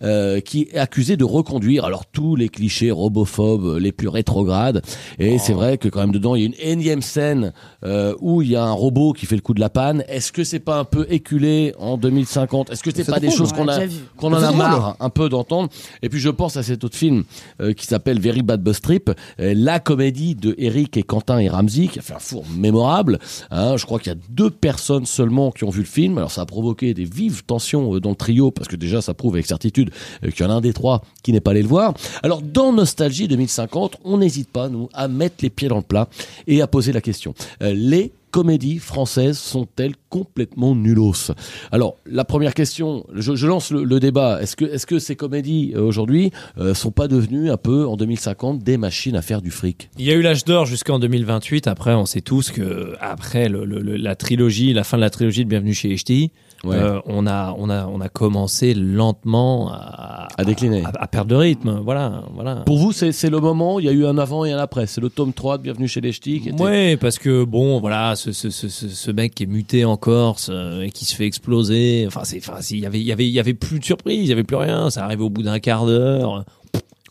euh, 0.02 0.40
qui 0.40 0.68
est 0.72 0.78
accusé 0.78 1.16
de 1.16 1.24
reconduire 1.24 1.84
alors 1.84 2.06
tous 2.06 2.36
les 2.36 2.48
clichés 2.48 2.90
robophobes 2.90 3.78
les 3.78 3.92
plus 3.92 4.08
rétrogrades. 4.08 4.82
Et 5.18 5.38
c'est 5.38 5.52
vrai 5.52 5.78
que 5.78 5.88
quand 5.88 6.00
même 6.00 6.12
dedans, 6.12 6.34
il 6.34 6.40
y 6.40 6.44
a 6.44 6.46
une 6.46 6.54
énième 6.60 7.02
scène 7.02 7.52
euh, 7.84 8.03
où 8.20 8.42
il 8.42 8.50
y 8.50 8.56
a 8.56 8.64
un 8.64 8.72
robot 8.72 9.12
qui 9.12 9.26
fait 9.26 9.36
le 9.36 9.40
coup 9.40 9.54
de 9.54 9.60
la 9.60 9.70
panne. 9.70 10.04
Est-ce 10.08 10.32
que 10.32 10.44
c'est 10.44 10.60
pas 10.60 10.78
un 10.78 10.84
peu 10.84 11.06
éculé 11.10 11.74
en 11.78 11.96
2050 11.96 12.70
Est-ce 12.70 12.82
que 12.82 12.90
c'est 12.94 13.04
pas 13.04 13.20
des 13.20 13.30
choses 13.30 13.50
on 13.52 13.64
qu'on 13.64 13.68
a 13.68 13.80
qu'on 14.16 14.32
en 14.32 14.42
a 14.42 14.52
marre 14.52 14.96
un 15.00 15.10
peu 15.10 15.28
d'entendre? 15.28 15.68
Et 16.02 16.08
puis 16.08 16.20
je 16.20 16.30
pense 16.30 16.56
à 16.56 16.62
cet 16.62 16.84
autre 16.84 16.96
film 16.96 17.24
euh, 17.60 17.72
qui 17.72 17.86
s'appelle 17.86 18.20
Very 18.20 18.42
Bad 18.42 18.62
Bus 18.62 18.80
Trip, 18.80 19.10
euh, 19.40 19.54
la 19.56 19.80
comédie 19.80 20.34
de 20.34 20.54
Eric 20.58 20.96
et 20.96 21.02
Quentin 21.02 21.38
et 21.38 21.48
Ramsey 21.48 21.88
qui 21.88 21.98
a 21.98 22.02
fait 22.02 22.14
un 22.14 22.18
four 22.18 22.44
mémorable. 22.56 23.18
Hein, 23.50 23.76
je 23.76 23.84
crois 23.84 23.98
qu'il 23.98 24.12
y 24.12 24.16
a 24.16 24.18
deux 24.30 24.50
personnes 24.50 25.06
seulement 25.06 25.50
qui 25.50 25.64
ont 25.64 25.70
vu 25.70 25.80
le 25.80 25.86
film. 25.86 26.18
Alors 26.18 26.30
ça 26.30 26.42
a 26.42 26.46
provoqué 26.46 26.94
des 26.94 27.04
vives 27.04 27.44
tensions 27.44 27.94
euh, 27.94 28.00
dans 28.00 28.10
le 28.10 28.16
trio 28.16 28.50
parce 28.50 28.68
que 28.68 28.76
déjà 28.76 29.00
ça 29.02 29.14
prouve 29.14 29.34
avec 29.34 29.46
certitude 29.46 29.90
euh, 30.24 30.30
qu'il 30.30 30.44
y 30.44 30.48
en 30.48 30.50
a 30.50 30.54
un 30.54 30.60
des 30.60 30.72
trois 30.72 31.02
qui 31.22 31.32
n'est 31.32 31.40
pas 31.40 31.52
allé 31.52 31.62
le 31.62 31.68
voir. 31.68 31.94
Alors 32.22 32.42
dans 32.42 32.72
Nostalgie 32.72 33.28
2050, 33.28 33.96
on 34.04 34.18
n'hésite 34.18 34.50
pas 34.50 34.68
nous 34.68 34.88
à 34.92 35.08
mettre 35.08 35.36
les 35.42 35.50
pieds 35.50 35.68
dans 35.68 35.76
le 35.76 35.82
plat 35.82 36.08
et 36.46 36.62
à 36.62 36.66
poser 36.66 36.92
la 36.92 37.00
question. 37.00 37.34
Euh, 37.62 37.72
les 37.94 38.12
comédies 38.32 38.78
françaises 38.78 39.38
sont-elles 39.38 39.94
complètement 40.08 40.74
nullos? 40.74 41.30
Alors, 41.70 41.96
la 42.04 42.24
première 42.24 42.52
question, 42.52 43.06
je, 43.14 43.46
lance 43.46 43.70
le, 43.70 44.00
débat. 44.00 44.42
Est-ce 44.42 44.56
que, 44.56 44.64
est-ce 44.64 44.86
que 44.86 44.98
ces 44.98 45.14
comédies 45.14 45.72
euh, 45.76 45.82
aujourd'hui 45.82 46.32
euh, 46.58 46.74
sont 46.74 46.90
pas 46.90 47.06
devenues 47.06 47.50
un 47.50 47.56
peu 47.56 47.86
en 47.86 47.96
2050 47.96 48.58
des 48.58 48.76
machines 48.76 49.14
à 49.14 49.22
faire 49.22 49.40
du 49.40 49.52
fric? 49.52 49.90
Il 49.98 50.04
y 50.04 50.10
a 50.10 50.14
eu 50.14 50.22
l'âge 50.22 50.44
d'or 50.44 50.66
jusqu'en 50.66 50.98
2028. 50.98 51.68
Après, 51.68 51.94
on 51.94 52.06
sait 52.06 52.22
tous 52.22 52.50
que 52.50 52.94
après 53.00 53.48
la 53.48 54.16
trilogie, 54.16 54.72
la 54.72 54.82
fin 54.82 54.96
de 54.96 55.02
la 55.02 55.10
trilogie 55.10 55.44
de 55.44 55.50
Bienvenue 55.50 55.74
chez 55.74 55.96
Ch'tis, 55.96 56.32
Ouais. 56.64 56.76
euh, 56.76 57.00
on 57.06 57.26
a 57.26 57.54
on 57.58 57.68
a 57.70 57.86
on 57.86 58.00
a 58.00 58.08
commencé 58.08 58.74
lentement 58.74 59.70
à, 59.72 60.28
À 60.36 60.44
décliner. 60.44 60.82
à, 60.84 60.92
à 60.98 61.06
perdre 61.06 61.30
de 61.30 61.36
rythme. 61.36 61.80
Voilà, 61.84 62.22
voilà. 62.34 62.56
Pour 62.66 62.78
vous, 62.78 62.92
c'est, 62.92 63.12
c'est 63.12 63.30
le 63.30 63.40
moment. 63.40 63.78
Il 63.80 63.86
y 63.86 63.88
a 63.88 63.92
eu 63.92 64.06
un 64.06 64.18
avant 64.18 64.44
et 64.44 64.52
un 64.52 64.58
après. 64.58 64.86
C'est 64.86 65.00
le 65.00 65.10
tome 65.10 65.32
3 65.32 65.58
de 65.58 65.62
Bienvenue 65.64 65.88
chez 65.88 66.00
les 66.00 66.12
Ch'tis. 66.12 66.50
Ouais, 66.58 66.96
parce 66.96 67.18
que 67.18 67.44
bon, 67.44 67.80
voilà, 67.80 68.16
ce, 68.16 68.32
ce, 68.32 68.50
ce, 68.50 68.68
ce, 68.68 69.10
mec 69.10 69.34
qui 69.34 69.42
est 69.44 69.46
muté 69.46 69.84
en 69.84 69.96
Corse 69.96 70.48
euh, 70.52 70.82
et 70.82 70.90
qui 70.90 71.04
se 71.04 71.14
fait 71.14 71.26
exploser. 71.26 72.04
Enfin, 72.06 72.20
c'est, 72.24 72.38
enfin, 72.38 72.60
il 72.70 72.78
y 72.80 72.86
avait, 72.86 73.00
il 73.00 73.06
y 73.06 73.12
avait, 73.12 73.26
il 73.26 73.32
y 73.32 73.40
avait 73.40 73.54
plus 73.54 73.78
de 73.80 73.84
surprise, 73.84 74.20
il 74.20 74.28
y 74.28 74.32
avait 74.32 74.44
plus 74.44 74.56
rien. 74.56 74.90
Ça 74.90 75.04
arrivait 75.04 75.22
au 75.24 75.30
bout 75.30 75.42
d'un 75.42 75.58
quart 75.60 75.86
d'heure. 75.86 76.44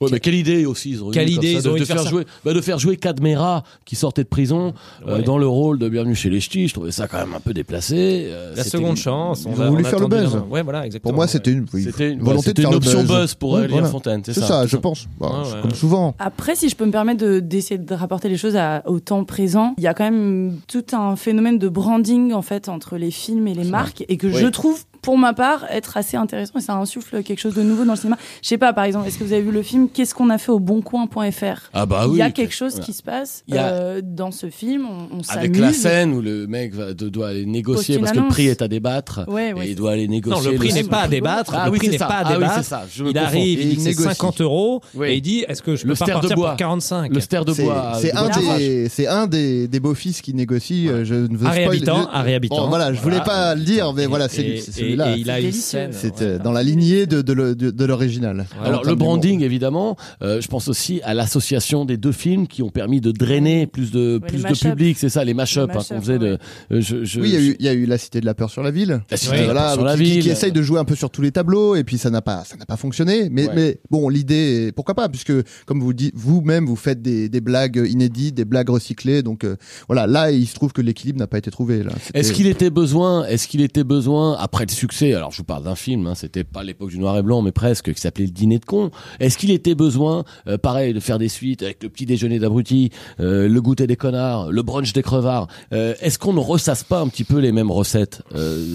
Ouais, 0.04 0.10
mais 0.12 0.20
quelle 0.20 0.36
idée 0.36 0.66
aussi 0.66 0.92
ils 0.92 1.04
ont 1.04 1.10
eu 1.10 1.14
Quelle 1.14 1.26
comme 1.26 1.36
idée, 1.44 1.54
ça, 1.54 1.60
ils 1.60 1.64
de, 1.64 1.70
ont 1.70 1.76
eu 1.76 1.80
de 1.80 1.84
de 1.84 1.86
faire 1.86 2.08
jouer 2.08 2.26
bah, 2.46 2.54
de 2.54 2.62
faire 2.62 2.80
jouer 2.80 2.98
Cadmera 2.98 3.64
qui 3.86 3.96
sortait 3.96 4.24
de 4.24 4.28
prison 4.30 4.74
euh, 5.08 5.22
dans 5.22 5.38
le 5.38 5.48
rôle 5.48 5.80
de 5.80 5.90
Bienvenue 5.90 6.16
chez 6.16 6.30
les 6.30 6.40
Ch'tis 6.40 6.68
je 6.68 6.74
trouvais 6.74 6.92
ça 6.92 7.08
quand 7.08 7.18
même 7.20 7.34
un 7.34 7.40
peu 7.40 7.54
déplacé 7.54 8.26
euh, 8.28 8.54
La 8.56 8.64
seconde 8.64 8.92
une- 8.92 8.98
chance. 8.98 9.44
Ils 9.46 9.62
ont 9.62 9.70
voulu 9.70 9.84
on 9.86 9.88
faire 9.90 10.00
le 10.00 10.08
buzz. 10.08 10.36
un- 10.36 10.46
Ouais, 10.50 10.62
voilà, 10.62 10.86
exactement. 10.86 11.12
Pour 11.12 11.16
moi, 11.18 11.28
c'était 11.28 11.52
une, 11.52 11.66
oui, 11.74 11.84
C'était 11.84 12.12
une- 12.12 12.22
volonté 12.22 12.54
de 12.54 12.62
faire 12.62 12.70
c'était 12.70 12.70
le 12.70 12.70
une 12.70 12.76
option 12.76 13.00
buzz. 13.04 13.22
buzz 13.22 13.34
pour 13.36 13.54
Oui, 13.54 13.68
voilà. 13.70 13.88
Fontaine, 13.88 14.22
c'est 14.26 14.34
ça, 14.34 14.66
je 14.66 14.72
ça. 14.72 14.78
pense. 14.78 15.08
Ouais. 15.20 15.30
Comme 15.62 15.74
souvent. 15.74 16.16
Après, 16.20 16.56
si 16.56 16.70
je 16.70 16.76
peux 16.76 16.86
me 16.86 16.92
permettre 16.92 17.24
de- 17.24 17.40
d'essayer 17.40 17.78
de, 17.78 17.94
rapporter 17.94 18.30
les 18.30 18.38
choses 18.38 18.56
à- 18.56 18.82
au 18.88 19.00
temps 19.00 19.24
présent, 19.24 19.74
il 19.78 19.84
y 19.84 19.88
a 19.88 19.94
quand 19.94 20.04
même 20.06 20.58
tout 20.68 20.84
un 20.94 21.16
phénomène 21.16 21.58
de 21.60 21.70
branding 21.70 22.34
en 22.34 22.42
fait 22.42 22.70
entre 22.70 22.98
les 22.98 23.12
films 23.12 23.48
et 23.48 23.54
les 23.54 23.64
marques 23.66 24.04
et 24.10 24.18
que 24.18 24.30
je 24.32 24.48
trouve 24.48 24.84
pour 25.04 25.18
ma 25.20 25.34
part 25.34 25.66
être 25.70 25.98
assez 25.98 26.18
intéressant 26.18 26.58
et 26.58 26.62
ça 26.62 26.74
insuffle 26.76 27.22
quelque 27.22 27.40
chose 27.40 27.54
de 27.54 27.62
nouveau 27.62 27.86
dans 27.86 27.94
le 27.94 27.98
cinéma. 28.00 28.18
Je 28.42 28.48
sais 28.48 28.58
pas, 28.58 28.74
par 28.74 28.86
exemple, 28.86 29.08
est-ce 29.08 29.20
que 29.20 29.24
vous 29.24 29.34
avez 29.34 29.42
vu 29.44 29.52
le 29.52 29.62
film 29.62 29.88
Qu'est-ce 29.94 30.16
qu'on 30.16 30.30
a 30.32 30.38
fait 30.40 30.52
au 30.52 30.60
boncoin.fr 30.60 31.70
Ah 31.74 31.86
bah 31.86 32.06
Il 32.10 32.16
y 32.18 32.22
a 32.22 32.26
oui, 32.28 32.34
quelque 32.34 32.54
chose 32.56 32.72
voilà. 32.72 32.86
qui 32.86 32.94
se 32.94 33.04
passe 33.04 33.44
Il 33.48 33.56
y 33.56 33.58
a- 33.58 33.68
euh, 33.68 34.02
dans 34.04 34.32
ce 34.32 34.50
film, 34.50 34.86
on, 34.90 35.18
on 35.18 35.22
avec 35.30 35.56
la 35.58 35.74
scène 35.74 36.14
où 36.14 36.22
le 36.22 36.48
mec 36.48 36.74
va, 36.74 36.94
doit 36.94 37.28
aller 37.30 37.46
négocier 37.46 38.00
parce 38.00 38.12
que 38.14 38.20
le 38.20 38.28
prix 38.30 38.48
est 38.48 38.62
à 38.62 38.68
débattre 38.68 39.22
Ouais, 39.28 39.54
ouais, 39.54 39.68
et 39.68 39.70
il 39.72 39.76
doit 39.76 39.92
aller 39.92 40.08
négocier 40.08 40.42
Non, 40.46 40.52
le 40.52 40.58
prix 40.58 40.74
n'est 40.74 40.84
pas 40.84 41.02
à 41.02 41.08
débattre. 41.08 41.54
Ah 41.56 41.66
le 41.66 41.72
oui, 41.74 41.78
prix 41.80 41.90
n'est 41.90 41.98
pas 41.98 42.06
à 42.06 42.22
Ah 42.26 42.28
oui, 42.30 42.34
débattre. 42.36 42.56
c'est 42.58 42.64
ça. 42.64 42.84
Je 42.90 43.04
me 43.04 43.10
il 43.12 43.18
arrive, 43.18 43.60
Et 43.60 43.64
il 43.64 43.70
dit 43.70 43.76
il 43.80 43.84
négocie. 43.84 44.08
50 44.10 44.42
euros 44.42 44.82
Oui. 44.96 45.08
et 45.10 45.16
il 45.16 45.22
dit 45.22 45.46
est-ce 45.48 45.62
que 45.62 45.76
je 45.76 45.86
Le 45.86 45.94
peux 45.96 46.06
pas 46.06 46.20
de 46.20 46.34
bois. 46.34 46.50
pour 46.52 46.58
45 46.58 47.14
le 47.14 47.20
ster 47.20 47.44
de 47.46 47.54
bois 47.54 47.94
c'est 48.00 48.14
un 48.16 48.30
des, 48.30 48.88
c'est 48.90 49.08
un 49.08 49.28
des, 49.28 49.68
des 49.68 49.80
beaux-fils 49.80 50.22
qui 50.22 50.34
négocie. 50.34 50.88
euh, 50.88 51.04
Je 51.04 51.16
ne 51.16 51.36
veux 51.38 51.46
Harry 51.48 51.64
spoil- 51.66 51.76
Habitant, 51.76 52.02
je- 52.12 52.18
Harry 52.18 52.34
Habitant. 52.36 52.56
Bon, 52.64 52.68
voilà, 52.70 52.94
je 52.94 53.02
voulais 53.02 53.22
pas 53.22 53.56
le 53.56 53.62
dire, 53.62 53.92
mais 53.94 54.06
voilà, 54.06 54.30
c'est 54.30 54.62
et- 54.94 54.98
celui-là. 54.98 55.18
et 55.18 55.20
il 55.20 55.30
a 55.30 55.40
une 55.40 55.46
délicieux. 55.46 55.62
scène. 55.62 55.92
C'est 55.94 56.20
ouais. 56.22 56.26
euh, 56.28 56.40
dans 56.40 56.52
la 56.52 56.64
lignée 56.64 57.06
de, 57.06 57.22
de, 57.22 57.34
de- 57.54 57.72
de 57.72 57.86
l'original. 57.86 58.46
Alors 58.64 58.84
le 58.84 58.96
branding 58.96 59.42
évidemment, 59.42 59.96
euh, 60.22 60.42
je 60.42 60.48
pense 60.48 60.68
aussi 60.68 61.02
à 61.04 61.14
l'association 61.14 61.86
des 61.86 61.98
deux 61.98 62.12
films 62.12 62.48
qui 62.48 62.62
ont 62.62 62.70
permis 62.70 63.02
de 63.02 63.12
drainer 63.12 63.68
plus 63.68 63.92
de 63.92 64.20
plus 64.26 64.44
de 64.44 64.54
public, 64.70 64.98
c'est 64.98 65.10
ça 65.10 65.24
les 65.24 65.34
mash-up 65.34 65.70
Les 65.72 65.78
hein, 65.78 65.84
qu'on 65.90 66.02
faisait 66.02 66.20
de 66.20 66.38
euh, 66.72 66.82
je, 66.82 67.04
je- 67.04 67.20
Oui, 67.22 67.30
il 67.30 67.34
y, 67.34 67.38
a 67.38 67.42
eu, 67.42 67.56
il 67.60 67.66
y 67.66 67.70
a 67.70 67.74
eu 67.74 67.86
la 67.86 67.98
Cité 67.98 68.20
de 68.22 68.26
la 68.26 68.34
peur 68.34 68.50
sur 68.50 68.64
la 68.64 68.72
ville. 68.72 69.02
La 69.10 69.18
Cité 69.18 69.34
de 69.36 69.38
la 69.40 69.46
Voilà, 69.46 69.62
peur 69.62 69.74
sur 69.74 69.84
la 69.84 69.96
qui, 69.98 70.04
ville. 70.04 70.24
qui 70.24 70.30
essaye 70.30 70.52
de 70.52 70.62
jouer 70.62 70.80
un 70.80 70.86
peu 70.86 70.96
sur 70.96 71.10
tous 71.10 71.22
les 71.22 71.32
tableaux 71.32 71.76
et 71.76 71.84
puis 71.84 71.98
ça 71.98 72.10
n'a 72.10 72.22
pas, 72.22 72.44
ça 72.46 72.56
n'a 72.58 72.66
pas 72.66 72.78
fonctionné. 72.78 73.30
Mais, 73.32 73.48
Ouais. 73.48 73.54
mais 73.56 73.80
bon, 73.90 74.10
l'idée, 74.10 74.72
pourquoi 74.76 74.94
pas, 74.96 75.10
puisque 75.10 75.34
comme 75.66 75.80
vous 75.80 75.94
dites, 75.94 76.14
vous-même, 76.16 76.66
vous 76.66 76.76
faites 76.76 77.02
des, 77.02 77.30
des 77.30 77.42
blagues 77.42 77.84
inédites, 77.90 78.36
des 78.36 78.46
blagues 78.46 78.70
recyclées. 78.70 79.22
Donc 79.24 79.44
euh, 79.44 79.56
voilà, 79.88 80.08
là, 80.08 80.32
il 80.32 80.46
se 80.48 80.56
trouve 80.56 80.74
que 80.74 80.82
l'équilibre 80.82 81.20
n'a 81.20 81.28
pas 81.28 81.38
été 81.38 81.52
trouvé. 81.52 81.84
Là. 81.84 81.92
C'était- 82.02 82.20
Est-ce 82.20 82.34
qu'il 82.34 82.48
était 82.48 82.70
besoin, 82.70 83.26
est-ce 83.26 83.48
qu'il 83.48 83.62
était 83.62 83.84
besoin 83.84 84.36
après 84.40 84.66
le 84.66 84.72
succès 84.84 85.14
Alors 85.14 85.32
je 85.32 85.38
vous 85.38 85.44
parle 85.46 85.64
d'un 85.64 85.76
film, 85.76 86.08
hein, 86.08 86.14
c'était 86.16 86.44
pas 86.44 86.62
l'époque 86.64 86.90
du 86.90 87.00
noir 87.00 87.18
et 87.18 87.22
blanc, 87.24 87.42
mais 87.42 87.52
presque, 87.54 87.94
qui 87.94 88.02
s'appelait 88.02 88.26
Le 88.26 88.32
Dîner 88.32 88.60
de 88.60 88.66
cons. 88.66 88.92
Est-ce 89.22 89.38
qu'il 89.38 89.50
était 89.52 89.76
besoin, 89.76 90.26
euh, 90.48 90.58
pareil, 90.58 90.94
de 90.94 91.00
faire 91.00 91.20
des 91.20 91.30
suites 91.30 91.64
avec 91.64 91.82
le 91.84 91.90
petit 91.90 92.06
déjeuner 92.06 92.38
d'abrutis, 92.40 92.90
euh, 93.22 93.48
le 93.48 93.62
goûter 93.62 93.88
des 93.88 93.96
connards, 93.96 94.52
le 94.52 94.62
brunch 94.62 94.92
des 94.92 95.02
crevards? 95.02 95.48
Euh, 95.72 95.94
Est-ce 96.02 96.20
qu'on 96.20 96.34
ne 96.34 96.40
ressasse 96.40 96.84
pas 96.84 97.00
un 97.00 97.08
petit 97.08 97.24
peu 97.24 97.40
les 97.40 97.52
mêmes 97.54 97.72
recettes? 97.72 98.22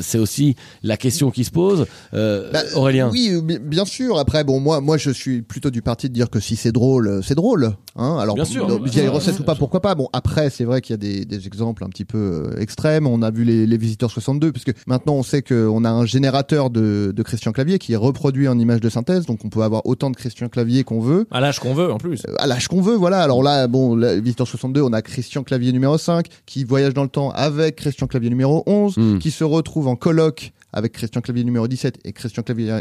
C'est 0.02 0.18
aussi 0.18 0.56
la 0.82 0.96
question 0.96 1.30
qui 1.30 1.44
se 1.44 1.50
pose. 1.50 1.86
Bah, 2.12 2.62
Aurélien. 2.74 3.10
Oui, 3.12 3.32
bi- 3.42 3.58
bien 3.58 3.84
sûr. 3.84 4.18
Après, 4.18 4.44
bon, 4.44 4.60
moi, 4.60 4.80
moi, 4.80 4.96
je 4.96 5.10
suis 5.10 5.42
plutôt 5.42 5.70
du 5.70 5.82
parti 5.82 6.08
de 6.08 6.14
dire 6.14 6.30
que 6.30 6.40
si 6.40 6.56
c'est 6.56 6.72
drôle, 6.72 7.20
c'est 7.22 7.34
drôle. 7.34 7.72
Hein 7.96 8.16
Alors, 8.18 8.34
Bien 8.36 8.44
sûr. 8.44 8.66
il 8.86 8.94
y 8.94 8.98
a 9.00 9.02
les 9.02 9.08
Ouais, 9.08 9.14
recettes 9.14 9.40
ou 9.40 9.44
pas, 9.44 9.54
pourquoi 9.56 9.80
pas? 9.82 9.94
Bon, 9.94 10.08
après, 10.12 10.48
c'est 10.50 10.64
vrai 10.64 10.80
qu'il 10.80 10.92
y 10.92 10.94
a 10.94 10.96
des, 10.98 11.24
des 11.24 11.46
exemples 11.46 11.84
un 11.84 11.88
petit 11.88 12.04
peu 12.04 12.50
extrêmes. 12.58 13.06
On 13.06 13.22
a 13.22 13.30
vu 13.30 13.44
les, 13.44 13.66
les 13.66 13.76
visiteurs 13.76 14.10
62, 14.10 14.52
puisque 14.52 14.72
maintenant 14.86 15.14
on 15.14 15.22
sait 15.22 15.42
qu'on 15.42 15.84
a 15.84 15.90
un 15.90 15.97
générateur 16.06 16.70
de, 16.70 17.12
de 17.14 17.22
Christian 17.22 17.52
Clavier 17.52 17.78
qui 17.78 17.92
est 17.92 17.96
reproduit 17.96 18.48
en 18.48 18.58
image 18.58 18.80
de 18.80 18.88
synthèse, 18.88 19.26
donc 19.26 19.44
on 19.44 19.48
peut 19.48 19.62
avoir 19.62 19.86
autant 19.86 20.10
de 20.10 20.16
Christian 20.16 20.48
Clavier 20.48 20.84
qu'on 20.84 21.00
veut. 21.00 21.26
À 21.30 21.40
l'âge 21.40 21.58
qu'on 21.60 21.74
veut 21.74 21.92
en 21.92 21.98
plus. 21.98 22.22
Euh, 22.28 22.34
à 22.38 22.46
l'âge 22.46 22.68
qu'on 22.68 22.80
veut, 22.80 22.94
voilà. 22.96 23.20
Alors 23.22 23.42
là, 23.42 23.66
bon, 23.68 23.96
Visiteur 24.20 24.46
62, 24.46 24.82
on 24.82 24.92
a 24.92 25.02
Christian 25.02 25.42
Clavier 25.42 25.72
numéro 25.72 25.96
5 25.98 26.26
qui 26.46 26.64
voyage 26.64 26.94
dans 26.94 27.02
le 27.04 27.08
temps 27.08 27.30
avec 27.30 27.76
Christian 27.76 28.06
Clavier 28.06 28.30
numéro 28.30 28.62
11, 28.66 28.96
Hmm. 28.98 29.18
qui 29.18 29.30
se 29.30 29.44
retrouve 29.44 29.86
en 29.88 29.96
colloque 29.96 30.52
avec 30.72 30.92
Christian 30.92 31.20
Clavier 31.20 31.44
numéro 31.44 31.66
17 31.68 31.98
et 32.04 32.12
Christian 32.12 32.42
Clavier 32.42 32.80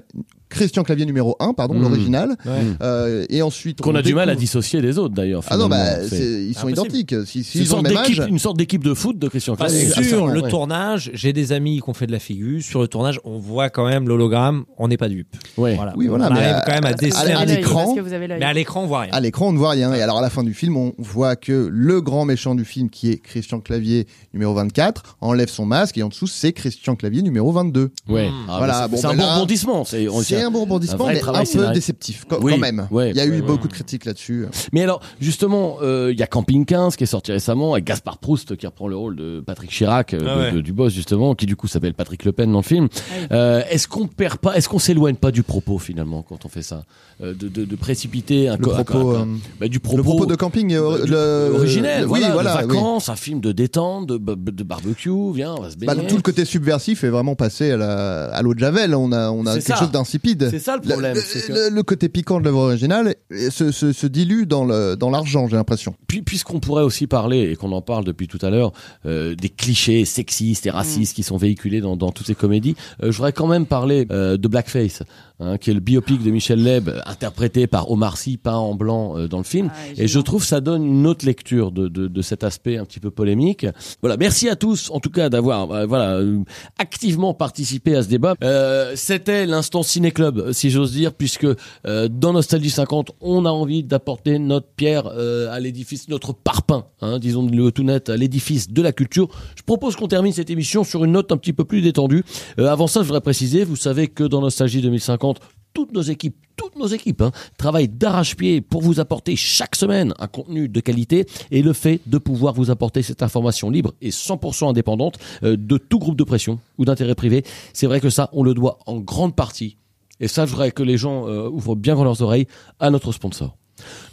Christian 0.50 0.84
Clavier 0.84 1.06
numéro 1.06 1.36
1, 1.40 1.54
pardon, 1.54 1.74
Hmm. 1.76 1.82
l'original. 1.82 2.30
Ouais. 2.46 2.52
Euh, 2.82 3.26
et 3.30 3.42
ensuite 3.42 3.82
Qu'on 3.82 3.92
on 3.92 3.96
a 3.96 4.02
du 4.02 4.14
mal 4.14 4.30
à 4.30 4.36
dissocier 4.36 4.82
des 4.82 4.98
autres 4.98 5.14
d'ailleurs. 5.14 5.44
Ah 5.50 5.58
non, 5.58 5.68
bah, 5.68 6.02
C'est- 6.04 6.10
c'est- 6.16 6.44
ils 6.46 6.54
sont 6.54 6.68
impossible. 6.68 6.96
identiques. 6.96 7.16
Si, 7.28 7.44
c'est 7.44 7.60
une 7.60 7.66
s'ils 7.66 7.74
ont 7.76 7.82
le 7.82 7.90
même 7.90 7.98
d'équipe, 8.04 8.20
âge. 8.22 8.28
une 8.30 8.40
sorte 8.40 8.58
d'équipe 8.58 8.84
de 8.84 8.94
foot 8.94 9.20
de 9.20 9.28
Christian 9.28 9.56
Clavier. 9.56 9.90
sur 10.04 10.28
le 10.28 10.42
ouais. 10.42 10.50
tournage, 10.50 11.12
j'ai 11.14 11.34
des 11.34 11.52
amis 11.52 11.82
qui 11.82 11.90
ont 11.90 11.94
fait 11.94 12.08
de 12.08 12.12
la 12.12 12.20
figure. 12.20 12.62
Sur 12.62 12.82
le 12.82 12.88
tournage, 12.88 13.20
on 13.26 13.40
voit 13.40 13.70
quand 13.70 13.86
même 13.88 14.08
l'hologramme. 14.08 14.64
On 14.78 14.88
n'est 14.88 14.98
pas 14.98 15.10
dupe. 15.10 15.36
Ouais. 15.58 15.76
Voilà. 15.76 15.94
Oui, 15.98 16.08
voilà, 16.08 16.30
on 16.30 16.34
mais 16.34 16.40
arrive 16.40 16.56
à- 16.56 16.62
quand 16.62 16.72
même 16.74 16.86
à 16.86 16.90
à- 16.90 16.94
déceler 16.94 17.32
à 17.34 17.46
l'écran- 17.46 17.84
parce 17.86 17.96
que 17.98 18.02
vous 18.02 18.14
avez 18.14 18.28
l'œil. 18.28 18.40
Mais 18.40 18.46
à 18.46 18.54
l'écran, 18.54 18.84
on 18.84 18.88
voit 18.88 19.02
rien. 19.02 19.12
À 19.14 19.20
l'écran, 19.20 19.48
on 19.50 19.52
ne 19.54 19.58
voit 19.58 19.72
rien. 19.72 19.94
Et 19.94 20.02
alors, 20.02 20.18
à 20.18 20.22
la 20.22 20.30
fin 20.30 20.44
du 20.44 20.54
film, 20.54 20.78
on 20.78 20.94
voit 20.98 21.36
que 21.36 21.70
le 21.72 22.02
grand 22.02 22.26
méchant 22.26 22.56
du 22.56 22.64
film, 22.66 22.90
qui 22.90 23.10
est 23.10 23.18
Christian 23.18 23.60
Clavier 23.60 24.08
numéro 24.34 24.54
24, 24.54 25.18
enlève 25.22 25.50
son 25.50 25.66
masque 25.66 25.98
et 25.98 26.04
en 26.04 26.10
dessous, 26.10 26.28
c'est 26.28 26.54
Christian 26.54 26.96
Clavier 26.96 27.22
numéro 27.22 27.52
22. 27.52 27.92
Ouais. 28.08 28.30
Hmm. 28.30 28.34
Ah, 28.50 28.56
Voilà, 28.60 28.88
bah, 28.88 28.98
c'est- 28.98 29.04
bah 29.04 29.10
un 29.10 29.16
bon 29.16 29.34
rebondissement. 29.36 29.84
C'est 29.86 30.08
on- 30.08 30.22
C'est 30.22 30.38
un 30.48 30.52
bon 30.52 30.62
rebondissement, 30.62 31.08
mais 31.08 31.20
travail 31.20 31.46
un 31.54 31.58
peu 31.68 31.74
déceptif 31.74 32.26
quand, 32.28 32.38
Oui, 32.42 32.54
quand 32.54 32.58
même. 32.60 32.88
ouais, 32.92 33.12
Il 33.12 33.18
y 33.18 33.20
a 33.20 33.26
eu 33.26 33.32
ouais, 33.32 33.42
beaucoup 33.42 33.68
de 33.68 33.74
critiques 33.74 34.06
là-dessus. 34.06 34.46
Mais 34.74 34.82
alors, 34.84 35.02
justement, 35.20 35.78
euh, 35.82 36.10
il 36.12 36.20
y 36.20 36.24
a 36.24 36.28
Camping 36.28 36.66
15 36.66 36.96
qui 36.96 37.04
est 37.04 37.08
sorti 37.08 37.32
récemment 37.32 37.74
avec 37.74 37.86
Gaspard 37.86 38.18
Proust 38.18 38.56
qui 38.56 38.66
reprend 38.66 38.88
le 38.88 38.96
rôle 38.98 39.16
de 39.16 39.42
Patrick 39.46 39.70
Chirac, 39.70 40.14
euh, 40.14 40.20
Ah 40.22 40.36
de- 40.36 40.40
ouais. 40.42 40.52
de- 40.54 40.62
du 40.62 40.74
boss 40.74 40.94
justement, 40.94 41.36
qui 41.36 41.46
du 41.46 41.56
coup 41.56 41.68
s'appelle 41.68 41.94
Patrick 41.94 42.26
Le 42.26 42.32
Pen 42.32 42.52
dans 42.52 42.60
le 42.60 42.64
film. 42.64 42.88
oui. 42.92 43.28
Euh, 43.32 43.62
est-ce 43.70 43.88
qu'on 43.88 44.08
perd 44.08 44.38
pas, 44.38 44.56
est-ce 44.56 44.68
qu'on 44.70 44.80
s'éloigne 44.80 45.16
pas 45.16 45.32
du 45.32 45.44
propos 45.44 45.78
finalement 45.80 46.22
quand 46.28 46.46
on 46.46 46.50
fait 46.50 46.62
ça, 46.64 46.84
Euh, 47.22 47.34
de, 47.34 47.48
de, 47.48 47.66
de 47.66 47.76
précipiter 47.76 48.48
un 48.48 48.58
Le 48.58 48.62
propos, 48.62 49.16
un- 49.16 49.28
bah, 49.60 49.68
du 49.68 49.80
propos, 49.80 49.98
Le 49.98 50.04
propos 50.04 50.26
de 50.28 50.36
camping, 50.36 50.72
euh, 50.74 51.04
le- 51.06 51.56
originel, 51.56 52.04
oui, 52.04 52.20
voilà, 52.20 52.30
voilà, 52.32 52.62
de 52.62 52.68
oui. 52.68 52.76
vacances, 52.76 53.10
un 53.10 53.16
film 53.16 53.40
de 53.40 53.52
détente, 53.52 54.06
de, 54.08 54.18
barbecue, 54.64 55.10
viens, 55.34 55.56
on 55.58 55.62
va 55.62 55.72
se 55.72 55.78
Bah, 55.78 55.96
baigner. 55.96 56.08
tout 56.08 56.16
le 56.16 56.22
côté 56.22 56.46
subversif 56.46 57.04
est 57.04 57.10
vraiment 57.10 57.34
passé 57.36 57.72
à 57.72 58.42
l'eau 58.44 58.54
de 58.54 58.60
javel. 58.60 58.94
On 58.94 59.12
a, 59.12 59.32
on 59.32 59.46
a 59.46 59.54
quelque 59.54 59.66
ça. 59.68 59.76
chose 59.78 59.90
d'insipide. 59.92 60.27
C'est 60.50 60.60
ça 60.60 60.76
le 60.76 60.82
problème. 60.82 61.16
Le, 61.16 61.22
c'est 61.22 61.48
que- 61.48 61.54
le- 61.54 61.70
le 61.76 61.84
côté 61.84 62.10
piquant 62.10 62.40
de 62.40 62.46
l'œuvre 62.46 62.60
originale 62.60 63.16
se, 63.52 63.72
se, 63.72 63.94
se 63.94 64.08
dilue 64.08 64.44
dans 64.46 64.66
le 64.66 64.96
dans 64.96 65.10
l'argent, 65.10 65.48
j'ai 65.48 65.56
l'impression. 65.56 65.96
Puis, 66.08 66.22
puisqu'on 66.22 66.60
pourrait 66.60 66.84
aussi 66.84 67.08
parler, 67.08 67.52
et 67.52 67.56
qu'on 67.56 67.72
en 67.72 67.82
parle 67.82 68.04
depuis 68.04 68.28
tout 68.28 68.40
à 68.42 68.50
l'heure, 68.50 68.72
euh, 69.06 69.36
des 69.36 69.50
clichés 69.50 70.06
sexistes 70.06 70.66
et 70.66 70.70
racistes 70.70 71.16
qui 71.16 71.24
sont 71.24 71.38
véhiculés 71.38 71.82
dans, 71.82 71.96
dans 71.96 72.12
toutes 72.12 72.28
ces 72.28 72.36
comédies, 72.36 72.76
euh, 73.04 73.12
je 73.12 73.18
voudrais 73.18 73.34
quand 73.34 73.48
même 73.48 73.66
parler 73.66 74.08
euh, 74.12 74.38
de 74.38 74.48
Blackface, 74.48 75.04
hein, 75.40 75.58
qui 75.58 75.70
est 75.72 75.74
le 75.74 75.80
biopic 75.80 76.24
de 76.24 76.32
Michel 76.32 76.64
Leb, 76.64 76.90
interprété 77.06 77.68
par 77.68 77.92
Omar 77.92 78.18
Sy, 78.18 78.38
peint 78.38 78.56
en 78.56 78.76
blanc 78.76 79.18
euh, 79.18 79.28
dans 79.28 79.38
le 79.40 79.44
film. 79.44 79.70
Ah, 79.74 79.78
et 79.98 80.08
je 80.08 80.20
trouve 80.20 80.44
ça 80.44 80.62
donne 80.62 80.86
une 80.86 81.08
autre 81.08 81.26
lecture 81.26 81.72
de, 81.72 81.88
de, 81.88 82.08
de 82.08 82.22
cet 82.22 82.44
aspect 82.44 82.78
un 82.78 82.86
petit 82.86 83.00
peu 83.00 83.12
polémique. 83.12 83.66
Voilà, 84.02 84.18
merci 84.18 84.50
à 84.50 84.56
tous, 84.56 84.90
en 84.92 85.00
tout 85.00 85.10
cas, 85.12 85.30
d'avoir 85.30 85.72
euh, 85.72 85.86
voilà 85.86 86.16
euh, 86.18 86.40
activement 86.80 87.34
participé 87.34 87.96
à 87.96 88.04
ce 88.04 88.08
débat. 88.10 88.36
Euh, 88.44 88.94
C'était 88.96 89.46
l'instant 89.46 89.84
Ciné 89.84 90.12
Club, 90.18 90.52
si 90.52 90.72
j'ose 90.72 90.94
dire, 90.94 91.14
puisque 91.14 91.46
euh, 91.86 92.08
dans 92.08 92.34
Nostalgie 92.34 92.72
50, 92.72 93.12
on 93.22 93.46
a 93.46 93.52
envie 93.52 93.84
d'apporter 93.84 94.40
notre 94.40 94.66
pierre 94.66 95.06
euh, 95.06 95.52
à 95.52 95.60
l'édifice, 95.60 96.10
notre 96.10 96.34
parpaing, 96.34 96.88
hein, 97.02 97.20
disons-le 97.20 97.72
tout 97.72 97.84
net, 97.84 98.10
à 98.10 98.18
l'édifice 98.18 98.72
de 98.72 98.82
la 98.82 98.92
culture. 98.92 99.30
Je 99.56 99.62
propose 99.62 99.96
qu'on 99.96 100.08
termine 100.08 100.34
cette 100.34 100.50
émission 100.50 100.84
sur 100.84 101.06
une 101.06 101.12
note 101.12 101.32
un 101.32 101.38
petit 101.38 101.54
peu 101.54 101.66
plus 101.66 101.82
détendue. 101.82 102.24
Euh, 102.58 102.66
avant 102.66 102.88
ça, 102.88 103.02
je 103.02 103.06
voudrais 103.06 103.22
préciser, 103.22 103.64
vous 103.64 103.76
savez 103.76 104.08
que 104.08 104.24
dans 104.24 104.42
Nostalgie 104.42 104.82
2050, 104.82 105.40
toutes 105.76 105.94
nos 105.94 106.02
équipes, 106.02 106.36
toutes 106.56 106.78
nos 106.78 106.88
équipes, 106.88 107.22
hein, 107.22 107.32
travaillent 107.60 107.88
d'arrache-pied 107.88 108.62
pour 108.62 108.82
vous 108.82 109.00
apporter 109.00 109.36
chaque 109.36 109.76
semaine 109.76 110.16
un 110.18 110.26
contenu 110.26 110.68
de 110.68 110.80
qualité 110.80 111.28
et 111.52 111.62
le 111.62 111.74
fait 111.74 112.02
de 112.08 112.18
pouvoir 112.18 112.56
vous 112.56 112.72
apporter 112.72 113.04
cette 113.04 113.22
information 113.22 113.70
libre 113.70 113.94
et 114.02 114.10
100% 114.10 114.68
indépendante 114.68 115.20
euh, 115.44 115.56
de 115.56 115.78
tout 115.78 116.00
groupe 116.00 116.18
de 116.18 116.24
pression 116.24 116.60
ou 116.80 116.86
d'intérêt 116.86 117.14
privé, 117.14 117.44
c'est 117.74 117.86
vrai 117.86 118.02
que 118.02 118.10
ça, 118.10 118.32
on 118.34 118.42
le 118.42 118.56
doit 118.56 118.80
en 118.88 118.98
grande 118.98 119.36
partie, 119.36 119.78
et 120.20 120.28
ça, 120.28 120.46
je 120.46 120.52
voudrais 120.52 120.72
que 120.72 120.84
les 120.84 120.98
gens 120.98 121.28
euh, 121.28 121.50
ouvrent 121.50 121.76
bien 121.76 121.96
grand 121.96 122.04
leurs 122.04 122.22
oreilles 122.22 122.48
à 122.80 122.90
notre 122.90 123.12
sponsor. 123.12 123.56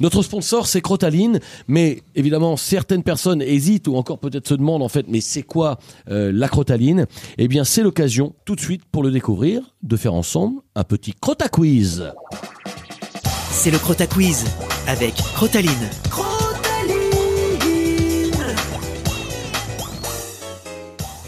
Notre 0.01 0.23
sponsor, 0.23 0.67
c'est 0.67 0.81
Crotaline, 0.81 1.41
mais 1.69 2.03
évidemment, 2.15 2.57
certaines 2.57 3.03
personnes 3.03 3.41
hésitent 3.41 3.89
ou 3.89 3.97
encore 3.97 4.19
peut-être 4.19 4.49
se 4.49 4.55
demandent 4.55 4.83
en 4.83 4.89
fait, 4.89 5.07
mais 5.09 5.21
c'est 5.21 5.43
quoi 5.43 5.79
euh, 6.11 6.31
la 6.33 6.49
Crotaline? 6.49 7.07
Eh 7.39 7.49
bien, 7.49 7.65
c'est 7.65 7.83
l'occasion, 7.83 8.35
tout 8.45 8.57
de 8.57 8.61
suite, 8.61 8.83
pour 8.91 9.03
le 9.03 9.11
découvrir, 9.11 9.63
de 9.83 9.97
faire 9.97 10.15
ensemble 10.15 10.61
un 10.75 10.85
petit 10.85 11.15
Crota 11.19 11.49
Quiz. 11.49 12.13
C'est 13.51 13.71
le 13.71 13.79
Crota 13.79 14.07
Quiz 14.07 14.45
avec 14.87 15.15
Crotaline. 15.35 15.89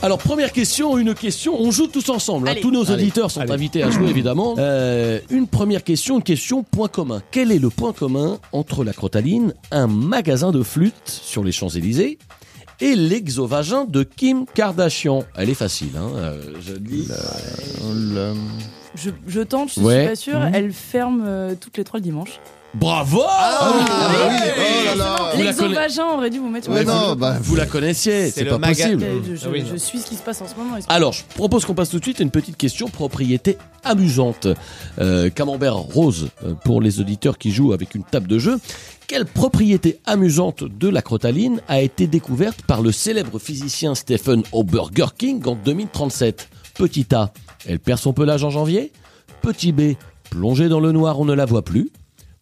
Alors, 0.02 0.18
première 0.18 0.52
question, 0.52 0.98
une 0.98 1.14
question, 1.14 1.58
on 1.58 1.70
joue 1.70 1.86
tous 1.86 2.10
ensemble. 2.10 2.48
hein. 2.48 2.54
Tous 2.60 2.70
nos 2.70 2.90
Allez. 2.90 3.02
auditeurs 3.02 3.30
sont 3.30 3.40
Allez. 3.40 3.52
invités 3.52 3.82
à 3.82 3.90
jouer, 3.90 4.08
évidemment. 4.10 4.54
Euh, 4.66 5.20
une 5.30 5.46
première 5.46 5.84
question, 5.84 6.16
une 6.16 6.22
question 6.22 6.62
point 6.62 6.88
commun. 6.88 7.22
Quel 7.30 7.50
est 7.52 7.58
le 7.58 7.70
point 7.70 7.92
commun 7.92 8.38
entre 8.52 8.84
la 8.84 8.92
Crotaline, 8.92 9.54
un 9.70 9.86
magasin 9.86 10.50
de 10.50 10.62
flûte 10.62 10.94
sur 11.06 11.42
les 11.44 11.52
Champs-Élysées, 11.52 12.18
et 12.80 12.94
l'exovagin 12.94 13.84
de 13.84 14.02
Kim 14.02 14.44
Kardashian? 14.54 15.24
Elle 15.36 15.50
est 15.50 15.54
facile, 15.54 15.90
hein, 15.96 16.10
euh, 16.16 16.42
je 16.60 16.72
le 16.74 16.78
dis. 16.80 17.08
Le- 17.94 18.34
Je, 18.96 19.10
je 19.26 19.40
tente, 19.42 19.72
je 19.74 19.80
Ouais. 19.80 19.98
suis 20.00 20.08
pas 20.08 20.16
sûre. 20.16 20.40
Mhm. 20.40 20.54
Elle 20.54 20.72
ferme 20.72 21.24
euh, 21.26 21.54
toutes 21.60 21.76
les 21.78 21.84
trois 21.84 22.00
le 22.00 22.04
dimanche. 22.04 22.40
Bravo 22.78 23.22
Ah 23.26 23.72
oui, 23.74 23.84
ah 23.88 24.08
oui, 24.28 24.34
oh 24.58 24.84
là 24.86 24.94
là. 24.96 25.16
Vous 25.34 25.38
la 25.42 25.44
L'exovagin 25.46 26.04
aurait 26.14 26.30
dû 26.30 26.38
vous 26.38 26.48
mettre 26.48 26.64
sur 26.66 26.74
Ouais, 26.74 26.84
la 26.84 26.92
non, 26.92 27.16
bah, 27.16 27.36
Vous 27.40 27.56
la 27.56 27.66
connaissiez, 27.66 28.30
c'est 28.30 28.44
le 28.44 28.50
pas 28.50 28.58
maga- 28.58 28.84
possible. 28.84 29.02
Euh, 29.02 29.20
Je, 29.28 29.34
je- 29.36 29.46
Ah 29.46 29.50
oui, 29.52 29.64
je 29.66 29.72
non. 29.72 29.78
suis 29.78 29.98
ce 29.98 30.06
qui 30.06 30.14
se 30.14 30.22
passe 30.22 30.40
en 30.42 30.46
ce 30.48 30.54
moment. 30.56 30.76
Alors, 30.88 31.12
je 31.12 31.22
propose 31.34 31.64
qu'on 31.64 31.74
passe 31.74 31.88
tout 31.90 31.98
de 31.98 32.04
suite 32.04 32.20
à 32.20 32.22
une 32.22 32.30
petite 32.30 32.56
question 32.56 32.88
propriété 32.88 33.56
amusante. 33.82 34.46
Euh, 35.00 35.30
camembert 35.30 35.76
rose 35.76 36.28
euh, 36.44 36.52
pour 36.64 36.80
les 36.82 37.00
auditeurs 37.00 37.38
qui 37.38 37.50
jouent 37.50 37.72
avec 37.72 37.94
une 37.94 38.04
table 38.04 38.26
de 38.28 38.38
jeu. 38.38 38.58
Quelle 39.06 39.24
propriété 39.24 40.00
amusante 40.04 40.64
de 40.64 40.88
la 40.88 41.00
crotaline 41.00 41.60
a 41.68 41.80
été 41.80 42.06
découverte 42.06 42.62
par 42.62 42.82
le 42.82 42.92
célèbre 42.92 43.38
physicien 43.38 43.94
Stephen 43.94 44.42
Oberger 44.52 45.06
King 45.16 45.42
en 45.46 45.54
2037 45.54 46.48
Petit 46.74 47.06
A, 47.14 47.32
elle 47.66 47.78
perd 47.78 47.98
son 48.00 48.12
pelage 48.12 48.44
en 48.44 48.50
janvier. 48.50 48.92
Petit 49.40 49.72
B, 49.72 49.92
plongée 50.30 50.68
dans 50.68 50.80
le 50.80 50.92
noir, 50.92 51.18
on 51.20 51.24
ne 51.24 51.32
la 51.32 51.46
voit 51.46 51.62
plus. 51.64 51.90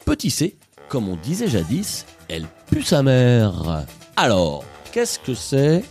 Petit 0.04 0.30
C, 0.30 0.56
comme 0.88 1.08
on 1.08 1.16
disait 1.16 1.48
jadis, 1.48 2.04
elle 2.28 2.46
pue 2.70 2.82
sa 2.82 3.02
mère. 3.02 3.84
Alors, 4.16 4.64
qu'est-ce 4.92 5.18
que 5.18 5.34
c'est? 5.34 5.82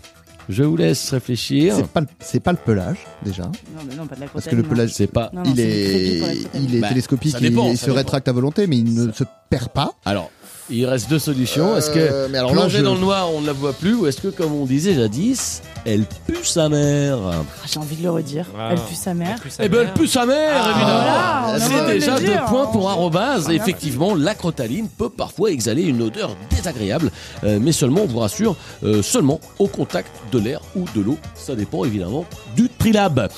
Je 0.50 0.64
vous 0.64 0.76
laisse 0.76 1.10
réfléchir. 1.12 1.74
C'est 1.78 1.88
pas, 1.88 2.02
le- 2.02 2.08
c'est 2.20 2.40
pas 2.42 2.52
le 2.52 2.58
pelage, 2.58 2.98
déjà. 3.24 3.44
Non, 3.44 3.52
mais 3.88 3.96
non, 3.96 4.06
pas 4.08 4.16
de 4.16 4.22
la 4.22 4.28
Parce 4.28 4.46
que 4.46 4.56
le 4.56 4.64
pelage, 4.64 4.92
C'est 4.94 5.08
pas. 5.08 5.30
Non, 5.34 5.42
non, 5.44 5.52
il 5.52 5.56
c'est 5.56 5.64
est, 5.64 6.20
pour 6.20 6.28
la 6.28 6.34
crotaline. 6.36 6.68
il 6.70 6.76
est 6.76 6.80
Bah, 6.80 6.90
télescopique 6.90 7.32
ça 7.32 7.38
et 7.40 7.42
dépend, 7.50 7.70
il 7.70 7.78
ça 7.78 7.82
se 7.82 7.86
dépend. 7.86 7.98
rétracte 7.98 8.28
à 8.28 8.32
volonté, 8.34 8.68
mais 8.68 8.78
il 8.78 8.94
ne 8.94 9.12
se 9.14 9.24
perd 9.50 9.70
pas. 9.70 9.94
Alors, 10.04 10.30
il 10.70 10.86
reste 10.86 11.10
deux 11.10 11.20
solutions. 11.20 11.76
Est-ce 11.78 11.90
que 11.92 12.00
Euh, 12.00 12.28
mais 12.32 12.38
alors 12.38 12.52
là, 12.54 12.62
plonger 12.62 12.80
je- 12.80 12.84
dans 12.84 12.94
le 12.96 13.00
noir, 13.02 13.30
on 13.34 13.42
ne 13.42 13.48
la 13.48 13.54
voit 13.54 13.74
plus, 13.74 13.94
ou 13.96 14.08
est-ce 14.08 14.22
que, 14.22 14.28
comme 14.30 14.54
on 14.54 14.66
disait 14.66 14.94
jadis, 14.94 15.62
elle 15.86 16.06
pue 16.28 16.44
sa 16.44 16.70
mère? 16.70 17.18
Ah, 17.32 17.34
J'ai 17.72 17.80
envie 17.80 17.96
de 17.96 18.04
le 18.04 18.10
redire. 18.12 18.46
Ah. 18.58 18.70
Elle 18.72 18.80
pue 18.80 18.96
sa 18.96 19.14
mère. 19.14 19.38
Eh 19.60 19.70
ben, 19.70 19.80
elle 19.82 19.94
pue 19.94 20.08
sa 20.08 20.26
mère, 20.26 20.52
voilà, 20.64 20.72
évidemment. 20.72 21.54
a 21.54 21.60
C'est 21.60 21.74
envie 21.74 21.88
de 21.88 21.94
déjà 22.00 22.16
le 22.20 22.26
dire. 22.26 22.40
deux 22.42 22.46
points 22.50 22.66
pour 22.68 22.90
arrobase. 22.90 23.44
Ah, 23.46 23.52
merci. 23.52 23.56
Effectivement, 23.70 24.16
la 24.16 24.36
crotaline 24.36 24.88
peut 24.90 25.10
parfois 25.10 25.52
exhaler 25.52 25.84
une 25.84 26.02
odeur 26.02 26.36
désagréable, 26.50 27.12
euh, 27.44 27.60
mais 27.62 27.72
seulement, 27.72 28.02
on 28.04 28.08
vous 28.08 28.20
rassure, 28.20 28.56
euh, 28.84 29.02
seulement 29.02 29.40
au 29.60 29.68
contact 29.68 30.12
de 30.32 30.40
l'air 30.40 30.62
ou 30.76 30.86
de 30.96 31.02
l'eau. 31.02 31.18
Ça 31.36 31.56
dépend 31.56 31.84
évidemment 31.86 32.26
du 32.56 32.70
trilab. 32.70 33.30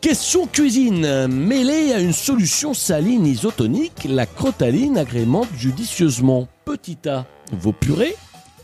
Question 0.00 0.46
cuisine. 0.46 1.26
Mêlée 1.26 1.92
à 1.92 1.98
une 1.98 2.12
solution 2.12 2.72
saline 2.72 3.26
isotonique, 3.26 4.06
la 4.08 4.26
crotaline 4.26 4.96
agrémente 4.96 5.48
judicieusement 5.56 6.46
petit 6.64 6.98
A 7.08 7.26
vos 7.50 7.72
purées, 7.72 8.14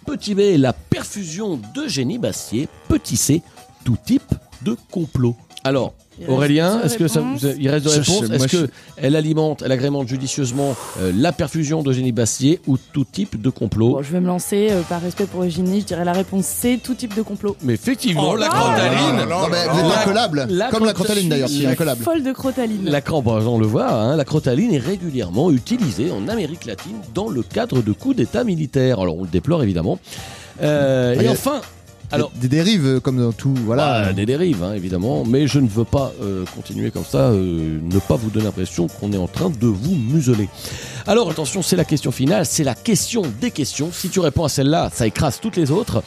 petit 0.07 0.37
B 0.37 0.57
la 0.57 0.72
perfusion 0.72 1.61
de 1.74 1.89
génie 1.89 2.18
Bastier, 2.18 2.68
petit 2.89 3.16
C 3.16 3.43
tout 3.85 3.99
type 4.07 4.32
de 4.62 4.76
complot. 4.93 5.35
Alors, 5.67 5.95
Aurélien, 6.29 6.83
est-ce 6.85 6.99
que 6.99 7.09
ça 7.09 7.21
vous- 7.21 7.39
il 7.59 7.69
reste 7.71 7.87
de 7.87 7.91
Je- 7.91 8.12
moi, 8.12 8.37
Est-ce 8.37 8.49
je- 8.57 8.67
que 8.67 8.71
elle 8.99 9.17
alimente, 9.17 9.62
elle 9.65 9.73
agrémente 9.73 10.07
judicieusement 10.07 10.77
euh, 11.01 11.11
la 11.17 11.33
perfusion 11.33 11.83
de 11.83 11.91
génie 11.91 12.12
Bastier 12.12 12.61
ou 12.67 12.77
tout 12.77 13.05
type 13.11 13.41
de 13.41 13.49
complot 13.51 13.93
Bon, 13.95 14.03
je 14.03 14.12
vais 14.12 14.21
me 14.21 14.27
lancer 14.27 14.69
euh, 14.71 14.83
par 14.83 15.01
respect 15.01 15.25
pour 15.25 15.43
Eugénie. 15.43 15.81
Je 15.81 15.87
dirais 15.87 16.05
la 16.05 16.12
réponse 16.12 16.45
C, 16.45 16.79
tout 16.83 16.95
type 16.95 17.17
de 17.17 17.23
complot. 17.23 17.57
Mais 17.62 17.73
effectivement, 17.73 18.31
Oh 18.33 18.37
la 18.37 18.49
crotaline. 18.49 19.27
Non, 19.29 19.49
mais 19.51 19.67
vous 19.67 19.79
êtes 19.81 19.89
La- 19.89 20.01
incollable. 20.03 20.47
la 20.51 20.69
Comme 20.71 20.85
la 20.85 20.93
crotaline- 20.93 20.95
crotaline 20.95 21.29
d'ailleurs, 21.31 21.49
qui 21.49 21.61
est 21.62 21.65
la 21.65 21.71
incollable. 21.71 22.03
Folle 22.05 22.23
de 22.23 22.33
crotaline. 22.33 22.85
La 22.85 23.01
bah, 23.01 23.41
on 23.47 23.59
le 23.59 23.67
voit, 23.67 23.91
hein, 23.91 24.17
la 24.17 24.25
crotaline 24.27 24.73
est 24.75 24.79
régulièrement 24.79 25.51
utilisée 25.51 26.11
en 26.11 26.29
Amérique 26.29 26.67
latine 26.67 26.97
dans 27.15 27.29
le 27.31 27.43
cadre 27.43 27.83
de 27.83 27.93
coups 27.93 28.17
d'État 28.17 28.45
militaires. 28.45 29.01
Alors 29.01 29.17
on 29.19 29.23
le 29.23 29.29
déplore 29.29 29.62
évidemment. 29.62 29.99
Euh, 30.62 31.17
Ah, 31.19 31.23
et 31.23 31.29
enfin, 31.29 31.61
alors 32.15 32.31
des 32.35 32.49
dérives 32.49 32.87
euh, 32.87 33.01
comme 33.01 33.19
dans 33.19 33.33
tout, 33.33 33.55
voilà. 33.65 34.05
Bah, 34.07 34.12
des 34.12 34.27
dérives, 34.27 34.62
hein, 34.62 34.75
évidemment, 34.75 35.25
mais 35.25 35.47
je 35.47 35.59
ne 35.59 35.69
veux 35.69 35.85
pas 35.85 36.12
euh, 36.23 36.45
continuer 36.55 36.91
comme 36.91 37.05
ça, 37.05 37.31
euh, 37.31 37.79
ne 37.83 37.99
pas 37.99 38.17
vous 38.17 38.31
donner 38.31 38.47
l'impression 38.47 38.87
qu'on 38.87 39.12
est 39.12 39.19
en 39.19 39.29
train 39.29 39.51
de 39.51 39.67
vous 39.67 39.97
museler. 39.97 40.49
Alors 41.07 41.31
attention, 41.31 41.61
c'est 41.61 41.77
la 41.77 41.85
question 41.85 42.11
finale, 42.13 42.47
c'est 42.47 42.65
la 42.65 42.75
question 42.75 43.23
des 43.41 43.51
questions. 43.51 43.91
Si 43.93 44.09
tu 44.09 44.21
réponds 44.21 44.45
à 44.45 44.49
celle-là, 44.49 44.91
ça 44.93 45.07
écrase 45.07 45.39
toutes 45.41 45.57
les 45.57 45.71
autres. 45.71 46.03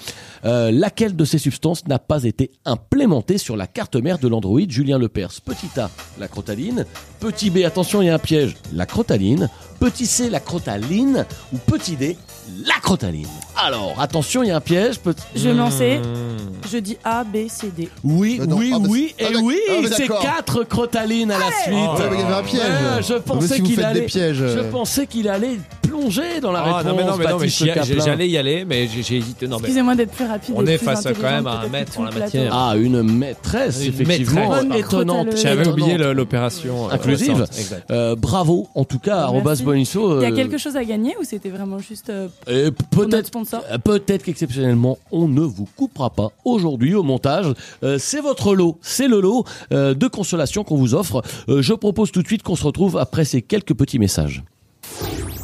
Euh, 0.45 0.72
laquelle 0.72 1.16
de 1.16 1.26
ces 1.26 1.39
substances 1.39 1.86
n'a 1.88 1.98
pas 2.00 2.24
été 2.24 2.52
implémentée 2.64 3.38
sur 3.39 3.58
la 3.58 3.66
carte 3.68 3.95
mère 3.95 4.18
de 4.20 4.28
l'Android 4.28 4.62
Julien 4.70 4.98
Lepers? 5.00 5.41
Petit 5.43 5.80
A, 5.80 5.89
la 6.20 6.28
crotaline. 6.28 6.86
Petit 7.20 7.50
B, 7.50 7.60
attention, 7.66 8.02
il 8.02 8.06
y 8.06 8.10
a 8.10 8.14
un 8.16 8.20
piège, 8.20 8.56
la 8.74 8.86
crotaline. 8.86 9.50
Petit 9.80 10.06
C, 10.06 10.30
la 10.30 10.39
crotaline. 10.39 11.26
Ou 11.54 11.58
petit 11.58 11.95
D, 11.95 12.18
la 12.66 12.76
crotaline. 12.82 13.28
Alors, 13.58 13.95
attention, 14.00 14.43
il 14.43 14.50
y 14.50 14.52
a 14.52 14.56
un 14.58 14.62
piège. 14.62 15.00
Petit- 15.00 15.24
Je 15.36 15.43
vais 15.50 15.54
me 15.54 15.58
lancer. 15.60 15.98
Hmm. 15.98 16.68
Je 16.72 16.78
dis 16.78 16.98
A, 17.04 17.24
B, 17.24 17.48
C, 17.50 17.72
D. 17.76 17.89
Oui, 18.04 18.38
Euh, 18.39 18.45
non, 18.45 18.58
oui, 18.58 18.72
ah, 18.74 18.80
bah, 18.80 18.88
oui, 18.89 19.16
ah, 19.20 19.24
et 19.24 19.34
d'ac- 19.34 19.43
oui, 19.43 19.58
ah, 19.70 19.74
mais 19.82 19.89
c'est 19.89 20.08
quatre 20.08 20.64
crotalines 20.66 21.32
à 21.32 21.39
la 21.39 21.45
suite. 21.64 21.74
Ouais, 21.74 22.10
mais 22.12 22.18
il 22.18 22.22
y 22.22 22.24
avait 22.24 22.34
un 22.34 22.43
piège. 22.43 22.62
Ouais, 22.62 23.04
je 23.08 23.14
pensais 23.16 23.60
qu'il 23.60 23.84
allait, 23.84 24.02
des 24.02 24.06
pièges, 24.06 24.38
je 24.38 24.43
euh. 24.43 24.70
Pensais 24.88 25.05
qu'il 25.07 25.27
allait 25.27 25.57
plonger 25.81 26.39
dans 26.41 26.51
la 26.51 26.59
Ah, 26.59 26.63
réponse. 26.77 26.83
non, 26.85 26.95
mais 26.97 27.03
non, 27.03 27.17
mais 27.17 27.23
non, 27.25 27.31
mais 27.31 27.33
Baptiste 27.39 27.57
j'y- 27.59 27.65
Caplin. 27.73 28.05
j'allais 28.05 28.29
y 28.29 28.38
aller, 28.38 28.63
mais 28.65 28.88
j'ai 28.88 29.03
j'ai 29.03 29.17
hésité. 29.17 29.47
Non, 29.47 29.57
mais 29.57 29.63
Excusez-moi 29.63 29.95
d'être 29.95 30.11
plus 30.11 30.25
rapide. 30.25 30.53
On 30.57 30.65
et 30.65 30.71
est 30.73 30.77
plus 30.77 30.85
face 30.85 31.05
à 31.05 31.13
quand 31.13 31.21
même 31.23 31.45
à 31.47 31.51
un 31.51 31.53
intelligente, 31.55 31.71
maître 31.71 31.99
en 31.99 32.03
la 32.03 32.09
tout 32.11 32.15
le 32.17 32.23
matière. 32.23 32.53
Ah, 32.55 32.73
une 32.77 33.03
maîtresse, 33.03 33.81
Une 33.81 33.88
effectivement, 33.89 34.41
maîtresse. 34.49 34.63
Bonne 34.69 34.73
étonnante. 34.73 35.27
j'avais 35.38 35.67
oublié 35.67 35.97
le- 35.97 36.13
l'opération 36.13 36.88
euh, 36.89 36.93
Inclusive. 36.93 37.45
exact. 37.57 37.89
Euh, 37.91 38.15
bravo, 38.15 38.67
en 38.75 38.85
tout 38.85 38.99
cas, 38.99 39.17
arrobas 39.19 39.51
Merci. 39.51 39.63
Bonisso. 39.63 40.19
Il 40.19 40.23
y 40.23 40.25
a 40.25 40.29
euh, 40.29 40.35
quelque 40.35 40.57
chose 40.57 40.75
à 40.77 40.83
gagner 40.85 41.15
ou 41.19 41.23
c'était 41.25 41.49
vraiment 41.49 41.79
juste 41.79 42.09
euh, 42.09 42.27
et 42.47 42.71
pour 42.71 43.01
notre 43.03 43.09
peut-être 43.11 43.27
sponsor? 43.27 43.63
Euh, 43.71 43.77
Peut-être 43.77 44.23
qu'exceptionnellement, 44.23 44.97
on 45.11 45.27
ne 45.27 45.41
vous 45.41 45.67
coupera 45.75 46.09
pas 46.09 46.29
aujourd'hui 46.45 46.95
au 46.95 47.03
montage. 47.03 47.47
Euh, 47.83 47.97
c'est 47.99 48.21
votre 48.21 48.55
lot, 48.55 48.77
c'est 48.81 49.07
le 49.07 49.19
lot 49.21 49.43
euh, 49.73 49.93
de 49.93 50.07
consolation 50.07 50.63
qu'on 50.63 50.77
vous 50.77 50.93
offre. 50.95 51.21
Euh, 51.49 51.61
je 51.61 51.73
propose 51.73 52.11
tout 52.11 52.21
de 52.21 52.27
suite 52.27 52.43
qu'on 52.43 52.55
se 52.55 52.63
retrouve 52.63 52.97
après 52.97 53.25
ces 53.25 53.41
quelques 53.41 53.73
petits 53.73 53.99
messages. 53.99 54.43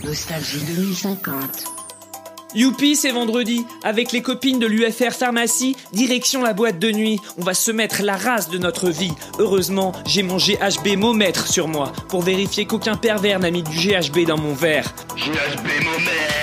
Nostalgie 0.03 0.59
2050. 0.75 1.65
Youpi, 2.55 2.95
c'est 2.95 3.11
vendredi. 3.11 3.65
Avec 3.83 4.11
les 4.11 4.21
copines 4.21 4.59
de 4.59 4.67
l'UFR 4.67 5.11
Pharmacie, 5.11 5.75
direction 5.91 6.43
la 6.43 6.53
boîte 6.53 6.77
de 6.77 6.91
nuit. 6.91 7.19
On 7.37 7.43
va 7.43 7.53
se 7.53 7.71
mettre 7.71 8.03
la 8.03 8.15
race 8.15 8.49
de 8.49 8.57
notre 8.57 8.89
vie. 8.89 9.11
Heureusement, 9.39 9.91
j'ai 10.05 10.21
mon 10.21 10.37
GHB 10.37 10.97
momètre 10.97 11.47
sur 11.47 11.67
moi 11.67 11.91
pour 12.09 12.21
vérifier 12.21 12.65
qu'aucun 12.65 12.95
pervers 12.95 13.39
n'a 13.39 13.49
mis 13.49 13.63
du 13.63 13.75
GHB 13.75 14.27
dans 14.27 14.37
mon 14.37 14.53
verre. 14.53 14.93
GHB 15.15 15.83
momètre 15.83 16.33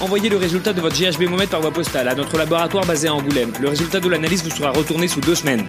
Envoyez 0.00 0.30
le 0.30 0.38
résultat 0.38 0.72
de 0.72 0.80
votre 0.80 0.96
GHB 0.96 1.28
momètre 1.28 1.50
par 1.50 1.60
voie 1.60 1.72
postale 1.72 2.08
à 2.08 2.14
notre 2.14 2.38
laboratoire 2.38 2.86
basé 2.86 3.08
à 3.08 3.14
Angoulême. 3.14 3.52
Le 3.60 3.68
résultat 3.68 4.00
de 4.00 4.08
l'analyse 4.08 4.42
vous 4.42 4.50
sera 4.50 4.70
retourné 4.70 5.06
sous 5.08 5.20
deux 5.20 5.34
semaines. 5.34 5.68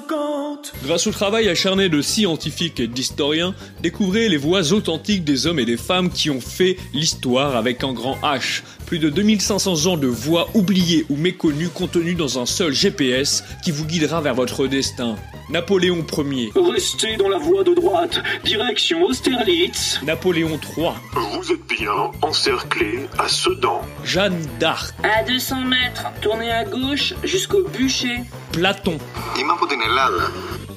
2050. 0.00 0.72
Grâce 0.84 1.06
au 1.06 1.10
travail 1.10 1.48
acharné 1.48 1.88
de 1.88 2.00
scientifiques 2.00 2.80
et 2.80 2.86
d'historiens, 2.86 3.54
découvrez 3.82 4.28
les 4.28 4.36
voix 4.36 4.72
authentiques 4.72 5.24
des 5.24 5.46
hommes 5.46 5.58
et 5.58 5.64
des 5.64 5.76
femmes 5.76 6.10
qui 6.10 6.30
ont 6.30 6.40
fait 6.40 6.76
l'histoire 6.92 7.56
avec 7.56 7.84
un 7.84 7.92
grand 7.92 8.16
H. 8.22 8.62
Plus 8.86 8.98
de 8.98 9.08
2500 9.08 9.86
ans 9.86 9.96
de 9.96 10.06
voies 10.06 10.48
oubliées 10.54 11.06
ou 11.08 11.16
méconnues 11.16 11.68
contenues 11.68 12.14
dans 12.14 12.38
un 12.38 12.46
seul 12.46 12.72
GPS 12.72 13.42
qui 13.64 13.70
vous 13.70 13.84
guidera 13.84 14.20
vers 14.20 14.34
votre 14.34 14.66
destin. 14.66 15.16
Napoléon 15.50 16.04
Ier. 16.30 16.50
Restez 16.54 17.16
dans 17.16 17.28
la 17.28 17.38
voie 17.38 17.64
de 17.64 17.74
droite, 17.74 18.22
direction 18.44 19.02
Austerlitz. 19.02 20.00
Napoléon 20.02 20.58
III. 20.76 20.90
Vous 21.14 21.52
êtes 21.52 21.66
bien 21.66 21.92
encerclé 22.22 23.06
à 23.18 23.28
Sedan. 23.28 23.82
Jeanne 24.04 24.46
d'Arc. 24.58 24.94
À 25.02 25.22
200 25.24 25.64
mètres, 25.64 26.04
tournez 26.20 26.50
à 26.50 26.64
gauche 26.64 27.14
jusqu'au 27.24 27.62
bûcher. 27.68 28.20
Platon. 28.52 28.98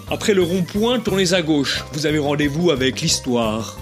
Après 0.10 0.34
le 0.34 0.44
rond-point, 0.44 1.00
tournez 1.00 1.34
à 1.34 1.42
gauche. 1.42 1.84
Vous 1.94 2.06
avez 2.06 2.20
rendez-vous 2.20 2.72
avec 2.72 3.02
l'histoire. 3.02 3.78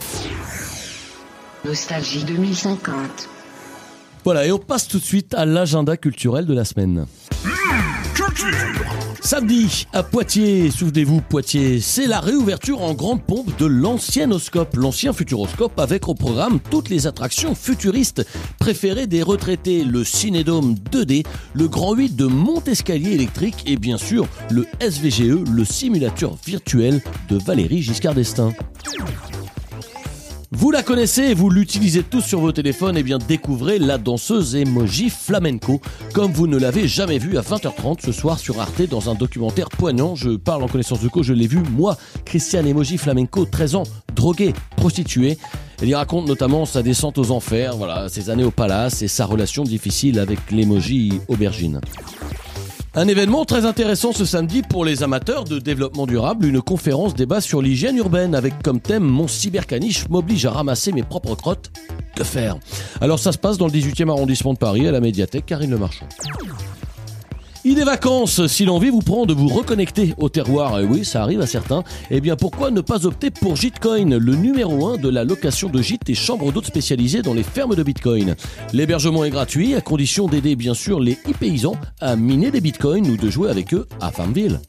Nostalgie 1.63 2.23
2050. 2.23 3.29
Voilà, 4.25 4.47
et 4.47 4.51
on 4.51 4.57
passe 4.57 4.87
tout 4.87 4.97
de 4.97 5.03
suite 5.03 5.35
à 5.35 5.45
l'agenda 5.45 5.97
culturel 5.97 6.47
de 6.47 6.53
la 6.55 6.65
semaine. 6.65 7.05
Samedi, 9.21 9.85
à 9.93 10.01
Poitiers, 10.01 10.71
souvenez-vous, 10.71 11.21
Poitiers, 11.21 11.79
c'est 11.79 12.07
la 12.07 12.19
réouverture 12.21 12.81
en 12.81 12.95
grande 12.95 13.23
pompe 13.23 13.55
de 13.59 13.67
l'anciennoscope, 13.67 14.75
l'ancien 14.77 15.13
futuroscope 15.13 15.79
avec 15.79 16.07
au 16.07 16.15
programme 16.15 16.59
toutes 16.71 16.89
les 16.89 17.05
attractions 17.05 17.53
futuristes 17.53 18.25
préférées 18.59 19.05
des 19.05 19.21
retraités, 19.21 19.83
le 19.83 20.03
Cinédome 20.03 20.73
2D, 20.91 21.23
le 21.53 21.67
Grand 21.67 21.93
8 21.93 22.15
de 22.15 22.25
Montescalier 22.25 23.11
électrique 23.11 23.63
et 23.67 23.77
bien 23.77 23.99
sûr 23.99 24.27
le 24.49 24.65
SVGE, 24.81 25.47
le 25.51 25.65
simulateur 25.65 26.35
virtuel 26.43 26.99
de 27.29 27.37
Valérie 27.37 27.83
Giscard 27.83 28.15
d'Estaing. 28.15 28.53
Vous 30.57 30.71
la 30.71 30.83
connaissez, 30.83 31.33
vous 31.33 31.49
l'utilisez 31.49 32.01
tous 32.01 32.21
sur 32.21 32.39
vos 32.39 32.53
téléphones, 32.53 32.95
et 32.95 33.03
bien 33.03 33.17
découvrez 33.17 33.77
la 33.77 33.97
danseuse 33.97 34.55
emoji 34.55 35.09
flamenco, 35.09 35.81
comme 36.13 36.31
vous 36.31 36.47
ne 36.47 36.57
l'avez 36.57 36.87
jamais 36.87 37.17
vue 37.17 37.37
à 37.37 37.41
20h30 37.41 37.97
ce 38.01 38.13
soir 38.13 38.39
sur 38.39 38.61
Arte 38.61 38.83
dans 38.83 39.09
un 39.09 39.15
documentaire 39.15 39.67
poignant. 39.67 40.15
Je 40.15 40.29
parle 40.37 40.63
en 40.63 40.69
connaissance 40.69 41.01
de 41.01 41.09
cause, 41.09 41.25
je 41.25 41.33
l'ai 41.33 41.47
vu, 41.47 41.59
moi, 41.71 41.97
Christiane 42.23 42.67
Emoji 42.67 42.97
Flamenco, 42.97 43.43
13 43.43 43.75
ans, 43.75 43.83
droguée, 44.15 44.53
prostituée. 44.77 45.37
Elle 45.81 45.89
y 45.89 45.95
raconte 45.95 46.25
notamment 46.25 46.65
sa 46.65 46.81
descente 46.81 47.17
aux 47.17 47.31
enfers, 47.31 47.75
voilà, 47.75 48.07
ses 48.07 48.29
années 48.29 48.45
au 48.45 48.51
palace 48.51 49.01
et 49.01 49.09
sa 49.09 49.25
relation 49.25 49.63
difficile 49.63 50.19
avec 50.19 50.39
l'emoji 50.51 51.19
aubergine. 51.27 51.81
Un 52.97 53.09
événement 53.09 53.43
très 53.43 53.65
intéressant 53.65 54.13
ce 54.13 54.23
samedi 54.23 54.61
pour 54.61 54.85
les 54.85 55.03
amateurs 55.03 55.43
de 55.43 55.59
développement 55.59 56.07
durable, 56.07 56.45
une 56.45 56.61
conférence 56.61 57.13
débat 57.13 57.41
sur 57.41 57.61
l'hygiène 57.61 57.97
urbaine 57.97 58.33
avec 58.33 58.63
comme 58.63 58.79
thème 58.79 59.03
Mon 59.03 59.27
cybercaniche 59.27 60.07
m'oblige 60.07 60.45
à 60.45 60.51
ramasser 60.51 60.93
mes 60.93 61.03
propres 61.03 61.35
crottes. 61.35 61.71
Que 62.15 62.23
faire? 62.23 62.55
Alors 63.01 63.19
ça 63.19 63.33
se 63.33 63.37
passe 63.37 63.57
dans 63.57 63.67
le 63.67 63.73
18e 63.73 64.09
arrondissement 64.09 64.53
de 64.53 64.59
Paris 64.59 64.87
à 64.87 64.93
la 64.93 65.01
médiathèque 65.01 65.45
Karine 65.45 65.71
Le 65.71 65.77
Marchand. 65.77 66.07
Idée 67.65 67.83
vacances, 67.83 68.45
si 68.45 68.63
l'envie 68.63 68.91
vous 68.91 68.99
prend 68.99 69.25
de 69.25 69.33
vous 69.33 69.47
reconnecter 69.47 70.13
au 70.19 70.29
terroir, 70.29 70.79
et 70.79 70.83
oui, 70.83 71.03
ça 71.03 71.23
arrive 71.23 71.41
à 71.41 71.47
certains, 71.47 71.83
eh 72.11 72.21
bien 72.21 72.35
pourquoi 72.35 72.69
ne 72.69 72.79
pas 72.79 73.07
opter 73.07 73.31
pour 73.31 73.55
Gitcoin, 73.55 74.19
le 74.19 74.35
numéro 74.35 74.85
1 74.89 74.97
de 74.97 75.09
la 75.09 75.23
location 75.23 75.67
de 75.69 75.81
gîtes 75.81 76.07
et 76.07 76.13
chambres 76.13 76.51
d'hôtes 76.51 76.67
spécialisées 76.67 77.23
dans 77.23 77.33
les 77.33 77.41
fermes 77.41 77.73
de 77.73 77.81
Bitcoin? 77.81 78.35
L'hébergement 78.71 79.25
est 79.25 79.31
gratuit, 79.31 79.73
à 79.73 79.81
condition 79.81 80.27
d'aider 80.27 80.55
bien 80.55 80.75
sûr 80.75 80.99
les 80.99 81.13
e-paysans 81.27 81.75
à 82.01 82.15
miner 82.15 82.51
des 82.51 82.61
Bitcoins 82.61 83.09
ou 83.09 83.17
de 83.17 83.31
jouer 83.31 83.49
avec 83.49 83.73
eux 83.73 83.87
à 83.99 84.11
Farmville. 84.11 84.59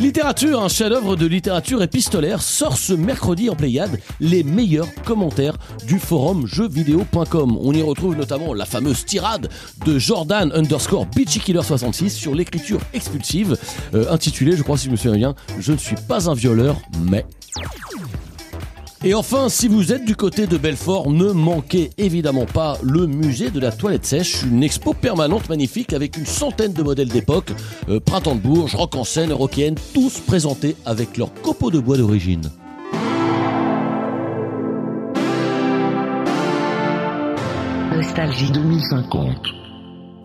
Littérature, 0.00 0.62
un 0.62 0.68
chef-d'œuvre 0.68 1.16
de 1.16 1.26
littérature 1.26 1.82
épistolaire 1.82 2.40
sort 2.40 2.76
ce 2.76 2.92
mercredi 2.92 3.50
en 3.50 3.56
Pléiade 3.56 3.98
les 4.20 4.44
meilleurs 4.44 4.86
commentaires 5.04 5.58
du 5.88 5.98
forum 5.98 6.46
jeuxvideo.com. 6.46 7.58
On 7.60 7.72
y 7.72 7.82
retrouve 7.82 8.16
notamment 8.16 8.54
la 8.54 8.64
fameuse 8.64 9.04
tirade 9.04 9.48
de 9.84 9.98
Jordan 9.98 10.52
underscore 10.54 11.06
Beachy 11.06 11.40
Killer 11.40 11.64
66 11.64 12.10
sur 12.10 12.36
l'écriture 12.36 12.80
expulsive, 12.92 13.58
euh, 13.94 14.12
intitulée, 14.12 14.56
je 14.56 14.62
crois 14.62 14.78
si 14.78 14.86
je 14.86 14.92
me 14.92 14.96
souviens 14.96 15.16
bien, 15.16 15.34
Je 15.58 15.72
ne 15.72 15.78
suis 15.78 15.96
pas 15.96 16.30
un 16.30 16.34
violeur, 16.34 16.76
mais... 17.10 17.26
Et 19.04 19.14
enfin, 19.14 19.48
si 19.48 19.68
vous 19.68 19.92
êtes 19.92 20.04
du 20.04 20.16
côté 20.16 20.48
de 20.48 20.56
Belfort, 20.56 21.08
ne 21.08 21.30
manquez 21.30 21.90
évidemment 21.98 22.46
pas 22.46 22.78
le 22.82 23.06
musée 23.06 23.50
de 23.50 23.60
la 23.60 23.70
toilette 23.70 24.04
sèche, 24.04 24.42
une 24.42 24.64
expo 24.64 24.92
permanente 24.92 25.48
magnifique 25.48 25.92
avec 25.92 26.16
une 26.16 26.26
centaine 26.26 26.72
de 26.72 26.82
modèles 26.82 27.08
d'époque, 27.08 27.52
euh, 27.88 28.00
printemps 28.00 28.34
de 28.34 28.40
Bourges, 28.40 28.74
rock 28.74 28.96
en 28.96 29.04
scène, 29.04 29.32
rockienne, 29.32 29.76
tous 29.94 30.18
présentés 30.18 30.74
avec 30.84 31.16
leurs 31.16 31.32
copeaux 31.42 31.70
de 31.70 31.78
bois 31.78 31.96
d'origine. 31.96 32.50
Nostalgie 37.94 38.50
2050. 38.50 39.67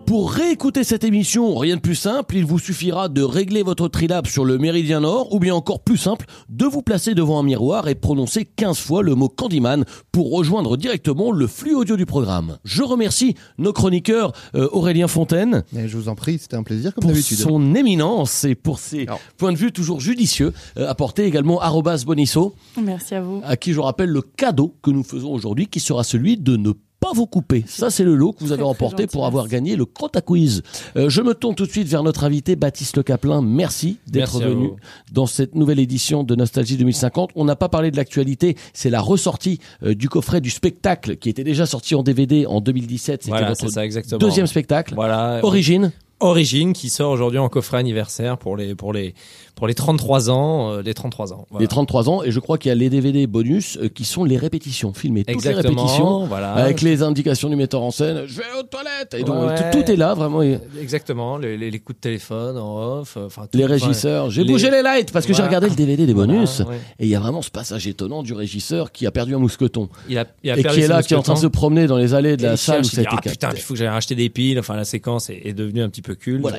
Pour 0.06 0.32
réécouter 0.32 0.84
cette 0.84 1.02
émission, 1.02 1.56
rien 1.56 1.76
de 1.76 1.80
plus 1.80 1.94
simple, 1.94 2.36
il 2.36 2.44
vous 2.44 2.58
suffira 2.58 3.08
de 3.08 3.22
régler 3.22 3.62
votre 3.62 3.88
trilab 3.88 4.26
sur 4.26 4.44
le 4.44 4.58
méridien 4.58 5.00
nord, 5.00 5.32
ou 5.32 5.38
bien 5.38 5.54
encore 5.54 5.80
plus 5.80 5.96
simple, 5.96 6.26
de 6.50 6.66
vous 6.66 6.82
placer 6.82 7.14
devant 7.14 7.38
un 7.38 7.42
miroir 7.42 7.88
et 7.88 7.94
prononcer 7.94 8.44
15 8.44 8.78
fois 8.78 9.02
le 9.02 9.14
mot 9.14 9.28
Candyman 9.30 9.84
pour 10.12 10.30
rejoindre 10.30 10.76
directement 10.76 11.32
le 11.32 11.46
flux 11.46 11.74
audio 11.74 11.96
du 11.96 12.04
programme. 12.04 12.58
Je 12.64 12.82
remercie 12.82 13.34
nos 13.56 13.72
chroniqueurs 13.72 14.32
euh, 14.54 14.68
Aurélien 14.72 15.08
Fontaine. 15.08 15.64
Mais 15.72 15.88
je 15.88 15.96
vous 15.96 16.08
en 16.10 16.14
prie, 16.14 16.38
c'était 16.38 16.56
un 16.56 16.62
plaisir 16.64 16.94
comme 16.94 17.02
pour 17.02 17.10
d'habitude. 17.10 17.38
son 17.38 17.74
éminence 17.74 18.44
et 18.44 18.54
pour 18.54 18.78
ses 18.78 19.06
points 19.38 19.52
de 19.52 19.58
vue 19.58 19.72
toujours 19.72 20.00
judicieux, 20.00 20.52
euh, 20.76 20.88
apportés 20.88 21.24
également 21.24 21.60
arrobas 21.60 22.04
Bonisso, 22.04 22.54
Merci 22.80 23.14
à 23.14 23.22
vous. 23.22 23.40
à 23.42 23.56
qui 23.56 23.72
je 23.72 23.80
rappelle 23.80 24.10
le 24.10 24.20
cadeau 24.22 24.76
que 24.82 24.90
nous 24.90 25.02
faisons 25.02 25.32
aujourd'hui, 25.32 25.66
qui 25.66 25.80
sera 25.80 26.04
celui 26.04 26.36
de 26.36 26.56
ne 26.56 26.72
pas 27.04 27.12
vous 27.12 27.26
couper. 27.26 27.64
Ça, 27.66 27.90
c'est 27.90 28.02
le 28.02 28.14
lot 28.14 28.32
que 28.32 28.42
vous 28.42 28.52
avez 28.52 28.62
remporté 28.62 29.06
pour 29.06 29.26
avoir 29.26 29.46
gagné 29.46 29.76
le 29.76 29.84
Crota 29.84 30.22
Quiz. 30.22 30.62
Euh, 30.96 31.10
je 31.10 31.20
me 31.20 31.34
tourne 31.34 31.54
tout 31.54 31.66
de 31.66 31.70
suite 31.70 31.86
vers 31.86 32.02
notre 32.02 32.24
invité, 32.24 32.56
Baptiste 32.56 32.96
Le 32.96 33.02
Caplin. 33.02 33.42
Merci 33.42 33.98
d'être 34.06 34.40
venu 34.40 34.70
dans 35.12 35.26
cette 35.26 35.54
nouvelle 35.54 35.80
édition 35.80 36.24
de 36.24 36.34
Nostalgie 36.34 36.78
2050. 36.78 37.32
On 37.34 37.44
n'a 37.44 37.56
pas 37.56 37.68
parlé 37.68 37.90
de 37.90 37.96
l'actualité, 37.98 38.56
c'est 38.72 38.88
la 38.88 39.02
ressortie 39.02 39.60
euh, 39.82 39.94
du 39.94 40.08
coffret 40.08 40.40
du 40.40 40.48
spectacle 40.48 41.16
qui 41.16 41.28
était 41.28 41.44
déjà 41.44 41.66
sorti 41.66 41.94
en 41.94 42.02
DVD 42.02 42.46
en 42.46 42.62
2017. 42.62 43.22
C'était 43.24 43.30
Voilà, 43.30 43.48
votre 43.48 43.68
ça 43.68 43.84
exactement. 43.84 44.18
deuxième 44.18 44.46
spectacle. 44.46 44.94
Voilà. 44.94 45.40
Origine. 45.42 45.92
Origine 46.20 46.72
qui 46.72 46.88
sort 46.88 47.10
aujourd'hui 47.10 47.38
en 47.38 47.50
coffret 47.50 47.76
anniversaire 47.76 48.38
pour 48.38 48.56
les 48.56 48.74
pour 48.74 48.94
les 48.94 49.14
pour 49.54 49.66
les 49.68 49.74
33 49.74 50.30
ans, 50.30 50.72
euh, 50.72 50.82
les 50.82 50.94
33 50.94 51.32
ans. 51.32 51.46
Voilà. 51.50 51.62
Les 51.62 51.68
33 51.68 52.08
ans, 52.08 52.22
et 52.24 52.30
je 52.30 52.40
crois 52.40 52.58
qu'il 52.58 52.70
y 52.70 52.72
a 52.72 52.74
les 52.74 52.90
DVD 52.90 53.26
bonus 53.26 53.78
euh, 53.80 53.88
qui 53.88 54.04
sont 54.04 54.24
les 54.24 54.36
répétitions, 54.36 54.92
filmées 54.92 55.20
toutes 55.24 55.28
les 55.44 55.48
Exactement, 55.50 55.82
répétitions, 55.82 56.26
voilà. 56.26 56.52
avec 56.54 56.80
les 56.80 57.02
indications 57.02 57.48
du 57.48 57.56
metteur 57.56 57.82
en 57.82 57.90
scène. 57.90 58.24
Je 58.26 58.36
vais 58.38 58.44
aux 58.58 58.62
toilettes. 58.64 59.14
Et 59.16 59.22
donc 59.22 59.48
Ouais. 59.48 59.54
tout, 59.72 59.78
tout 59.82 59.90
est 59.90 59.96
là, 59.96 60.14
vraiment. 60.14 60.42
Exactement, 60.80 61.38
les, 61.38 61.56
les- 61.56 61.70
les 61.70 61.78
coups 61.78 61.96
de 61.96 62.00
téléphone 62.00 62.56
en 62.58 62.98
off, 63.00 63.16
euh, 63.16 63.26
enfin 63.26 63.42
tout- 63.50 63.56
Les 63.58 63.66
régisseurs. 63.66 64.30
J'ai 64.30 64.42
les- 64.44 64.52
bougé 64.52 64.70
les 64.70 64.82
lights 64.82 65.12
parce 65.12 65.26
que 65.26 65.32
j'ai 65.34 65.42
regardé 65.42 65.68
le 65.68 65.74
DVD 65.74 66.06
des 66.06 66.14
bonus. 66.14 66.60
ouais. 66.60 66.76
Et 66.98 67.04
il 67.04 67.08
y 67.08 67.14
a 67.14 67.20
vraiment 67.20 67.42
ce 67.42 67.50
passage 67.50 67.86
étonnant 67.86 68.22
du 68.22 68.32
régisseur 68.32 68.90
qui 68.92 69.06
a 69.06 69.10
perdu 69.10 69.34
un 69.34 69.38
mousqueton. 69.38 69.88
Il 70.08 70.18
a, 70.18 70.24
il 70.42 70.50
a 70.50 70.58
et 70.58 70.64
qui 70.64 70.80
est 70.80 70.88
là, 70.88 71.02
qui 71.02 71.14
est 71.14 71.16
en 71.16 71.22
train 71.22 71.34
de 71.34 71.38
se 71.38 71.46
promener 71.46 71.86
dans 71.86 71.96
les 71.96 72.14
allées 72.14 72.36
de 72.36 72.42
Et 72.44 72.46
la 72.46 72.56
salle 72.56 72.80
où 72.80 72.84
ça 72.84 73.00
a 73.00 73.04
été 73.04 73.10
ah, 73.16 73.20
putain, 73.20 73.50
il 73.54 73.60
faut 73.60 73.74
que 73.74 73.78
j'aille 73.78 73.88
racheter 73.88 74.14
des 74.14 74.30
piles. 74.30 74.58
Enfin, 74.58 74.74
la 74.76 74.84
séquence 74.84 75.30
est, 75.30 75.40
est 75.44 75.52
devenue 75.52 75.82
un 75.82 75.88
petit 75.88 76.02
peu 76.02 76.14
culte. 76.14 76.40
Voilà. 76.42 76.58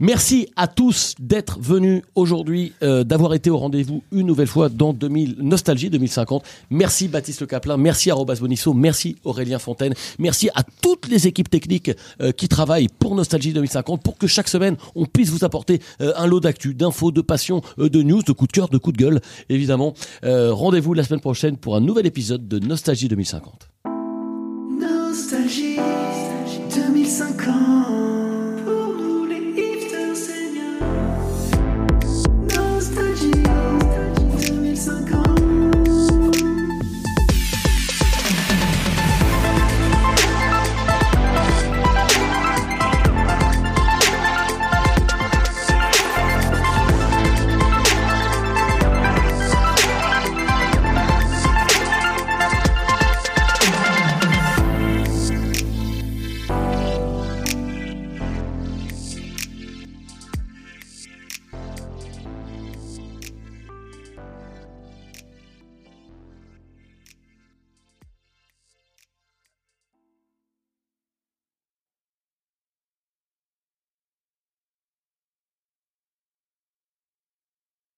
Merci 0.00 0.48
à 0.56 0.68
tous 0.68 1.14
d'être 1.18 1.58
venus 1.60 2.02
aujourd'hui, 2.14 2.35
euh, 2.82 3.04
d'avoir 3.04 3.34
été 3.34 3.50
au 3.50 3.58
rendez-vous 3.58 4.02
une 4.12 4.26
nouvelle 4.26 4.46
fois 4.46 4.68
dans 4.68 4.92
2000, 4.92 5.36
Nostalgie 5.40 5.90
2050. 5.90 6.44
Merci 6.70 7.08
Baptiste 7.08 7.40
Le 7.40 7.46
Caplin, 7.46 7.76
merci 7.76 8.10
à 8.10 8.14
Robas 8.14 8.38
Bonisso, 8.40 8.72
merci 8.74 9.16
Aurélien 9.24 9.58
Fontaine, 9.58 9.94
merci 10.18 10.50
à 10.54 10.62
toutes 10.82 11.08
les 11.08 11.26
équipes 11.26 11.50
techniques 11.50 11.90
euh, 12.20 12.32
qui 12.32 12.48
travaillent 12.48 12.88
pour 12.88 13.14
Nostalgie 13.14 13.52
2050 13.52 14.02
pour 14.02 14.18
que 14.18 14.26
chaque 14.26 14.48
semaine 14.48 14.76
on 14.94 15.06
puisse 15.06 15.30
vous 15.30 15.44
apporter 15.44 15.80
euh, 16.00 16.12
un 16.16 16.26
lot 16.26 16.40
d'actu, 16.40 16.74
d'infos, 16.74 17.10
de 17.10 17.20
passion, 17.20 17.62
de 17.78 18.02
news, 18.02 18.22
de 18.22 18.32
coups 18.32 18.48
de 18.48 18.52
cœur, 18.52 18.68
de 18.68 18.78
coups 18.78 18.96
de 18.96 19.02
gueule, 19.02 19.20
évidemment. 19.48 19.94
Rendez-vous 20.22 20.94
la 20.94 21.04
semaine 21.04 21.20
prochaine 21.20 21.56
pour 21.56 21.76
un 21.76 21.80
nouvel 21.80 22.06
épisode 22.06 22.46
de 22.48 22.58
Nostalgie 22.58 23.08
2050. 23.08 23.68